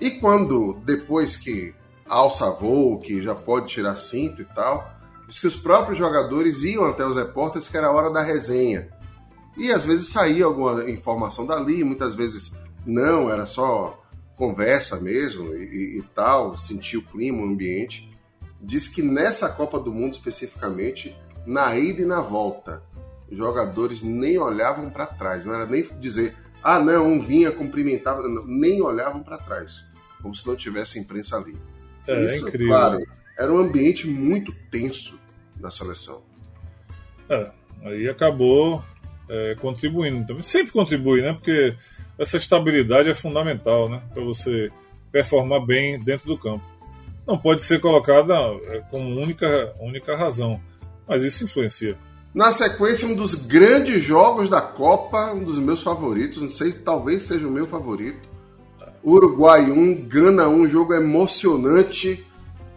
[0.00, 1.74] E quando, depois que
[2.08, 4.90] alça voo, que já pode tirar cinto e tal,
[5.30, 8.88] diz que os próprios jogadores iam até os repórteres que era a hora da resenha.
[9.56, 12.52] E às vezes saía alguma informação dali, muitas vezes
[12.84, 14.02] não, era só
[14.34, 18.10] conversa mesmo e, e, tal, sentir o clima, o ambiente
[18.60, 21.16] diz que nessa Copa do Mundo especificamente,
[21.46, 22.82] na ida e na volta,
[23.30, 28.26] os jogadores nem olhavam para trás, não era nem dizer, ah, não, um vinha, cumprimentava,
[28.26, 29.86] não, nem olhavam para trás,
[30.20, 31.56] como se não tivesse imprensa ali.
[32.06, 32.68] É, Isso, incrível.
[32.68, 33.06] Claro,
[33.38, 35.19] era um ambiente muito tenso
[35.60, 36.22] na seleção.
[37.28, 37.50] É,
[37.84, 38.84] aí acabou
[39.28, 40.42] é, contribuindo também.
[40.42, 41.32] Sempre contribui, né?
[41.32, 41.74] Porque
[42.18, 44.02] essa estabilidade é fundamental, né?
[44.12, 44.70] Para você
[45.12, 46.64] performar bem dentro do campo.
[47.26, 50.60] Não pode ser colocada é, como única, única razão,
[51.06, 51.96] mas isso influencia.
[52.34, 57.24] Na sequência, um dos grandes jogos da Copa, um dos meus favoritos, não sei, talvez
[57.24, 58.28] seja o meu favorito.
[59.02, 62.24] Uruguai 1, Gana 1, jogo emocionante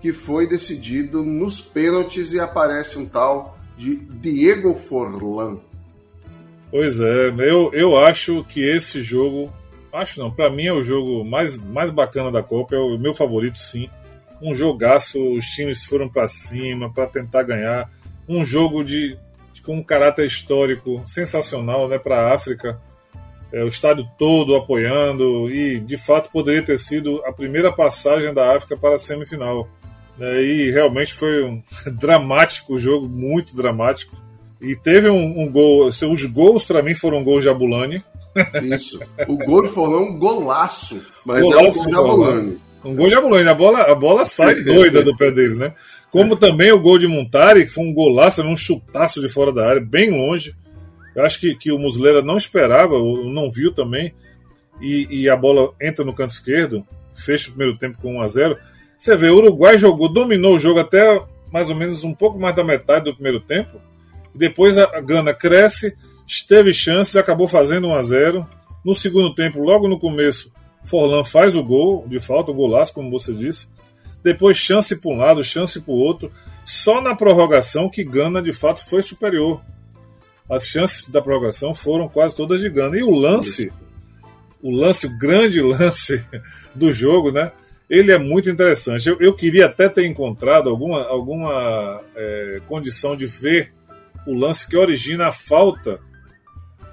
[0.04, 5.62] que foi decidido nos pênaltis e aparece um tal de Diego Forlan.
[6.70, 9.50] Pois é, eu, eu acho que esse jogo,
[9.94, 13.14] acho não, para mim é o jogo mais, mais bacana da Copa, é o meu
[13.14, 13.90] favorito sim.
[14.42, 17.90] Um jogaço, os times foram para cima para tentar ganhar.
[18.28, 19.18] Um jogo de,
[19.66, 22.78] com um caráter histórico sensacional né, para a África.
[23.54, 28.54] É, o estádio todo apoiando e de fato poderia ter sido a primeira passagem da
[28.54, 29.70] África para a semifinal.
[30.18, 31.62] Né, e realmente foi um
[31.92, 34.16] dramático o jogo, muito dramático.
[34.62, 35.88] E teve um, um gol.
[35.88, 38.04] Os gols para mim foram gols de Abulani.
[38.64, 39.00] Isso.
[39.28, 42.58] O gol é um golaço, mas golaço é um gol de Abulani.
[42.86, 43.50] Um gol de Abulani.
[43.50, 45.74] A bola, a bola sai doida do pé dele, né?
[46.10, 49.68] Como também o gol de Montari, que foi um golaço, um chutaço de fora da
[49.68, 50.56] área, bem longe.
[51.16, 54.14] Eu acho que, que o Muslera não esperava, não viu também.
[54.82, 56.86] E, e, a bola entra no canto esquerdo,
[57.16, 58.58] fecha o primeiro tempo com 1 a 0
[59.04, 61.22] Você vê, o Uruguai jogou, dominou o jogo até
[61.52, 63.82] mais ou menos um pouco mais da metade do primeiro tempo.
[64.34, 65.94] E depois a Gana cresce,
[66.48, 68.50] teve chances, acabou fazendo 1 a 0
[68.82, 70.54] No segundo tempo, logo no começo,
[70.86, 73.68] Forlan faz o gol de falta, o golaço, como você disse
[74.24, 76.32] depois chance para um lado, chance para o outro.
[76.64, 79.62] Só na prorrogação que Gana de fato foi superior.
[80.50, 82.98] As chances da prorrogação foram quase todas de Gana.
[82.98, 83.70] E o lance,
[84.62, 86.24] o lance, o grande lance
[86.74, 87.52] do jogo, né?
[87.94, 89.08] Ele é muito interessante.
[89.08, 93.72] Eu, eu queria até ter encontrado alguma, alguma é, condição de ver
[94.26, 96.00] o lance que origina a falta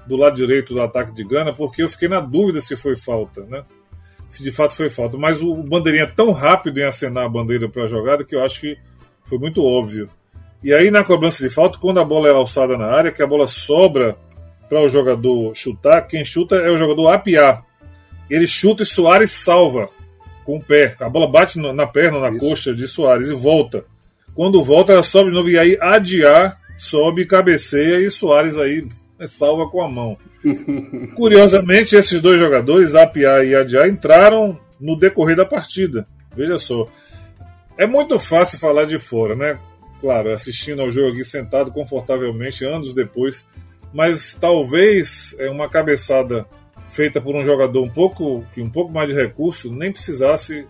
[0.05, 3.43] do lado direito do ataque de Gana, porque eu fiquei na dúvida se foi falta,
[3.45, 3.63] né?
[4.29, 5.17] se de fato foi falta.
[5.17, 8.45] Mas o bandeirinha é tão rápido em acenar a bandeira para a jogada que eu
[8.45, 8.77] acho que
[9.25, 10.07] foi muito óbvio.
[10.63, 13.27] E aí na cobrança de falta, quando a bola é alçada na área, que a
[13.27, 14.15] bola sobra
[14.69, 17.63] para o jogador chutar, quem chuta é o jogador Apiá.
[18.29, 19.89] Ele chuta e Soares salva
[20.43, 20.95] com o pé.
[20.99, 22.39] A bola bate na perna, na Isso.
[22.39, 23.85] coxa de Soares e volta.
[24.35, 28.87] Quando volta, ela sobe de novo e aí adiar, sobe, cabeceia e Soares aí
[29.27, 30.17] salva com a mão.
[31.15, 36.07] Curiosamente, esses dois jogadores, Apia e Adiá, entraram no decorrer da partida.
[36.35, 36.87] Veja só.
[37.77, 39.59] É muito fácil falar de fora, né?
[39.99, 43.45] Claro, assistindo ao jogo aqui sentado confortavelmente anos depois,
[43.93, 46.45] mas talvez é uma cabeçada
[46.91, 50.65] feita por um jogador um pouco um pouco mais de recurso nem precisasse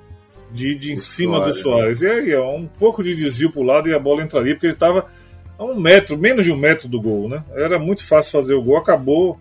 [0.54, 2.02] de ir de em cima Soares, do Soares.
[2.02, 2.24] Né?
[2.26, 4.74] E aí, um pouco de desvio para o lado e a bola entraria, porque ele
[4.74, 5.08] estava
[5.58, 7.44] a um metro, menos de um metro do gol, né?
[7.54, 9.40] Era muito fácil fazer o gol, acabou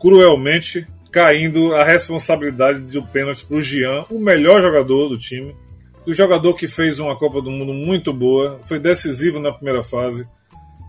[0.00, 5.54] cruelmente caindo a responsabilidade do pênalti para o Jean, o melhor jogador do time,
[6.06, 10.26] o jogador que fez uma Copa do Mundo muito boa, foi decisivo na primeira fase,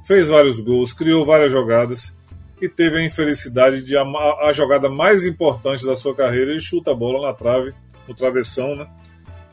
[0.06, 2.16] fez vários gols, criou várias jogadas
[2.62, 6.92] e teve a infelicidade de a, a jogada mais importante da sua carreira e chuta
[6.92, 7.74] a bola na trave,
[8.08, 8.88] no travessão, né?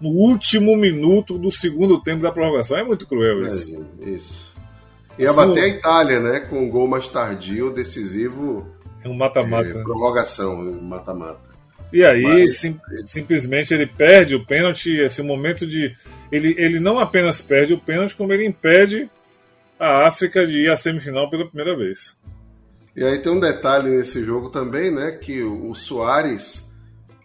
[0.00, 2.76] No último minuto do segundo tempo da prorrogação.
[2.76, 3.86] É muito cruel isso.
[4.02, 4.54] É, isso.
[5.18, 6.40] E a bater a Itália, né?
[6.40, 8.66] Com um gol mais tardio, decisivo
[9.06, 9.68] é um mata-mata.
[9.68, 11.46] É, prorrogação, mata-mata.
[11.92, 12.58] E aí, Mas...
[12.58, 15.94] sim, simplesmente ele perde o pênalti, esse momento de.
[16.30, 19.08] Ele, ele não apenas perde o pênalti, como ele impede
[19.78, 22.16] a África de ir à semifinal pela primeira vez.
[22.96, 25.12] E aí tem um detalhe nesse jogo também, né?
[25.12, 26.72] Que o Soares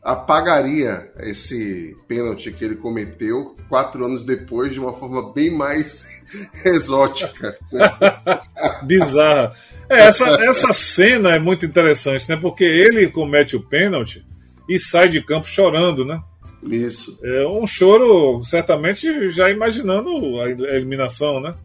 [0.04, 6.06] apagaria esse pênalti que ele cometeu quatro anos depois de uma forma bem mais
[6.66, 7.58] exótica.
[8.84, 9.54] Bizarra.
[9.90, 12.36] É, essa, essa cena é muito interessante, né?
[12.36, 14.26] Porque ele comete o pênalti
[14.68, 16.22] e sai de campo chorando, né?
[16.64, 17.18] Isso.
[17.24, 21.56] É um choro, certamente, já imaginando a eliminação, né?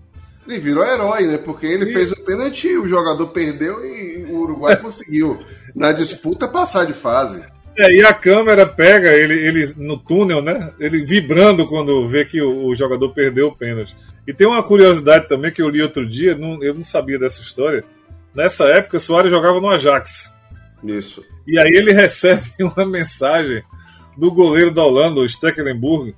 [0.47, 1.39] Ele virou herói, né?
[1.39, 1.93] Porque ele e...
[1.93, 5.39] fez o pênalti, o jogador perdeu e o Uruguai conseguiu,
[5.75, 7.43] na disputa, passar de fase.
[7.79, 10.73] É, e a câmera pega ele, ele no túnel, né?
[10.81, 13.95] Ele vibrando quando vê que o, o, jogador perdeu o pênalti.
[14.27, 17.41] E tem uma curiosidade também que eu li outro dia, não, eu não sabia dessa
[17.41, 17.85] história
[18.37, 20.31] Nessa época, Soares jogava no Ajax.
[20.85, 21.25] Isso.
[21.47, 23.63] E aí ele recebe uma mensagem
[24.15, 26.15] do goleiro da Holanda, o Stecklenburg,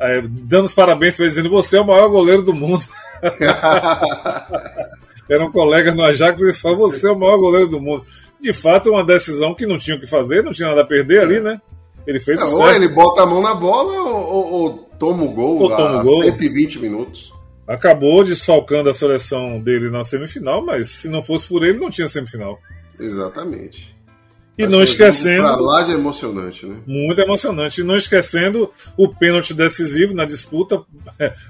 [0.00, 2.84] é, dando os parabéns para ele, dizendo: Você é o maior goleiro do mundo.
[5.28, 8.04] eram colegas no Ajax e falou: você é o maior goleiro do mundo.
[8.40, 11.20] De fato, uma decisão que não tinha o que fazer, não tinha nada a perder
[11.20, 11.60] ali, né?
[12.06, 15.28] Ele fez é, Ou ele bota a mão na bola ou, ou, ou toma o
[15.28, 16.24] gol ou toma o gol.
[16.24, 17.32] 120 minutos.
[17.66, 22.08] Acabou desfalcando a seleção dele na semifinal, mas se não fosse por ele, não tinha
[22.08, 22.58] semifinal.
[22.98, 23.91] Exatamente.
[24.56, 25.42] E não esquecendo.
[25.42, 26.76] Pra lá de emocionante, né?
[26.86, 27.80] Muito emocionante.
[27.80, 30.82] E não esquecendo o pênalti decisivo na disputa,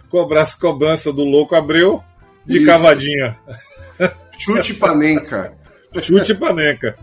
[0.09, 2.03] cobrança, cobrança do louco Abreu
[2.47, 2.67] de Isso.
[2.67, 3.37] cavadinha.
[4.39, 5.53] Chute panenca.
[6.01, 6.97] Chute panenca.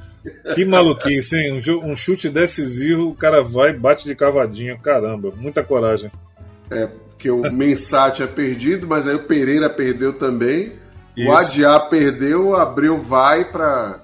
[0.56, 1.62] Que maluquice, hein?
[1.84, 4.78] Um chute decisivo, o cara vai e bate de cavadinha.
[4.78, 6.12] Caramba, muita coragem.
[6.72, 10.74] É, porque o Mensah tinha perdido, mas aí o Pereira perdeu também.
[11.16, 11.28] Isso.
[11.28, 14.02] O Adiá perdeu, o Abreu vai para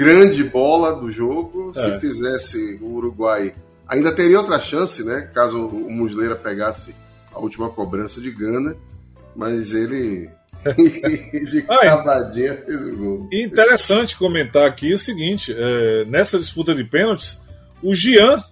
[0.00, 1.72] grande bola do jogo.
[1.76, 1.80] É.
[1.82, 3.52] Se fizesse o Uruguai,
[3.86, 5.30] ainda teria outra chance, né?
[5.34, 6.94] Caso o Muslera pegasse
[7.34, 8.74] a última cobrança de Gana,
[9.36, 10.30] mas ele
[11.50, 13.28] de cavadinha fez o gol.
[13.30, 17.38] Interessante comentar aqui o seguinte: é, nessa disputa de pênaltis,
[17.82, 18.42] o Gian,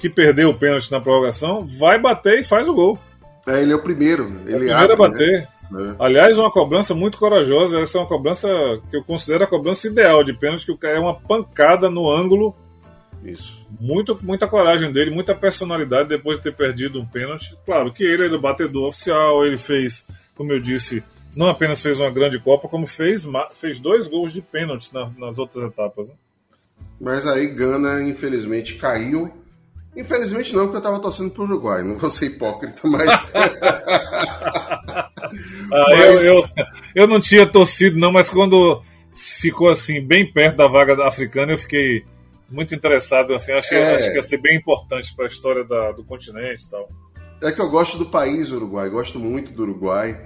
[0.00, 2.98] que perdeu o pênalti na prorrogação, vai bater e faz o gol.
[3.46, 4.24] É, ele é o primeiro.
[4.44, 5.40] Ele é o primeiro abre, a bater.
[5.40, 5.48] Né?
[5.72, 5.96] É.
[5.98, 7.80] Aliás, uma cobrança muito corajosa.
[7.80, 8.48] Essa é uma cobrança
[8.90, 12.10] que eu considero a cobrança ideal de pênalti, que o cara é uma pancada no
[12.10, 12.54] ângulo.
[13.24, 13.60] Isso.
[13.78, 17.56] Muito, muita coragem dele, muita personalidade depois de ter perdido um pênalti.
[17.64, 21.04] Claro que ele é o batedor oficial, ele fez, como eu disse,
[21.36, 25.38] não apenas fez uma grande Copa, como fez, fez dois gols de pênalti nas, nas
[25.38, 26.08] outras etapas.
[26.08, 26.14] Né?
[27.00, 29.32] Mas aí Gana, infelizmente, caiu.
[29.96, 33.32] Infelizmente não, porque eu tava torcendo pro Uruguai, não vou ser hipócrita, mas.
[35.72, 36.00] Ah, mas...
[36.00, 36.44] Eu, eu,
[36.96, 38.82] eu, não tinha torcido, não, mas quando
[39.14, 42.04] ficou assim, bem perto da vaga africana, eu fiquei
[42.50, 43.32] muito interessado.
[43.32, 43.94] Assim, achei, é...
[43.94, 46.88] Acho que ia ser bem importante para a história da, do continente e tal.
[47.42, 50.20] É que eu gosto do país Uruguai, gosto muito do Uruguai.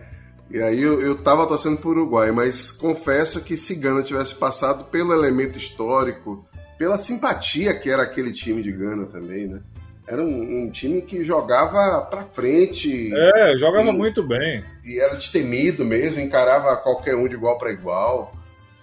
[0.51, 4.85] E aí eu, eu tava torcendo pro Uruguai, mas confesso que se Gana tivesse passado
[4.85, 6.45] pelo elemento histórico,
[6.79, 9.61] pela simpatia que era aquele time de Gana também, né?
[10.07, 13.11] era um, um, time que jogava para frente.
[13.15, 14.63] É, jogava e, muito bem.
[14.85, 18.33] E era destemido mesmo, encarava qualquer um de igual para igual.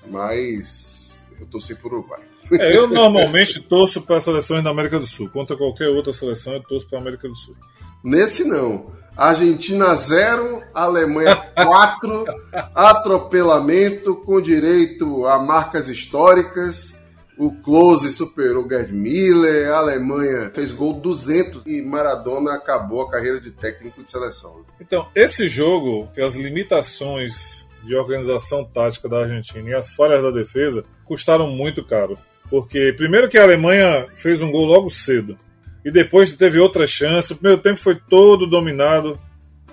[0.08, 2.22] Mas eu torci por Uruguai.
[2.54, 5.30] É, eu normalmente torço para seleções da América do Sul.
[5.30, 7.56] Contra qualquer outra seleção, eu torço para a América do Sul.
[8.04, 8.92] Nesse não.
[9.16, 12.26] Argentina 0, Alemanha 4,
[12.74, 17.01] atropelamento com direito a marcas históricas
[17.42, 23.42] o Close superou Gerd Miller, a Alemanha fez gol 200 e Maradona acabou a carreira
[23.42, 24.64] de técnico de seleção.
[24.80, 30.30] Então, esse jogo, que as limitações de organização tática da Argentina e as falhas da
[30.30, 32.16] defesa custaram muito caro.
[32.48, 35.36] Porque, primeiro, que a Alemanha fez um gol logo cedo,
[35.84, 37.34] e depois teve outra chance.
[37.34, 39.20] O primeiro tempo foi todo dominado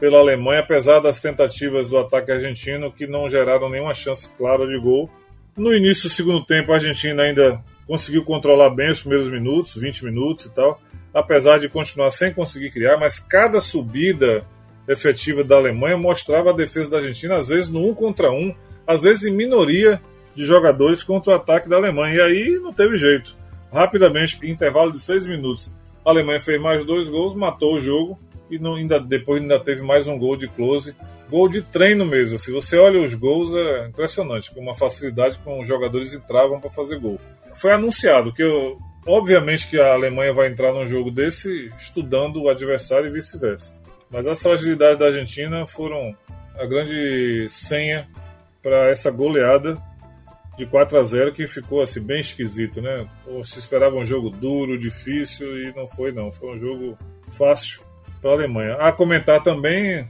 [0.01, 4.79] pela Alemanha, apesar das tentativas do ataque argentino que não geraram nenhuma chance clara de
[4.79, 5.11] gol.
[5.59, 10.05] No início do segundo tempo, a Argentina ainda conseguiu controlar bem os primeiros minutos, 20
[10.05, 10.81] minutos e tal,
[11.13, 14.47] apesar de continuar sem conseguir criar, mas cada subida
[14.87, 18.55] efetiva da Alemanha mostrava a defesa da Argentina, às vezes no um contra um,
[18.87, 20.01] às vezes em minoria
[20.33, 22.15] de jogadores contra o ataque da Alemanha.
[22.15, 23.37] E aí não teve jeito.
[23.73, 25.75] Rapidamente, em intervalo de seis minutos,
[26.07, 28.17] a Alemanha fez mais dois gols, matou o jogo
[28.49, 30.95] e não, ainda, depois ainda teve mais um gol de close
[31.31, 32.39] gol de treino mesmo.
[32.39, 36.71] Se você olha os gols, é impressionante, com uma facilidade com os jogadores entravam para
[36.71, 37.21] fazer gol.
[37.55, 42.49] Foi anunciado que, eu, obviamente, que a Alemanha vai entrar num jogo desse estudando o
[42.49, 43.77] adversário e vice-versa.
[44.11, 46.17] Mas as fragilidades da Argentina foram
[46.59, 48.09] a grande senha
[48.63, 49.81] para essa goleada
[50.57, 53.07] de 4 a 0 que ficou assim bem esquisito, né?
[53.45, 56.99] Se esperava um jogo duro, difícil e não foi não, foi um jogo
[57.37, 57.81] fácil
[58.21, 58.75] para a Alemanha.
[58.75, 60.09] A comentar também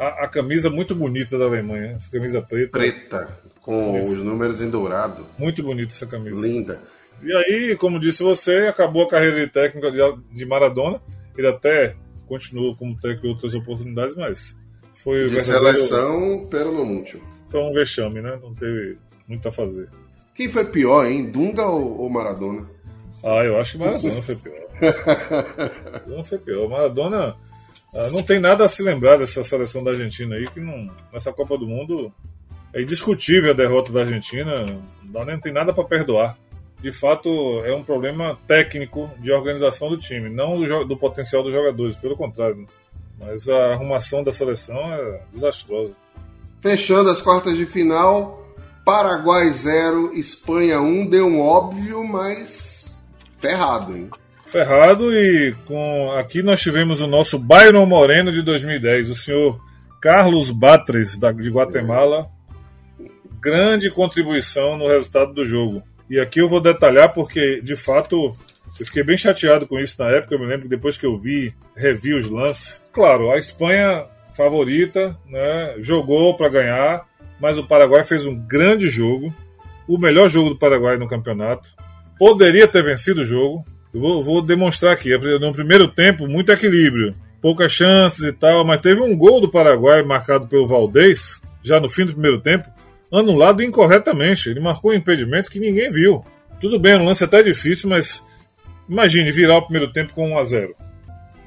[0.00, 2.70] a, a, camisa muito bonita da Alemanha, essa camisa preta.
[2.70, 5.26] Preta, com os números em dourado.
[5.38, 6.40] Muito bonita essa camisa.
[6.40, 6.80] Linda.
[7.22, 9.90] E aí, como disse você, acabou a carreira de técnico
[10.32, 11.02] de Maradona.
[11.36, 11.94] Ele até
[12.26, 14.58] continuou como técnico em outras oportunidades, mas
[14.94, 17.28] foi de seleção pelo múltiplo.
[17.50, 18.38] Foi um vexame, né?
[18.42, 18.96] Não teve
[19.28, 19.90] muito a fazer.
[20.34, 21.30] Quem foi pior, hein?
[21.30, 22.66] Dunga ou, Maradona?
[23.22, 24.66] Ah, eu acho que Maradona foi pior.
[25.92, 26.68] Maradona foi pior.
[26.70, 27.36] Maradona
[28.12, 31.58] não tem nada a se lembrar dessa seleção da Argentina aí, que não, nessa Copa
[31.58, 32.12] do Mundo
[32.72, 34.64] é indiscutível a derrota da Argentina,
[35.02, 36.36] não, tem nada para perdoar.
[36.80, 41.52] De fato, é um problema técnico de organização do time, não do, do potencial dos
[41.52, 42.66] jogadores, pelo contrário.
[43.18, 45.94] Mas a arrumação da seleção é desastrosa.
[46.62, 48.46] Fechando as quartas de final,
[48.84, 53.04] Paraguai 0, Espanha 1, deu um óbvio, mas
[53.38, 54.10] ferrado, hein?
[54.50, 59.60] Ferrado e com aqui nós tivemos o nosso Byron Moreno de 2010, o senhor
[60.00, 62.28] Carlos Batres da, de Guatemala.
[63.40, 65.84] grande contribuição no resultado do jogo.
[66.10, 68.32] E aqui eu vou detalhar porque, de fato,
[68.80, 70.34] eu fiquei bem chateado com isso na época.
[70.34, 72.82] Eu me lembro que depois que eu vi, revi os lances.
[72.92, 74.04] Claro, a Espanha
[74.36, 77.06] favorita, né, jogou para ganhar,
[77.40, 79.32] mas o Paraguai fez um grande jogo,
[79.86, 81.68] o melhor jogo do Paraguai no campeonato.
[82.18, 83.64] Poderia ter vencido o jogo.
[83.92, 85.16] Eu vou, vou demonstrar aqui.
[85.38, 90.02] No primeiro tempo, muito equilíbrio, poucas chances e tal, mas teve um gol do Paraguai
[90.02, 92.68] marcado pelo Valdez, já no fim do primeiro tempo,
[93.12, 94.48] anulado incorretamente.
[94.48, 96.24] Ele marcou um impedimento que ninguém viu.
[96.60, 98.24] Tudo bem, o lance é até difícil, mas
[98.88, 100.74] imagine virar o primeiro tempo com 1 a 0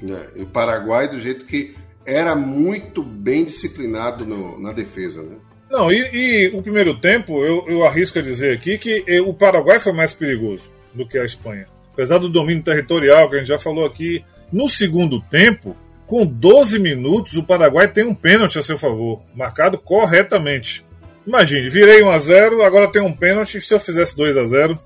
[0.02, 5.36] é, E o Paraguai, do jeito que era muito bem disciplinado no, na defesa, né?
[5.70, 9.80] Não, e, e, o primeiro tempo, eu, eu arrisco a dizer aqui que o Paraguai
[9.80, 11.66] foi mais perigoso do que a Espanha.
[11.94, 14.22] Apesar do domínio territorial que a gente já falou aqui,
[14.52, 15.74] no segundo tempo,
[16.06, 20.84] com 12 minutos, o Paraguai tem um pênalti a seu favor, marcado corretamente.
[21.26, 23.60] Imagine, virei 1 a 0 agora tem um pênalti.
[23.62, 24.78] Se eu fizesse 2 a 0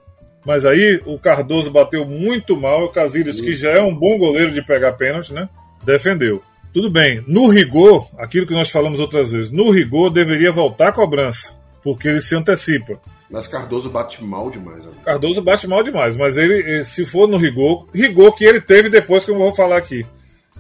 [0.47, 2.85] mas aí o Cardoso bateu muito mal.
[2.85, 5.48] O Casilhas, que já é um bom goleiro de pegar pênalti, né?
[5.85, 6.43] Defendeu.
[6.72, 10.93] Tudo bem, no rigor, aquilo que nós falamos outras vezes, no rigor deveria voltar a
[10.93, 13.01] cobrança, porque ele se antecipa.
[13.30, 14.86] Mas Cardoso bate mal demais.
[14.86, 15.02] Amigo.
[15.02, 19.24] Cardoso bate mal demais, mas ele, se for no rigor, rigor que ele teve depois
[19.24, 20.06] que eu vou falar aqui.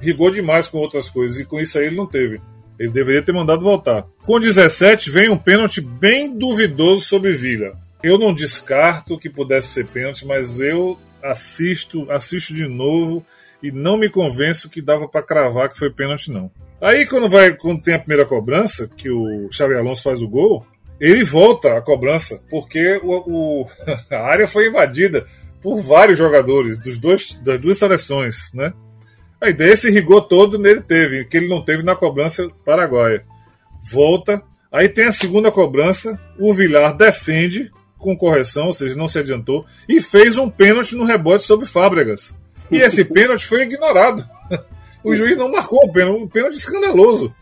[0.00, 2.40] Rigor demais com outras coisas, e com isso aí ele não teve.
[2.78, 4.06] Ele deveria ter mandado voltar.
[4.24, 7.72] Com 17, vem um pênalti bem duvidoso sobre Vila.
[8.02, 13.24] Eu não descarto que pudesse ser pênalti, mas eu assisto, assisto de novo
[13.60, 16.48] e não me convenço que dava para cravar que foi pênalti, não.
[16.80, 20.64] Aí quando vai, quando tem a primeira cobrança, que o Xavi Alonso faz o gol,
[21.00, 23.66] ele volta a cobrança, porque o, o,
[24.10, 25.26] a área foi invadida
[25.62, 28.72] por vários jogadores dos dois, das duas seleções, né?
[29.40, 33.24] A ideia, esse rigor todo nele teve, que ele não teve na cobrança paraguaia.
[33.92, 39.18] Volta, aí tem a segunda cobrança, o Vilar defende com correção, ou seja, não se
[39.18, 42.34] adiantou, e fez um pênalti no rebote sobre Fábregas.
[42.70, 44.24] E esse pênalti foi ignorado.
[45.04, 47.32] O juiz não marcou o pênalti, um pênalti escandaloso.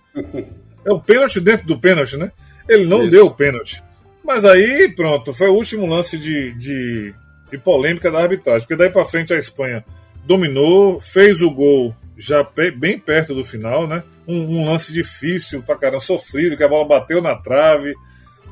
[0.85, 2.31] É o pênalti dentro do pênalti, né?
[2.69, 3.11] Ele não Isso.
[3.11, 3.83] deu o pênalti.
[4.25, 7.15] Mas aí, pronto, foi o último lance de, de,
[7.51, 8.63] de polêmica da arbitragem.
[8.63, 9.85] Porque daí para frente a Espanha
[10.25, 14.03] dominou, fez o gol já bem perto do final, né?
[14.27, 17.95] Um, um, lance difícil pra caramba, sofrido, que a bola bateu na trave,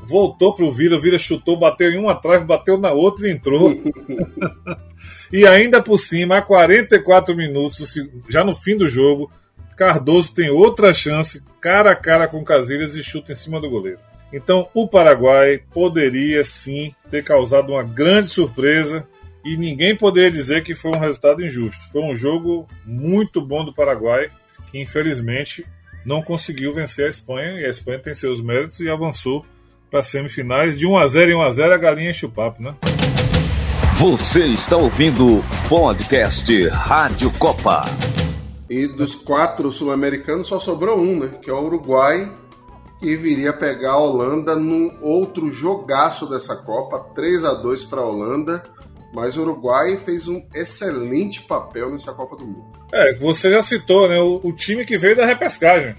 [0.05, 3.75] voltou pro Vila, o Vila chutou, bateu em uma trave, bateu na outra e entrou.
[5.33, 7.95] e ainda por cima, a 44 minutos,
[8.29, 9.29] já no fim do jogo,
[9.75, 13.99] Cardoso tem outra chance, cara a cara com Casilhas e chuta em cima do goleiro.
[14.31, 19.05] Então, o Paraguai poderia sim ter causado uma grande surpresa
[19.43, 21.85] e ninguém poderia dizer que foi um resultado injusto.
[21.91, 24.29] Foi um jogo muito bom do Paraguai,
[24.71, 25.65] que infelizmente
[26.05, 29.45] não conseguiu vencer a Espanha, e a Espanha tem seus méritos e avançou
[29.89, 30.77] para as semifinais.
[30.77, 32.75] De 1 a 0 em 1 a 0 a galinha enche o papo, né?
[33.95, 37.85] Você está ouvindo o podcast Rádio Copa.
[38.69, 41.39] E dos quatro sul-americanos só sobrou um, né?
[41.41, 42.31] Que é o Uruguai,
[42.99, 48.05] que viria pegar a Holanda num outro jogaço dessa Copa, 3 a 2 para a
[48.05, 48.75] Holanda
[49.15, 52.65] mas o Uruguai fez um excelente papel nessa Copa do Mundo.
[52.91, 54.19] É, você já citou, né?
[54.19, 55.95] O, o time que veio da repescagem.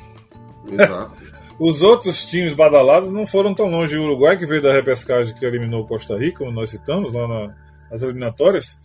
[0.71, 1.17] Exato.
[1.59, 3.97] Os outros times badalados não foram tão longe.
[3.97, 7.55] O Uruguai, que veio da repescagem que eliminou Costa Rica, como nós citamos lá na,
[7.91, 8.79] nas eliminatórias,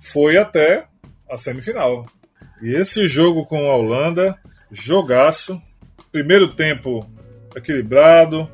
[0.00, 0.86] foi até
[1.30, 2.06] a semifinal.
[2.62, 4.38] E esse jogo com a Holanda,
[4.70, 5.60] jogaço.
[6.10, 7.06] Primeiro tempo
[7.54, 8.50] equilibrado,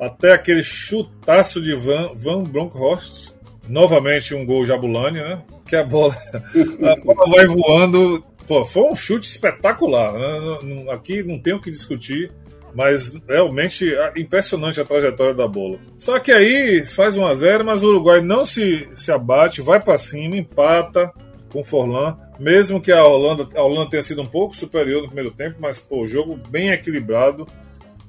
[0.00, 3.36] até aquele chutaço de Van, Van Bronckhorst
[3.68, 5.42] novamente um gol Jabulani, né?
[5.66, 8.24] Que a bola, a bola vai voando.
[8.46, 10.12] Pô, foi um chute espetacular.
[10.12, 10.92] Né?
[10.92, 12.30] Aqui não tem o que discutir,
[12.74, 15.78] mas realmente é impressionante a trajetória da bola.
[15.98, 19.80] Só que aí faz 1 a 0 mas o Uruguai não se, se abate, vai
[19.80, 21.12] para cima, empata
[21.52, 22.16] com o Forlan.
[22.38, 25.80] Mesmo que a Holanda, a Holanda tenha sido um pouco superior no primeiro tempo, mas
[25.80, 27.46] pô, jogo bem equilibrado,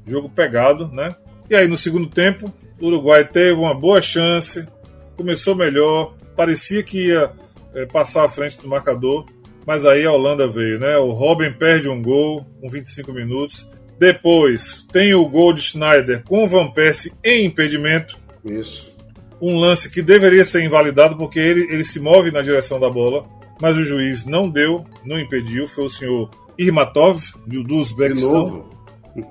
[0.06, 1.16] jogo pegado, né?
[1.50, 4.68] E aí no segundo tempo, o Uruguai teve uma boa chance,
[5.16, 7.32] começou melhor, parecia que ia
[7.74, 9.26] é, passar à frente do marcador,
[9.66, 10.98] mas aí a Holanda veio, né?
[10.98, 13.68] O Robin perde um gol com 25 minutos.
[14.00, 18.18] Depois tem o gol de Schneider com o Van Persie em impedimento.
[18.46, 18.97] Isso.
[19.42, 23.26] Um lance que deveria ser invalidado porque ele, ele se move na direção da bola,
[23.62, 25.68] mas o juiz não deu, não impediu.
[25.68, 28.66] Foi o senhor Irmatov, do Uzbequistão.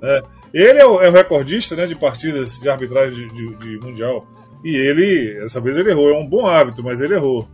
[0.03, 0.23] É,
[0.53, 4.27] ele é o, é o, recordista né, de partidas de arbitragem de, de, de Mundial.
[4.65, 6.11] E ele, essa vez ele errou.
[6.11, 7.49] É um bom hábito, mas ele errou.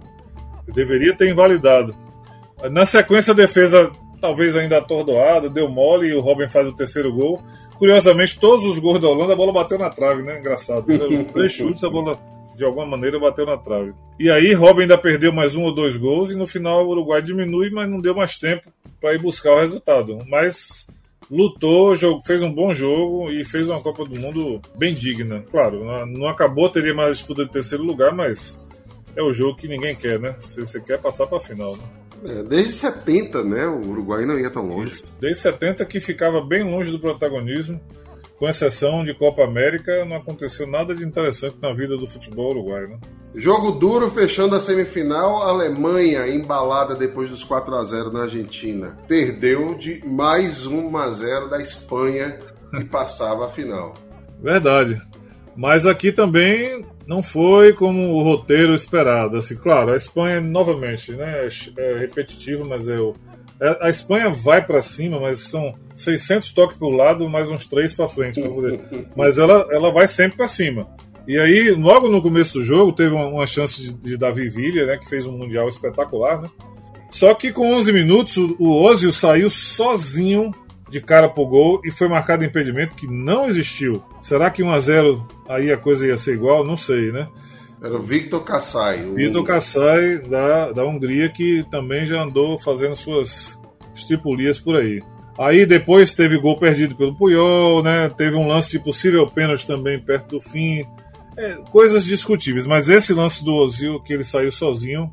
[0.66, 1.95] Eu deveria ter invalidado.
[2.70, 7.12] Na sequência, a defesa talvez ainda atordoada, deu mole e o Robin faz o terceiro
[7.12, 7.43] gol.
[7.77, 10.39] Curiosamente, todos os gols da Holanda, a bola bateu na trave, né?
[10.39, 10.87] Engraçado.
[11.35, 12.16] Três chutes, a bola
[12.57, 13.93] de alguma maneira bateu na trave.
[14.19, 17.23] E aí, Robin ainda perdeu mais um ou dois gols e no final o Uruguai
[17.23, 20.19] diminui, mas não deu mais tempo para ir buscar o resultado.
[20.29, 20.87] Mas
[21.31, 25.45] lutou, fez um bom jogo e fez uma Copa do Mundo bem digna.
[25.51, 28.69] Claro, não acabou, teria mais disputa de terceiro lugar, mas
[29.16, 30.37] é o jogo que ninguém quer, né?
[30.39, 31.83] Se você quer passar para a final, né?
[32.24, 33.66] É, desde 70, né?
[33.66, 35.03] O Uruguai não ia tão longe.
[35.19, 37.81] Desde 70 que ficava bem longe do protagonismo,
[38.43, 42.89] com exceção de Copa América, não aconteceu nada de interessante na vida do futebol uruguaio,
[42.89, 42.98] né?
[43.36, 48.98] Jogo duro fechando a semifinal, a Alemanha embalada depois dos 4 a 0 na Argentina.
[49.06, 52.36] Perdeu de mais 1 a 0 da Espanha
[52.81, 53.94] e passava a final.
[54.43, 55.01] Verdade.
[55.56, 59.36] Mas aqui também não foi como o roteiro esperado.
[59.36, 61.48] Assim, claro, a Espanha, novamente, né,
[61.78, 63.14] é repetitivo, mas é o.
[63.14, 63.32] É,
[63.80, 67.94] a Espanha vai para cima, mas são 600 toques para o lado, mais uns 3
[67.94, 68.40] para frente.
[68.40, 68.80] Poder.
[69.14, 70.89] mas ela, ela vai sempre para cima.
[71.26, 74.86] E aí, logo no começo do jogo, teve uma, uma chance de, de Davi Villa,
[74.86, 76.43] né, que fez um Mundial espetacular.
[76.43, 76.48] Né?
[77.10, 80.52] Só que com 11 minutos, o, o Ozil saiu sozinho
[80.90, 84.02] de cara pro gol e foi marcado impedimento que não existiu.
[84.20, 86.64] Será que 1 a 0 aí a coisa ia ser igual?
[86.64, 87.28] Não sei, né?
[87.83, 89.05] Era o Victor Kassai.
[89.05, 93.59] O Victor Kassai da, da Hungria, que também já andou fazendo suas
[93.95, 95.03] estripulias por aí.
[95.37, 98.09] Aí depois teve gol perdido pelo Puyol, né?
[98.17, 100.85] Teve um lance de possível pênalti também perto do fim.
[101.37, 105.13] É, coisas discutíveis, mas esse lance do Ozil, que ele saiu sozinho,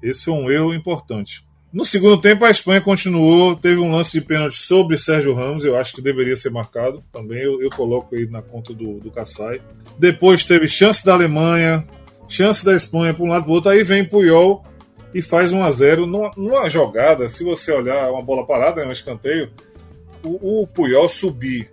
[0.00, 1.44] esse foi um erro importante.
[1.72, 5.76] No segundo tempo, a Espanha continuou, teve um lance de pênalti sobre Sérgio Ramos, eu
[5.76, 9.60] acho que deveria ser marcado também, eu, eu coloco aí na conta do, do Kassai.
[9.98, 11.84] Depois teve chance da Alemanha,
[12.28, 14.64] chance da Espanha para um lado para o outro, aí vem Puyol
[15.14, 18.86] e faz 1 a 0 numa, numa jogada, se você olhar uma bola parada, é
[18.86, 19.50] um escanteio,
[20.22, 21.70] o, o Puyol subir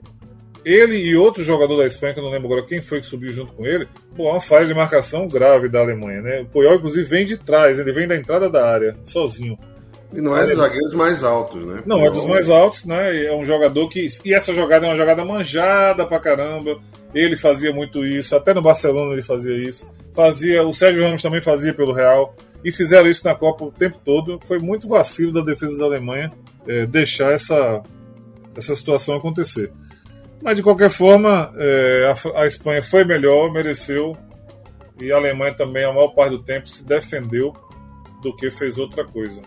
[0.65, 3.31] ele e outro jogador da Espanha, que eu não lembro agora quem foi que subiu
[3.31, 6.41] junto com ele, pô, uma falha de marcação grave da Alemanha, né?
[6.41, 9.57] O Puyol, inclusive, vem de trás, ele vem da entrada da área, sozinho.
[10.15, 11.81] E não é dos zagueiros mais altos, né?
[11.85, 13.25] Não, é dos mais altos, né?
[13.25, 14.07] É um jogador que.
[14.23, 16.79] E essa jogada é uma jogada manjada pra caramba.
[17.13, 19.89] Ele fazia muito isso, até no Barcelona ele fazia isso.
[20.13, 22.35] Fazia, o Sérgio Ramos também fazia pelo Real.
[22.63, 24.39] E fizeram isso na Copa o tempo todo.
[24.45, 26.31] Foi muito vacilo da defesa da Alemanha
[26.67, 27.81] é, deixar essa,
[28.55, 29.71] essa situação acontecer.
[30.41, 34.15] Mas de qualquer forma, é, a, a Espanha foi melhor, mereceu.
[35.01, 37.53] E a Alemanha também, a maior parte do tempo, se defendeu
[38.21, 39.41] do que fez outra coisa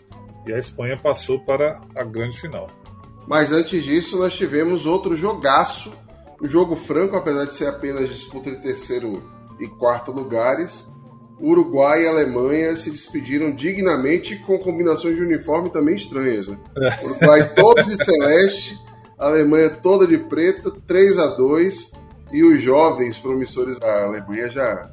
[0.46, 2.68] e a Espanha passou para a grande final.
[3.26, 5.92] Mas antes disso, nós tivemos outro jogaço,
[6.40, 9.22] o jogo franco, apesar de ser apenas disputa de terceiro
[9.58, 10.88] e quarto lugares.
[11.40, 16.48] Uruguai e Alemanha se despediram dignamente com combinações de uniforme também estranhas.
[16.48, 16.58] Né?
[16.78, 17.04] É.
[17.04, 18.78] Uruguai todo de celeste,
[19.18, 21.92] Alemanha toda de preto, 3 a 2
[22.32, 24.90] e os jovens promissores da Alemanha já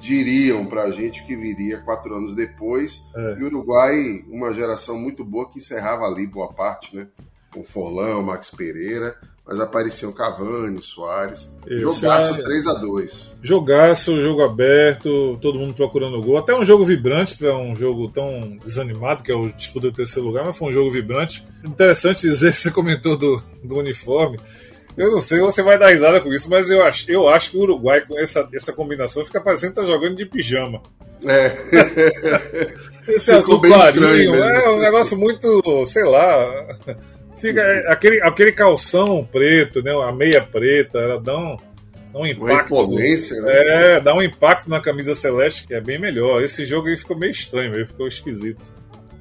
[0.00, 3.04] diriam para a gente que viria quatro anos depois.
[3.14, 3.36] É.
[3.38, 7.06] E o Uruguai, uma geração muito boa que encerrava ali boa parte, né?
[7.52, 9.16] Com Forlão, Max Pereira,
[9.46, 11.52] mas apareciam Cavani, Soares.
[11.66, 12.42] Isso, Jogaço é...
[12.42, 16.38] 3 a 2 Jogaço, jogo aberto, todo mundo procurando gol.
[16.38, 20.28] Até um jogo vibrante para um jogo tão desanimado, que é o disputa do terceiro
[20.28, 21.44] lugar, mas foi um jogo vibrante.
[21.64, 24.38] Interessante dizer, você comentou do, do uniforme.
[24.96, 27.56] Eu não sei, você vai dar risada com isso, mas eu acho, eu acho que
[27.56, 30.82] o Uruguai, com essa, essa combinação, fica parecendo que tá jogando de pijama.
[31.24, 31.52] É.
[33.12, 36.66] Esse azul clarinho, é um negócio muito, sei lá.
[37.36, 39.92] Fica é, aquele, aquele calção preto, né?
[39.92, 41.56] A meia preta, ela dá um,
[42.12, 42.74] dá um impacto.
[42.74, 43.52] Uma imponência, né?
[43.96, 46.42] É, dá um impacto na camisa celeste que é bem melhor.
[46.42, 48.70] Esse jogo aí ficou meio estranho, meio, ficou esquisito.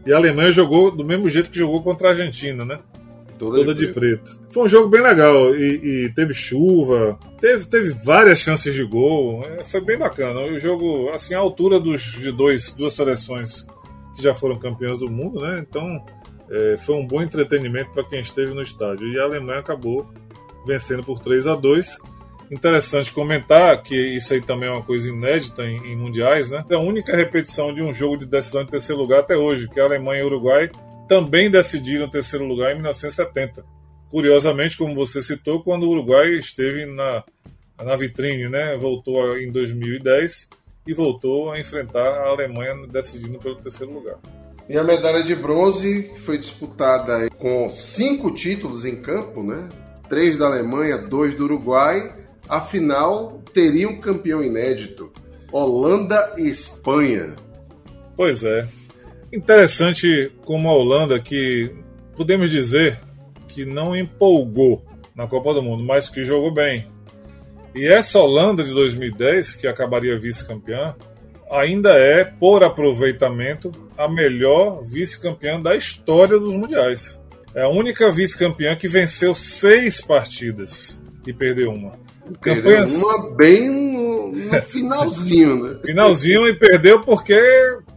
[0.06, 2.80] E a Alemanha jogou do mesmo jeito que jogou contra a Argentina, né?
[3.40, 4.26] Toda, toda de, preto.
[4.26, 4.54] de, preto.
[4.54, 9.44] Foi um jogo bem legal e, e, teve chuva, teve, teve várias chances de gol,
[9.46, 10.42] é, foi bem bacana.
[10.42, 13.66] O jogo, assim, à altura dos, de dois, duas seleções
[14.16, 15.66] que já foram campeãs do mundo, né?
[15.68, 16.06] Então
[16.50, 19.08] é, foi um bom entretenimento para quem esteve no estádio.
[19.08, 20.14] E a Alemanha acabou
[20.68, 21.98] vencendo por 3 a 2
[22.52, 26.66] Interessante comentar que isso aí também é uma coisa inédita em, em mundiais, né?
[26.68, 29.80] É a única repetição de um jogo de decisão de terceiro lugar até hoje, que
[29.80, 30.72] é a Alemanha e o Uruguai
[31.10, 33.66] também decidiram terceiro lugar em 1970.
[34.12, 37.24] Curiosamente, como você citou, quando o Uruguai esteve na,
[37.84, 38.78] na vitrine, né?
[38.78, 40.48] voltou em 2010
[40.88, 44.18] e voltou a enfrentar a Alemanha decidindo pelo terceiro lugar.
[44.70, 49.68] E a medalha de bronze foi disputada com cinco títulos em campo, né?
[50.08, 52.16] Três da Alemanha, dois do Uruguai.
[52.48, 55.12] Afinal, teria um campeão inédito:
[55.52, 57.36] Holanda e Espanha.
[58.16, 58.68] Pois é,
[59.32, 61.72] Interessante como a Holanda, que
[62.16, 63.00] podemos dizer
[63.48, 64.86] que não empolgou
[65.16, 66.88] na Copa do Mundo, mas que jogou bem.
[67.76, 70.96] E essa Holanda de 2010, que acabaria vice-campeã,
[71.52, 77.22] ainda é, por aproveitamento, a melhor vice-campeã da história dos mundiais.
[77.54, 81.94] É a única vice-campeã que venceu seis partidas e perdeu uma.
[82.42, 82.98] Perdeu Campanha...
[82.98, 85.80] uma bem no, no finalzinho, né?
[85.84, 87.40] finalzinho e perdeu porque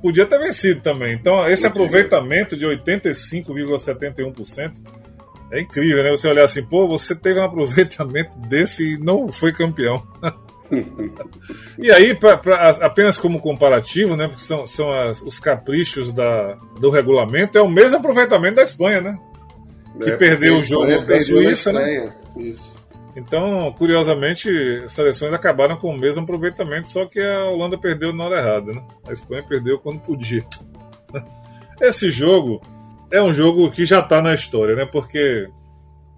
[0.03, 1.15] podia ter vencido também.
[1.15, 4.73] Então, esse aproveitamento de 85,71%
[5.53, 6.11] é incrível, né?
[6.11, 10.03] Você olhar assim, pô, você teve um aproveitamento desse e não foi campeão.
[11.79, 14.29] e aí, pra, pra, apenas como comparativo, né?
[14.29, 19.01] Porque são, são as, os caprichos da, do regulamento, é o mesmo aproveitamento da Espanha,
[19.01, 19.17] né?
[20.03, 22.13] Que é, perdeu o jogo da Suíça, né?
[22.37, 22.75] Isso.
[23.15, 24.49] Então, curiosamente,
[24.85, 28.73] as seleções acabaram com o mesmo aproveitamento, só que a Holanda perdeu na hora errada,
[28.73, 28.83] né?
[29.07, 30.45] A Espanha perdeu quando podia.
[31.81, 32.63] Esse jogo
[33.11, 34.87] é um jogo que já está na história, né?
[34.87, 35.47] Porque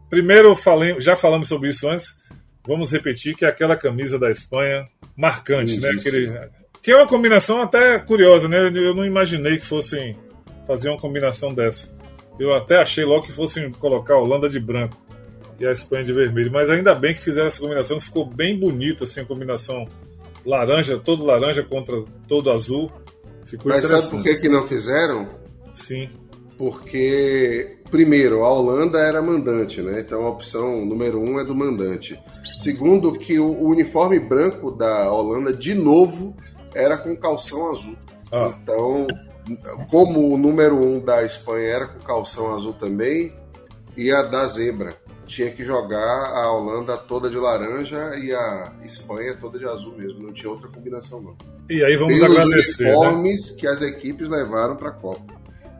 [0.09, 2.15] primeiro falei, já falamos sobre isso antes.
[2.67, 5.91] Vamos repetir que é aquela camisa da Espanha marcante, né?
[5.91, 6.33] Aquele,
[6.81, 8.71] que é uma combinação até curiosa, né?
[8.73, 10.17] Eu não imaginei que fossem
[10.67, 11.93] fazer uma combinação dessa.
[12.39, 15.04] Eu até achei logo que fossem colocar a Holanda de branco
[15.59, 19.05] e a Espanha de vermelho, mas ainda bem que fizeram essa combinação, ficou bem bonito
[19.05, 19.89] assim, a combinação
[20.45, 22.91] laranja, todo laranja contra todo azul.
[23.45, 25.29] Ficou mas sabe por que, que não fizeram?
[25.75, 26.09] Sim
[26.57, 30.01] porque, primeiro, a Holanda era mandante, né?
[30.01, 32.19] Então a opção número um é do mandante.
[32.61, 36.37] Segundo, que o uniforme branco da Holanda, de novo,
[36.75, 37.97] era com calção azul.
[38.31, 38.55] Ah.
[38.63, 39.07] Então,
[39.91, 43.33] como o número um da Espanha era com calção azul também,
[43.97, 44.95] e a da zebra.
[45.27, 50.23] Tinha que jogar a Holanda toda de laranja e a Espanha toda de azul mesmo.
[50.23, 51.37] Não tinha outra combinação, não.
[51.69, 52.95] E aí vamos Pelos agradecer.
[52.95, 53.57] Uniformes né?
[53.59, 55.35] que as equipes levaram para a Copa.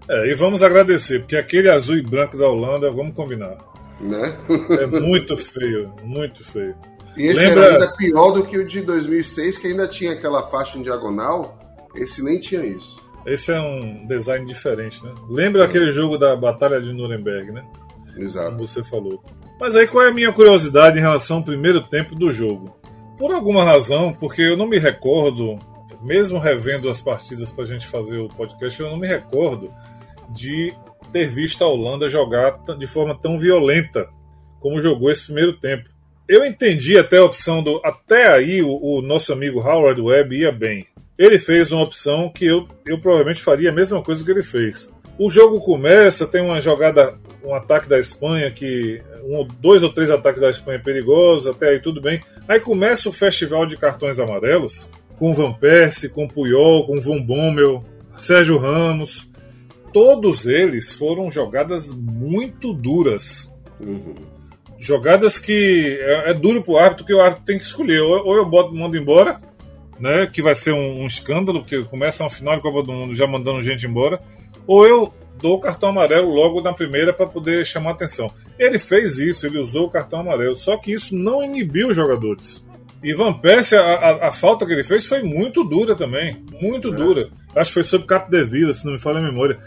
[0.09, 3.57] É, e vamos agradecer, porque aquele azul e branco da Holanda, vamos combinar.
[4.01, 4.37] Né?
[4.81, 6.75] é muito feio, muito feio.
[7.17, 7.65] E esse Lembra...
[7.65, 11.59] era ainda pior do que o de 2006, que ainda tinha aquela faixa em diagonal.
[11.95, 13.03] Esse nem tinha isso.
[13.25, 15.15] Esse é um design diferente, né?
[15.29, 15.67] Lembra é.
[15.67, 17.65] aquele jogo da Batalha de Nuremberg, né?
[18.17, 18.51] Exato.
[18.51, 19.23] Como você falou.
[19.59, 22.77] Mas aí qual é a minha curiosidade em relação ao primeiro tempo do jogo?
[23.17, 25.59] Por alguma razão, porque eu não me recordo,
[26.03, 29.73] mesmo revendo as partidas para a gente fazer o podcast, eu não me recordo
[30.31, 30.75] de
[31.13, 34.09] ter visto a Holanda jogar de forma tão violenta
[34.61, 35.89] como jogou esse primeiro tempo.
[36.27, 37.81] Eu entendi até a opção do.
[37.85, 40.87] Até aí o, o nosso amigo Howard Webb ia bem.
[41.19, 44.91] Ele fez uma opção que eu, eu provavelmente faria a mesma coisa que ele fez.
[45.19, 47.15] O jogo começa, tem uma jogada,
[47.45, 49.03] um ataque da Espanha que.
[49.25, 52.21] Um, dois ou três ataques da Espanha perigosos, até aí tudo bem.
[52.47, 54.89] Aí começa o festival de cartões amarelos,
[55.19, 57.83] com Van Persie, com Puyol, com Von Bommel,
[58.19, 59.29] Sérgio Ramos
[59.95, 63.51] todos eles foram jogadas muito duras.
[63.81, 64.17] Uhum.
[64.77, 68.01] Jogadas que é, é duro pro árbitro, que o árbitro tem que escolher.
[68.01, 69.41] Ou, ou eu boto, mando embora,
[69.99, 73.15] né, que vai ser um, um escândalo, porque começa um final de Copa do Mundo
[73.15, 74.21] já mandando gente embora,
[74.67, 78.31] ou eu dou o cartão amarelo logo na primeira para poder chamar atenção.
[78.59, 82.65] Ele fez isso, ele usou o cartão amarelo, só que isso não inibiu os jogadores.
[83.03, 86.43] E Van Persie, a, a, a, falta que ele fez foi muito dura também.
[86.59, 86.97] Muito é.
[86.97, 87.29] dura.
[87.55, 89.59] Acho que foi sob capo de vida, se não me falha a memória.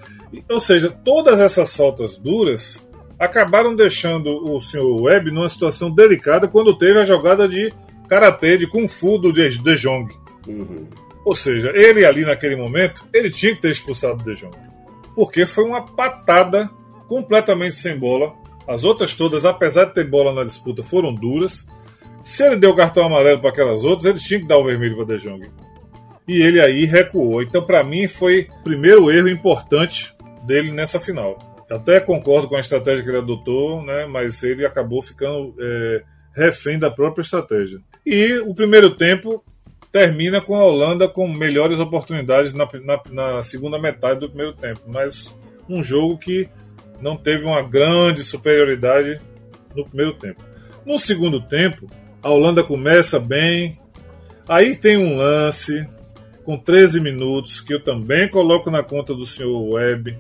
[0.50, 2.84] Ou seja, todas essas faltas duras
[3.20, 7.72] acabaram deixando o senhor Webb numa situação delicada quando teve a jogada de
[8.10, 10.12] karatê, de kung fu do De, de Jong.
[10.48, 10.88] Uhum.
[11.24, 14.67] Ou seja, ele ali naquele momento, ele tinha que ter expulsado o De Jong.
[15.18, 16.70] Porque foi uma patada
[17.08, 18.36] completamente sem bola.
[18.68, 21.66] As outras todas, apesar de ter bola na disputa, foram duras.
[22.24, 25.18] Se ele deu cartão amarelo para aquelas outras, ele tinha que dar o vermelho para
[25.18, 25.50] De Jong.
[26.28, 27.42] E ele aí recuou.
[27.42, 30.16] Então, para mim, foi o primeiro erro importante
[30.46, 31.36] dele nessa final.
[31.68, 36.04] Até concordo com a estratégia que ele adotou, né, mas ele acabou ficando é,
[36.36, 37.80] refém da própria estratégia.
[38.06, 39.44] E o primeiro tempo
[39.92, 44.82] termina com a Holanda com melhores oportunidades na, na, na segunda metade do primeiro tempo,
[44.88, 45.36] mas
[45.70, 46.50] um jogo que
[47.02, 49.20] não teve uma grande superioridade
[49.76, 50.42] no primeiro tempo.
[50.86, 51.90] No segundo tempo,
[52.22, 53.80] a Holanda começa bem,
[54.48, 55.88] aí tem um lance
[56.44, 60.18] com 13 minutos que eu também coloco na conta do senhor Webb,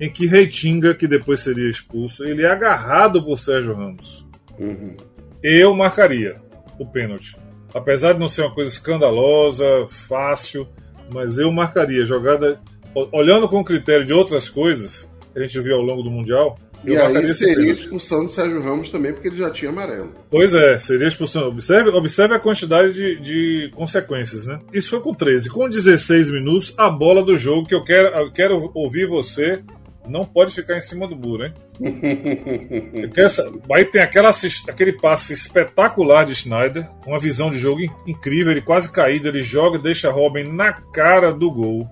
[0.00, 4.24] em que Reitinga, que depois seria expulso, ele é agarrado por Sérgio Ramos.
[4.58, 4.96] Uhum.
[5.42, 6.40] Eu marcaria
[6.78, 7.36] o pênalti.
[7.72, 10.68] Apesar de não ser uma coisa escandalosa, fácil,
[11.12, 12.04] mas eu marcaria.
[12.04, 12.60] Jogada.
[13.12, 16.58] Olhando com o critério de outras coisas que a gente viu ao longo do Mundial.
[16.84, 20.14] E aí seria expulsão de Sérgio Ramos também, porque ele já tinha amarelo.
[20.30, 21.48] Pois é, seria expulsão.
[21.48, 24.58] Observe, observe a quantidade de, de consequências, né?
[24.72, 25.50] Isso foi com 13.
[25.50, 29.62] Com 16 minutos, a bola do jogo, que eu quero, eu quero ouvir você
[30.08, 31.54] não pode ficar em cima do muro, hein?
[33.72, 34.30] Aí tem aquela,
[34.68, 39.78] aquele passe espetacular de Schneider, uma visão de jogo incrível, ele quase caído, ele joga,
[39.78, 41.88] deixa Robin na cara do gol.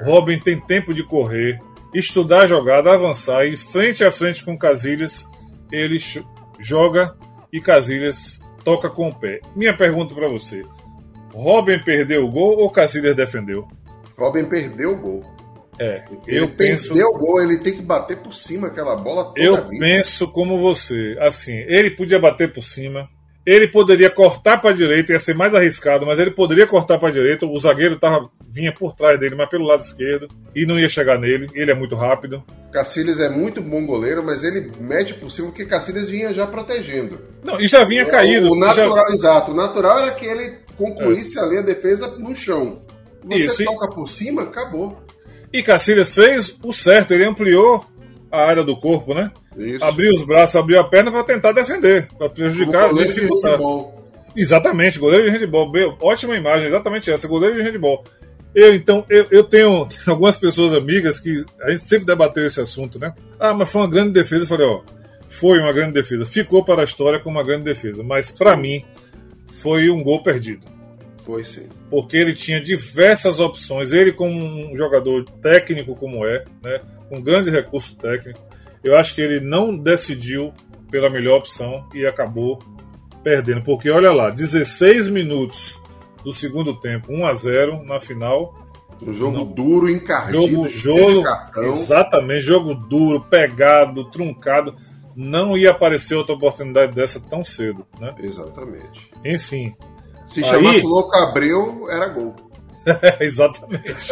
[0.00, 1.60] Robin tem tempo de correr,
[1.94, 5.26] estudar a jogada, avançar e frente a frente com Casilhas,
[5.70, 5.98] ele
[6.58, 7.14] joga
[7.52, 9.40] e Casilhas toca com o pé.
[9.54, 10.64] Minha pergunta para você:
[11.32, 13.68] Robin perdeu o gol ou Casilhas defendeu?
[14.16, 15.31] Robin perdeu o gol.
[15.82, 16.88] É, ele eu penso.
[16.88, 20.60] Perdeu o gol, ele tem que bater por cima aquela bola toda Eu penso como
[20.60, 21.16] você.
[21.18, 23.08] Assim, ele podia bater por cima.
[23.44, 27.08] Ele poderia cortar para a direita, ia ser mais arriscado, mas ele poderia cortar para
[27.08, 27.44] a direita.
[27.44, 31.18] O zagueiro tava, vinha por trás dele, mas pelo lado esquerdo, e não ia chegar
[31.18, 31.50] nele.
[31.52, 32.44] Ele é muito rápido.
[32.72, 37.18] Cacilhas é muito bom goleiro, mas ele mete por cima porque Cacilhas vinha já protegendo.
[37.42, 38.52] Não, e já vinha caído.
[38.52, 39.14] O natural, já...
[39.14, 39.50] exato.
[39.50, 41.42] O natural era que ele concluísse é.
[41.42, 42.82] ali a defesa no chão.
[43.24, 45.01] Você Isso, toca por cima, acabou.
[45.52, 47.84] E Cacilhas fez o certo, ele ampliou
[48.30, 49.30] a área do corpo, né?
[49.56, 49.84] Isso.
[49.84, 53.58] Abriu os braços, abriu a perna para tentar defender, para prejudicar, o dificultar.
[54.34, 55.70] Exatamente, goleiro de handball.
[56.00, 58.02] Ótima imagem, exatamente essa, goleiro de handball.
[58.54, 62.98] Eu, então, eu, eu tenho algumas pessoas amigas que a gente sempre debateu esse assunto,
[62.98, 63.14] né?
[63.38, 64.44] Ah, mas foi uma grande defesa.
[64.44, 64.80] Eu falei, ó,
[65.28, 66.26] foi uma grande defesa.
[66.26, 68.02] Ficou para a história como uma grande defesa.
[68.02, 68.84] Mas, para mim,
[69.48, 70.66] foi um gol perdido.
[71.24, 71.68] Foi sim.
[71.92, 73.92] Porque ele tinha diversas opções.
[73.92, 78.40] Ele, como um jogador técnico como é, né, com grande recurso técnico,
[78.82, 80.54] eu acho que ele não decidiu
[80.90, 82.58] pela melhor opção e acabou
[83.22, 83.60] perdendo.
[83.60, 85.78] Porque olha lá, 16 minutos
[86.24, 88.54] do segundo tempo, 1 a 0 na final.
[89.06, 89.44] Um jogo não.
[89.44, 91.26] duro, encardido, jogo, jogo
[91.66, 94.74] Exatamente, jogo duro, pegado, truncado.
[95.14, 98.14] Não ia aparecer outra oportunidade dessa tão cedo, né?
[98.18, 99.10] Exatamente.
[99.22, 99.74] Enfim,
[100.32, 100.82] se chamasse Aí...
[100.82, 102.34] Louco Abreu, era gol.
[103.20, 104.10] Exatamente.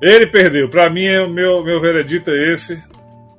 [0.00, 0.68] ele perdeu.
[0.68, 2.82] Para mim, o meu, meu veredito é esse.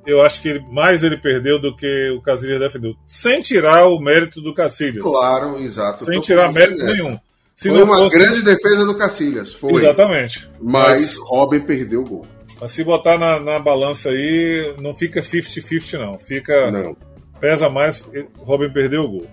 [0.04, 2.94] Eu acho que ele, mais ele perdeu do que o Casilhas defendeu.
[3.06, 5.02] Sem tirar o mérito do Cacilhas.
[5.02, 6.04] Claro, exato.
[6.04, 7.02] Sem tirar mérito nessa.
[7.02, 7.18] nenhum.
[7.54, 8.18] Se foi uma fosse...
[8.18, 9.52] grande defesa do Cacilhas.
[9.54, 9.74] Foi.
[9.74, 10.50] Exatamente.
[10.60, 12.26] Mas, Mas Robin perdeu o gol.
[12.60, 16.18] Mas se botar na, na balança aí, não fica 50-50, não.
[16.18, 16.70] Fica.
[16.70, 16.96] Não.
[17.40, 18.04] Pesa mais,
[18.38, 19.26] Robin perdeu o gol.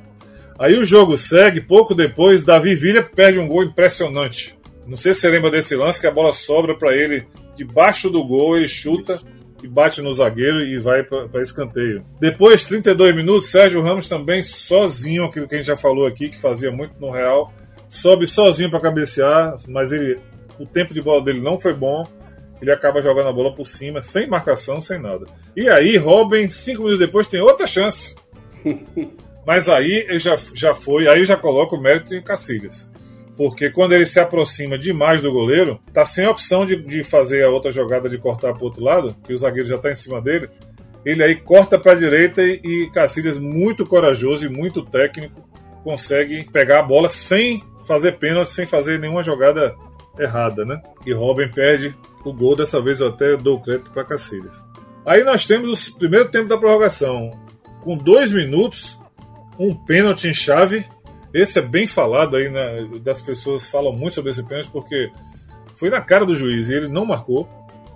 [0.60, 4.60] Aí o jogo segue, pouco depois, Davi Villa perde um gol impressionante.
[4.86, 7.26] Não sei se você lembra desse lance, que a bola sobra para ele
[7.56, 9.22] debaixo do gol, ele chuta
[9.64, 12.03] e bate no zagueiro e vai para escanteio.
[12.19, 16.40] Depois, 32 minutos, Sérgio Ramos também sozinho, aquilo que a gente já falou aqui, que
[16.40, 17.53] fazia muito no Real,
[17.88, 20.19] sobe sozinho para cabecear, mas ele,
[20.60, 22.06] o tempo de bola dele não foi bom.
[22.61, 25.26] Ele acaba jogando a bola por cima, sem marcação, sem nada.
[25.56, 28.14] E aí, Robin, cinco minutos depois, tem outra chance.
[29.45, 32.91] Mas aí ele já, já foi, aí já coloca o mérito em Cacilhas.
[33.36, 37.49] Porque quando ele se aproxima demais do goleiro, tá sem opção de, de fazer a
[37.49, 40.49] outra jogada de cortar para outro lado, que o zagueiro já está em cima dele.
[41.06, 45.41] Ele aí corta para a direita e, e Cacilhas, muito corajoso e muito técnico,
[45.86, 49.74] consegue pegar a bola sem fazer pênalti, sem fazer nenhuma jogada
[50.20, 50.82] errada, né?
[51.06, 51.95] E Robin perde
[52.26, 54.61] o gol, dessa vez eu até dou crédito para Cacilhas.
[55.06, 57.32] Aí nós temos o primeiro tempo da prorrogação.
[57.82, 58.99] Com dois minutos,
[59.60, 60.86] um pênalti em chave.
[61.34, 65.11] Esse é bem falado aí, né, das pessoas falam muito sobre esse pênalti, porque
[65.76, 67.48] foi na cara do juiz e ele não marcou,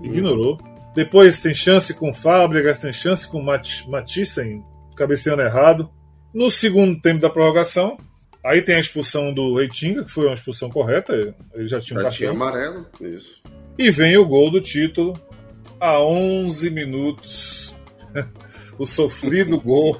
[0.02, 0.60] ignorou.
[0.94, 4.64] Depois tem chance com Fábricas, tem chance com Mat Matissen,
[4.96, 5.90] cabeceando errado.
[6.32, 7.98] No segundo tempo da prorrogação,
[8.46, 12.04] aí tem a expulsão do Reitinga, que foi uma expulsão correta, ele já tinha um
[12.04, 12.18] já cartão.
[12.18, 13.42] Tinha amarelo, isso.
[13.78, 15.20] E vem o gol do título
[15.80, 17.74] a 11 minutos.
[18.78, 20.00] o sofrido gol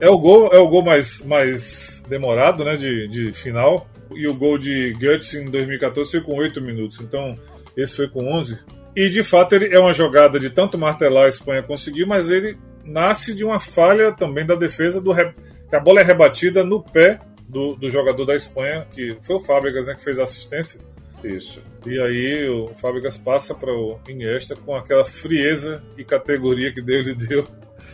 [0.00, 3.88] é o gol, é o gol mais, mais demorado, né, de, de final.
[4.14, 7.00] E o gol de Guts em 2014 foi com 8 minutos.
[7.00, 7.34] Então,
[7.76, 8.58] esse foi com 11.
[8.94, 12.56] E de fato ele é uma jogada de tanto martelar a Espanha conseguiu, mas ele
[12.84, 17.18] nasce de uma falha também da defesa do que a bola é rebatida no pé
[17.48, 20.80] do, do jogador da Espanha, que foi o Fábricas, né, que fez a assistência.
[21.24, 21.60] Isso.
[21.86, 27.06] E aí o Fábricas passa para o Iniesta com aquela frieza e categoria que Deus
[27.06, 27.46] lhe deu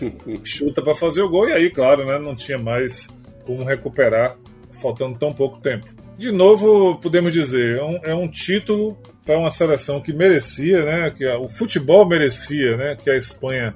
[0.45, 3.09] chuta para fazer o gol e aí, claro, né, não tinha mais
[3.45, 4.37] como recuperar
[4.81, 5.87] faltando tão pouco tempo.
[6.17, 11.11] De novo, podemos dizer, é um, é um título para uma seleção que merecia, né,
[11.11, 13.75] que a, o futebol merecia, né, que a Espanha,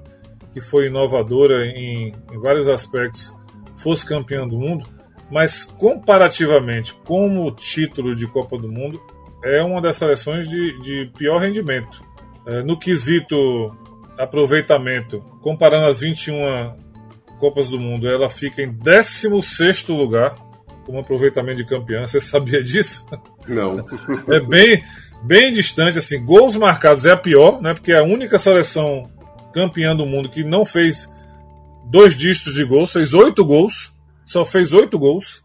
[0.52, 3.32] que foi inovadora em, em vários aspectos,
[3.76, 4.86] fosse campeã do mundo,
[5.30, 9.00] mas comparativamente com o título de Copa do Mundo,
[9.42, 12.02] é uma das seleções de, de pior rendimento.
[12.46, 13.74] É, no quesito
[14.18, 16.74] aproveitamento, comparando as 21
[17.38, 20.34] Copas do Mundo, ela fica em 16 lugar
[20.84, 22.06] como aproveitamento de campeã.
[22.06, 23.06] Você sabia disso?
[23.46, 23.84] Não.
[24.32, 24.82] é bem,
[25.22, 27.74] bem distante, assim, gols marcados é a pior, né?
[27.74, 29.10] Porque é a única seleção
[29.52, 31.10] campeã do mundo que não fez
[31.86, 33.92] dois dígitos de gols, fez oito gols,
[34.26, 35.42] só fez oito gols.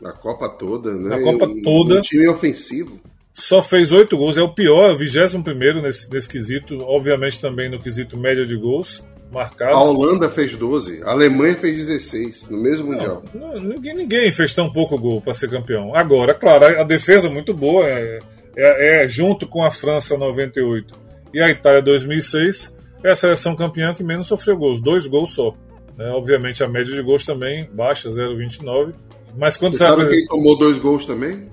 [0.00, 1.16] Na Copa toda, né?
[1.16, 1.98] Na Copa toda.
[1.98, 3.00] Um time ofensivo.
[3.32, 7.78] Só fez oito gols, é o pior, 21 primeiro nesse, nesse quesito, obviamente também no
[7.78, 9.76] quesito média de gols marcados.
[9.76, 13.22] A Holanda fez 12, a Alemanha fez 16 no mesmo Mundial.
[13.32, 15.94] Não, ninguém, ninguém fez tão pouco gol para ser campeão.
[15.94, 18.18] Agora, claro, a defesa é muito boa, é,
[18.56, 20.98] é, é, junto com a França 98
[21.32, 25.54] e a Itália 2006, é a seleção campeã que menos sofreu gols, dois gols só.
[25.96, 26.10] Né?
[26.10, 28.94] Obviamente a média de gols também baixa, 0,29.
[29.38, 31.48] Mas quando você sabe quem tomou dois gols também?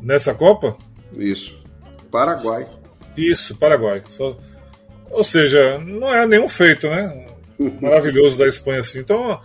[0.00, 0.76] Nessa Copa?
[1.16, 1.62] Isso.
[2.10, 2.66] Paraguai.
[3.16, 4.02] Isso, Paraguai.
[4.08, 4.36] Só...
[5.10, 7.26] Ou seja, não é nenhum feito, né?
[7.80, 8.98] Maravilhoso da Espanha assim.
[8.98, 9.40] Então,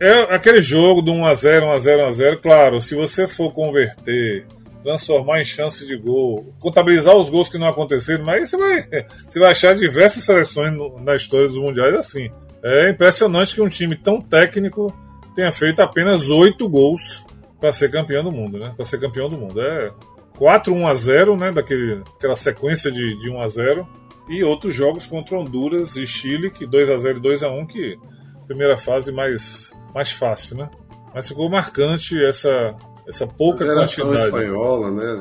[0.00, 2.40] é aquele jogo do 1x0, 1x0, 1x0.
[2.40, 4.46] Claro, se você for converter,
[4.82, 8.88] transformar em chance de gol, contabilizar os gols que não aconteceram, mas você vai,
[9.28, 12.30] você vai achar diversas seleções no, na história dos mundiais assim.
[12.62, 14.94] É impressionante que um time tão técnico
[15.34, 17.24] tenha feito apenas oito gols
[17.58, 18.72] para ser campeão do mundo, né?
[18.74, 19.60] Para ser campeão do mundo.
[19.60, 19.92] É
[20.40, 23.86] 4 1 a 0, né, daquele, daquela sequência de, de 1 a 0
[24.26, 27.66] e outros jogos contra Honduras e Chile, que 2 a 0 e 2 a 1
[27.66, 27.98] que
[28.46, 30.70] primeira fase mais mais fácil, né?
[31.14, 32.74] Mas ficou marcante essa
[33.06, 34.24] essa pouca a quantidade.
[34.24, 35.20] espanhola, né?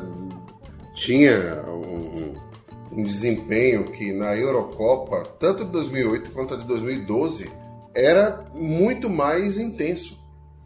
[0.95, 2.35] Tinha um,
[2.93, 7.51] um desempenho que na Eurocopa, tanto de 2008 quanto de 2012,
[7.93, 10.17] era muito mais intenso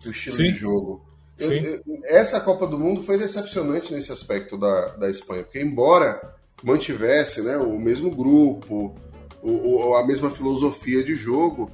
[0.05, 0.43] o estilo Sim.
[0.43, 1.01] de jogo.
[1.39, 6.35] Eu, eu, essa Copa do Mundo foi decepcionante nesse aspecto da, da Espanha, porque embora
[6.63, 8.95] mantivesse né, o mesmo grupo,
[9.41, 11.71] o, o, a mesma filosofia de jogo,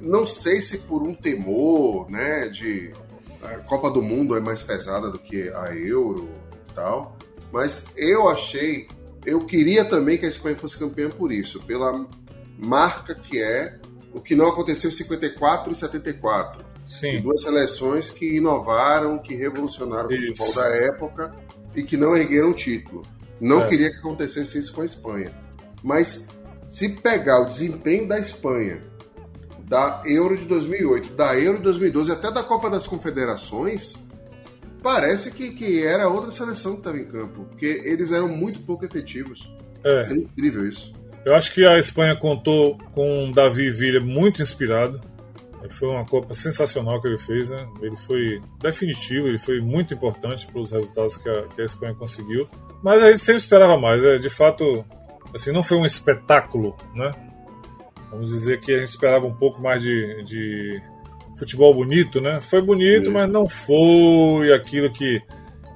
[0.00, 2.92] não sei se por um temor né, de
[3.42, 6.28] a Copa do Mundo é mais pesada do que a Euro
[6.70, 7.16] e tal,
[7.50, 8.86] mas eu achei,
[9.24, 12.06] eu queria também que a Espanha fosse campeã por isso, pela
[12.58, 13.78] marca que é
[14.12, 17.20] o que não aconteceu em 54 e 74 Sim.
[17.22, 20.34] Duas seleções que inovaram, que revolucionaram o isso.
[20.34, 21.32] futebol da época
[21.74, 23.02] e que não ergueram título.
[23.40, 23.68] Não é.
[23.68, 25.32] queria que acontecesse isso com a Espanha.
[25.84, 26.26] Mas
[26.68, 28.82] se pegar o desempenho da Espanha,
[29.68, 33.94] da Euro de 2008, da Euro de 2012 até da Copa das Confederações,
[34.82, 38.84] parece que, que era outra seleção que estava em campo, porque eles eram muito pouco
[38.84, 39.48] efetivos.
[39.84, 40.08] É.
[40.10, 40.92] é incrível isso.
[41.24, 45.00] Eu acho que a Espanha contou com um Davi Villa muito inspirado.
[45.68, 47.68] Foi uma Copa sensacional que ele fez, né?
[47.82, 51.94] Ele foi definitivo, ele foi muito importante para os resultados que a, que a, Espanha
[51.94, 52.48] conseguiu.
[52.82, 54.02] Mas a gente sempre esperava mais.
[54.02, 54.16] Né?
[54.18, 54.84] De fato,
[55.34, 57.12] assim, não foi um espetáculo, né?
[58.10, 60.82] Vamos dizer que a gente esperava um pouco mais de, de
[61.36, 62.40] futebol bonito, né?
[62.40, 65.22] Foi bonito, mas não foi aquilo que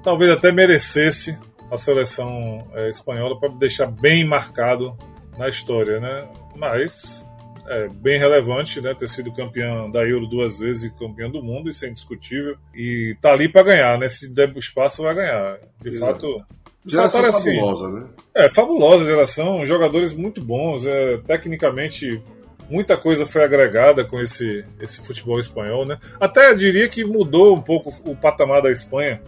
[0.03, 1.39] talvez até merecesse
[1.71, 4.97] a seleção é, espanhola para deixar bem marcado
[5.39, 6.29] na história, né?
[6.57, 7.24] Mas
[7.69, 8.95] é bem relevante, né?
[8.95, 12.57] Ter sido campeão da Euro duas vezes e campeão do mundo, isso é indiscutível.
[12.75, 14.09] E tá ali para ganhar, né?
[14.09, 15.59] Se der espaço, vai ganhar.
[15.81, 16.39] De Exato.
[16.39, 16.47] fato.
[16.87, 18.09] Geração fato, assim, fabulosa, né?
[18.35, 22.23] É, fabulosa geração, jogadores muito bons, é, tecnicamente
[22.69, 25.99] muita coisa foi agregada com esse, esse futebol espanhol, né?
[26.21, 29.23] Até diria que mudou um pouco o patamar da Espanha,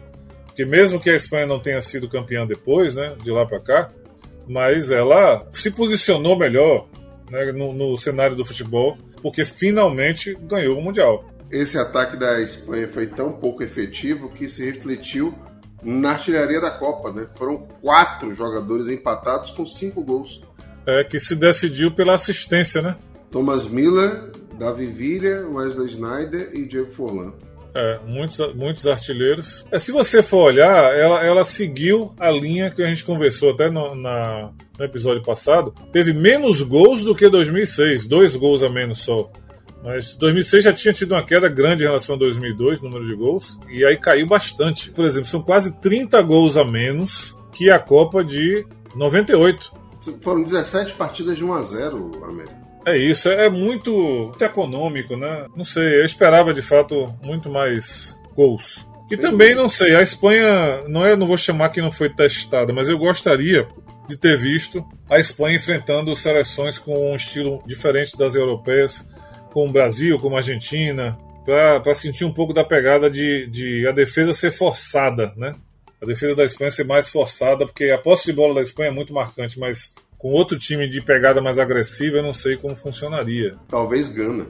[0.46, 3.90] porque mesmo que a Espanha não tenha sido campeã depois, né, de lá para cá,
[4.46, 6.86] mas ela se posicionou melhor,
[7.30, 11.24] né, no, no cenário do futebol, porque finalmente ganhou o Mundial.
[11.50, 15.34] Esse ataque da Espanha foi tão pouco efetivo que se refletiu
[15.82, 17.26] na artilharia da Copa, né?
[17.36, 20.42] Foram quatro jogadores empatados com cinco gols.
[20.84, 22.96] É, que se decidiu pela assistência, né?
[23.30, 27.32] Thomas Miller, Davi Villa, Wesley Snyder e Diego Forlan.
[27.78, 29.66] É, muitos, muitos artilheiros.
[29.70, 33.68] É, se você for olhar, ela, ela seguiu a linha que a gente conversou até
[33.68, 35.74] no, na, no episódio passado.
[35.92, 39.30] Teve menos gols do que 2006, dois gols a menos só.
[39.84, 43.60] Mas 2006 já tinha tido uma queda grande em relação a 2002, número de gols,
[43.68, 44.90] e aí caiu bastante.
[44.90, 49.70] Por exemplo, são quase 30 gols a menos que a Copa de 98.
[50.22, 52.65] Foram 17 partidas de 1 a 0, América.
[52.86, 55.48] É isso, é muito, muito econômico, né?
[55.56, 58.86] Não sei, eu esperava de fato muito mais gols.
[59.10, 62.72] E também, não sei, a Espanha, não é, não vou chamar que não foi testada,
[62.72, 63.66] mas eu gostaria
[64.08, 69.04] de ter visto a Espanha enfrentando seleções com um estilo diferente das europeias,
[69.52, 73.90] como o Brasil, como a Argentina, para sentir um pouco da pegada de, de a
[73.90, 75.56] defesa ser forçada, né?
[76.00, 78.92] A defesa da Espanha ser mais forçada, porque a posse de bola da Espanha é
[78.92, 83.54] muito marcante, mas com outro time de pegada mais agressiva, eu não sei como funcionaria.
[83.68, 84.46] Talvez Gana.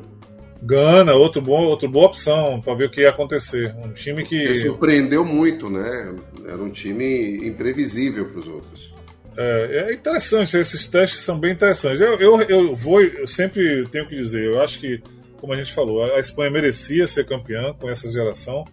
[0.63, 3.75] Gana, outro bom, outra boa opção para ver o que ia acontecer.
[3.85, 4.55] Um time que.
[4.57, 6.15] surpreendeu muito, né?
[6.47, 8.95] Era um time imprevisível para os outros.
[9.37, 12.01] É, é, interessante, esses testes são bem interessantes.
[12.01, 15.03] Eu, eu, eu vou, eu sempre tenho que dizer, eu acho que,
[15.39, 18.65] como a gente falou, a Espanha merecia ser campeã com essa geração.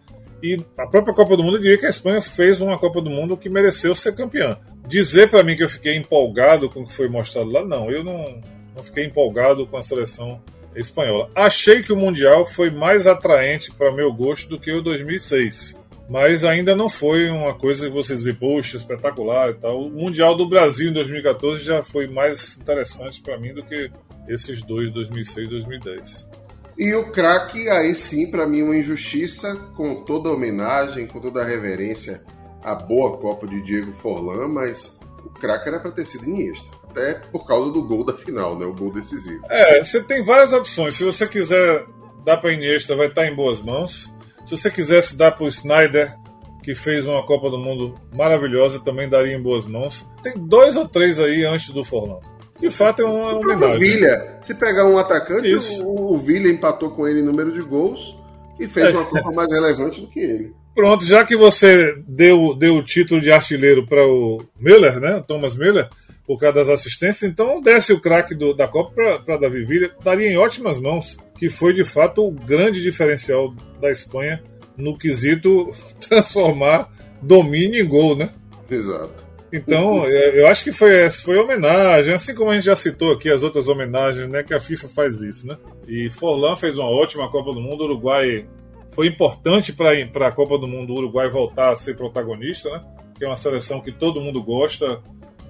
[0.44, 3.38] E a própria Copa do Mundo diria que a Espanha fez uma Copa do Mundo
[3.38, 4.58] que mereceu ser campeã.
[4.86, 7.90] Dizer para mim que eu fiquei empolgado com o que foi mostrado lá, não.
[7.90, 8.42] Eu não,
[8.76, 10.42] não fiquei empolgado com a seleção
[10.76, 11.32] espanhola.
[11.34, 15.82] Achei que o Mundial foi mais atraente para meu gosto do que o 2006.
[16.10, 19.86] Mas ainda não foi uma coisa que você dizer, poxa, espetacular e tal.
[19.86, 23.90] O Mundial do Brasil em 2014 já foi mais interessante para mim do que
[24.28, 26.43] esses dois, 2006 e 2010.
[26.78, 31.42] E o craque, aí sim, para mim, uma injustiça, com toda a homenagem, com toda
[31.42, 32.24] a reverência
[32.64, 36.70] à boa Copa de Diego Forlan, mas o craque era para ter sido Iniesta.
[36.90, 38.66] Até por causa do gol da final, né?
[38.66, 39.44] O gol decisivo.
[39.50, 40.96] É, você tem várias opções.
[40.96, 41.86] Se você quiser
[42.24, 44.12] dar para Iniesta, vai estar em boas mãos.
[44.46, 46.16] Se você quisesse dar para o Snyder,
[46.64, 50.08] que fez uma Copa do Mundo maravilhosa, também daria em boas mãos.
[50.22, 52.20] Tem dois ou três aí antes do Forlan.
[52.64, 53.76] De fato, é uma, homenagem.
[53.76, 58.18] O Villa, se pegar um atacante, o, o empatou com ele em número de gols
[58.58, 58.92] e fez é.
[58.92, 60.54] uma Copa mais relevante do que ele.
[60.74, 65.58] Pronto, já que você deu, deu o título de artilheiro para o Miller, né, Thomas
[65.58, 65.90] Miller,
[66.26, 70.38] por causa das assistências, então desce o craque da Copa para Davi Villa, daria em
[70.38, 74.42] ótimas mãos, que foi de fato o grande diferencial da Espanha
[74.78, 75.70] no quesito
[76.00, 76.90] transformar
[77.22, 78.30] domínio em gol, né?
[78.72, 79.23] Exato.
[79.56, 83.30] Então, é, eu acho que foi foi homenagem, assim como a gente já citou aqui
[83.30, 85.56] as outras homenagens, né, que a FIFA faz isso, né?
[85.88, 88.48] E Forlan fez uma ótima Copa do Mundo, o Uruguai
[88.90, 92.84] foi importante para a Copa do Mundo o Uruguai voltar a ser protagonista, né?
[93.16, 95.00] Que é uma seleção que todo mundo gosta,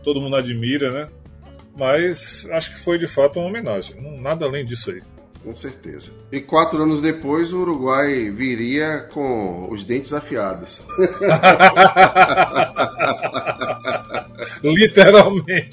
[0.04, 1.10] todo mundo admira, né?
[1.74, 5.02] Mas acho que foi de fato uma homenagem, nada além disso aí.
[5.44, 6.10] Com certeza.
[6.32, 10.82] E quatro anos depois, o Uruguai viria com os dentes afiados.
[14.64, 15.70] Literalmente.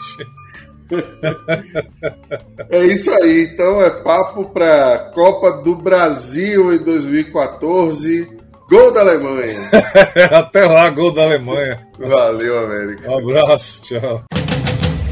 [2.68, 3.44] É isso aí.
[3.44, 8.28] Então é papo para Copa do Brasil em 2014.
[8.68, 9.70] Gol da Alemanha.
[10.30, 11.86] Até lá, gol da Alemanha.
[11.98, 13.10] Valeu, América.
[13.10, 14.22] Um abraço, tchau.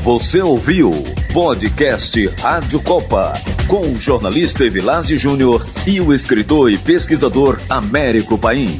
[0.08, 0.90] Você ouviu
[1.34, 3.34] podcast Rádio Copa
[3.66, 8.78] com o jornalista Evilásio Júnior e o escritor e pesquisador Américo Paim.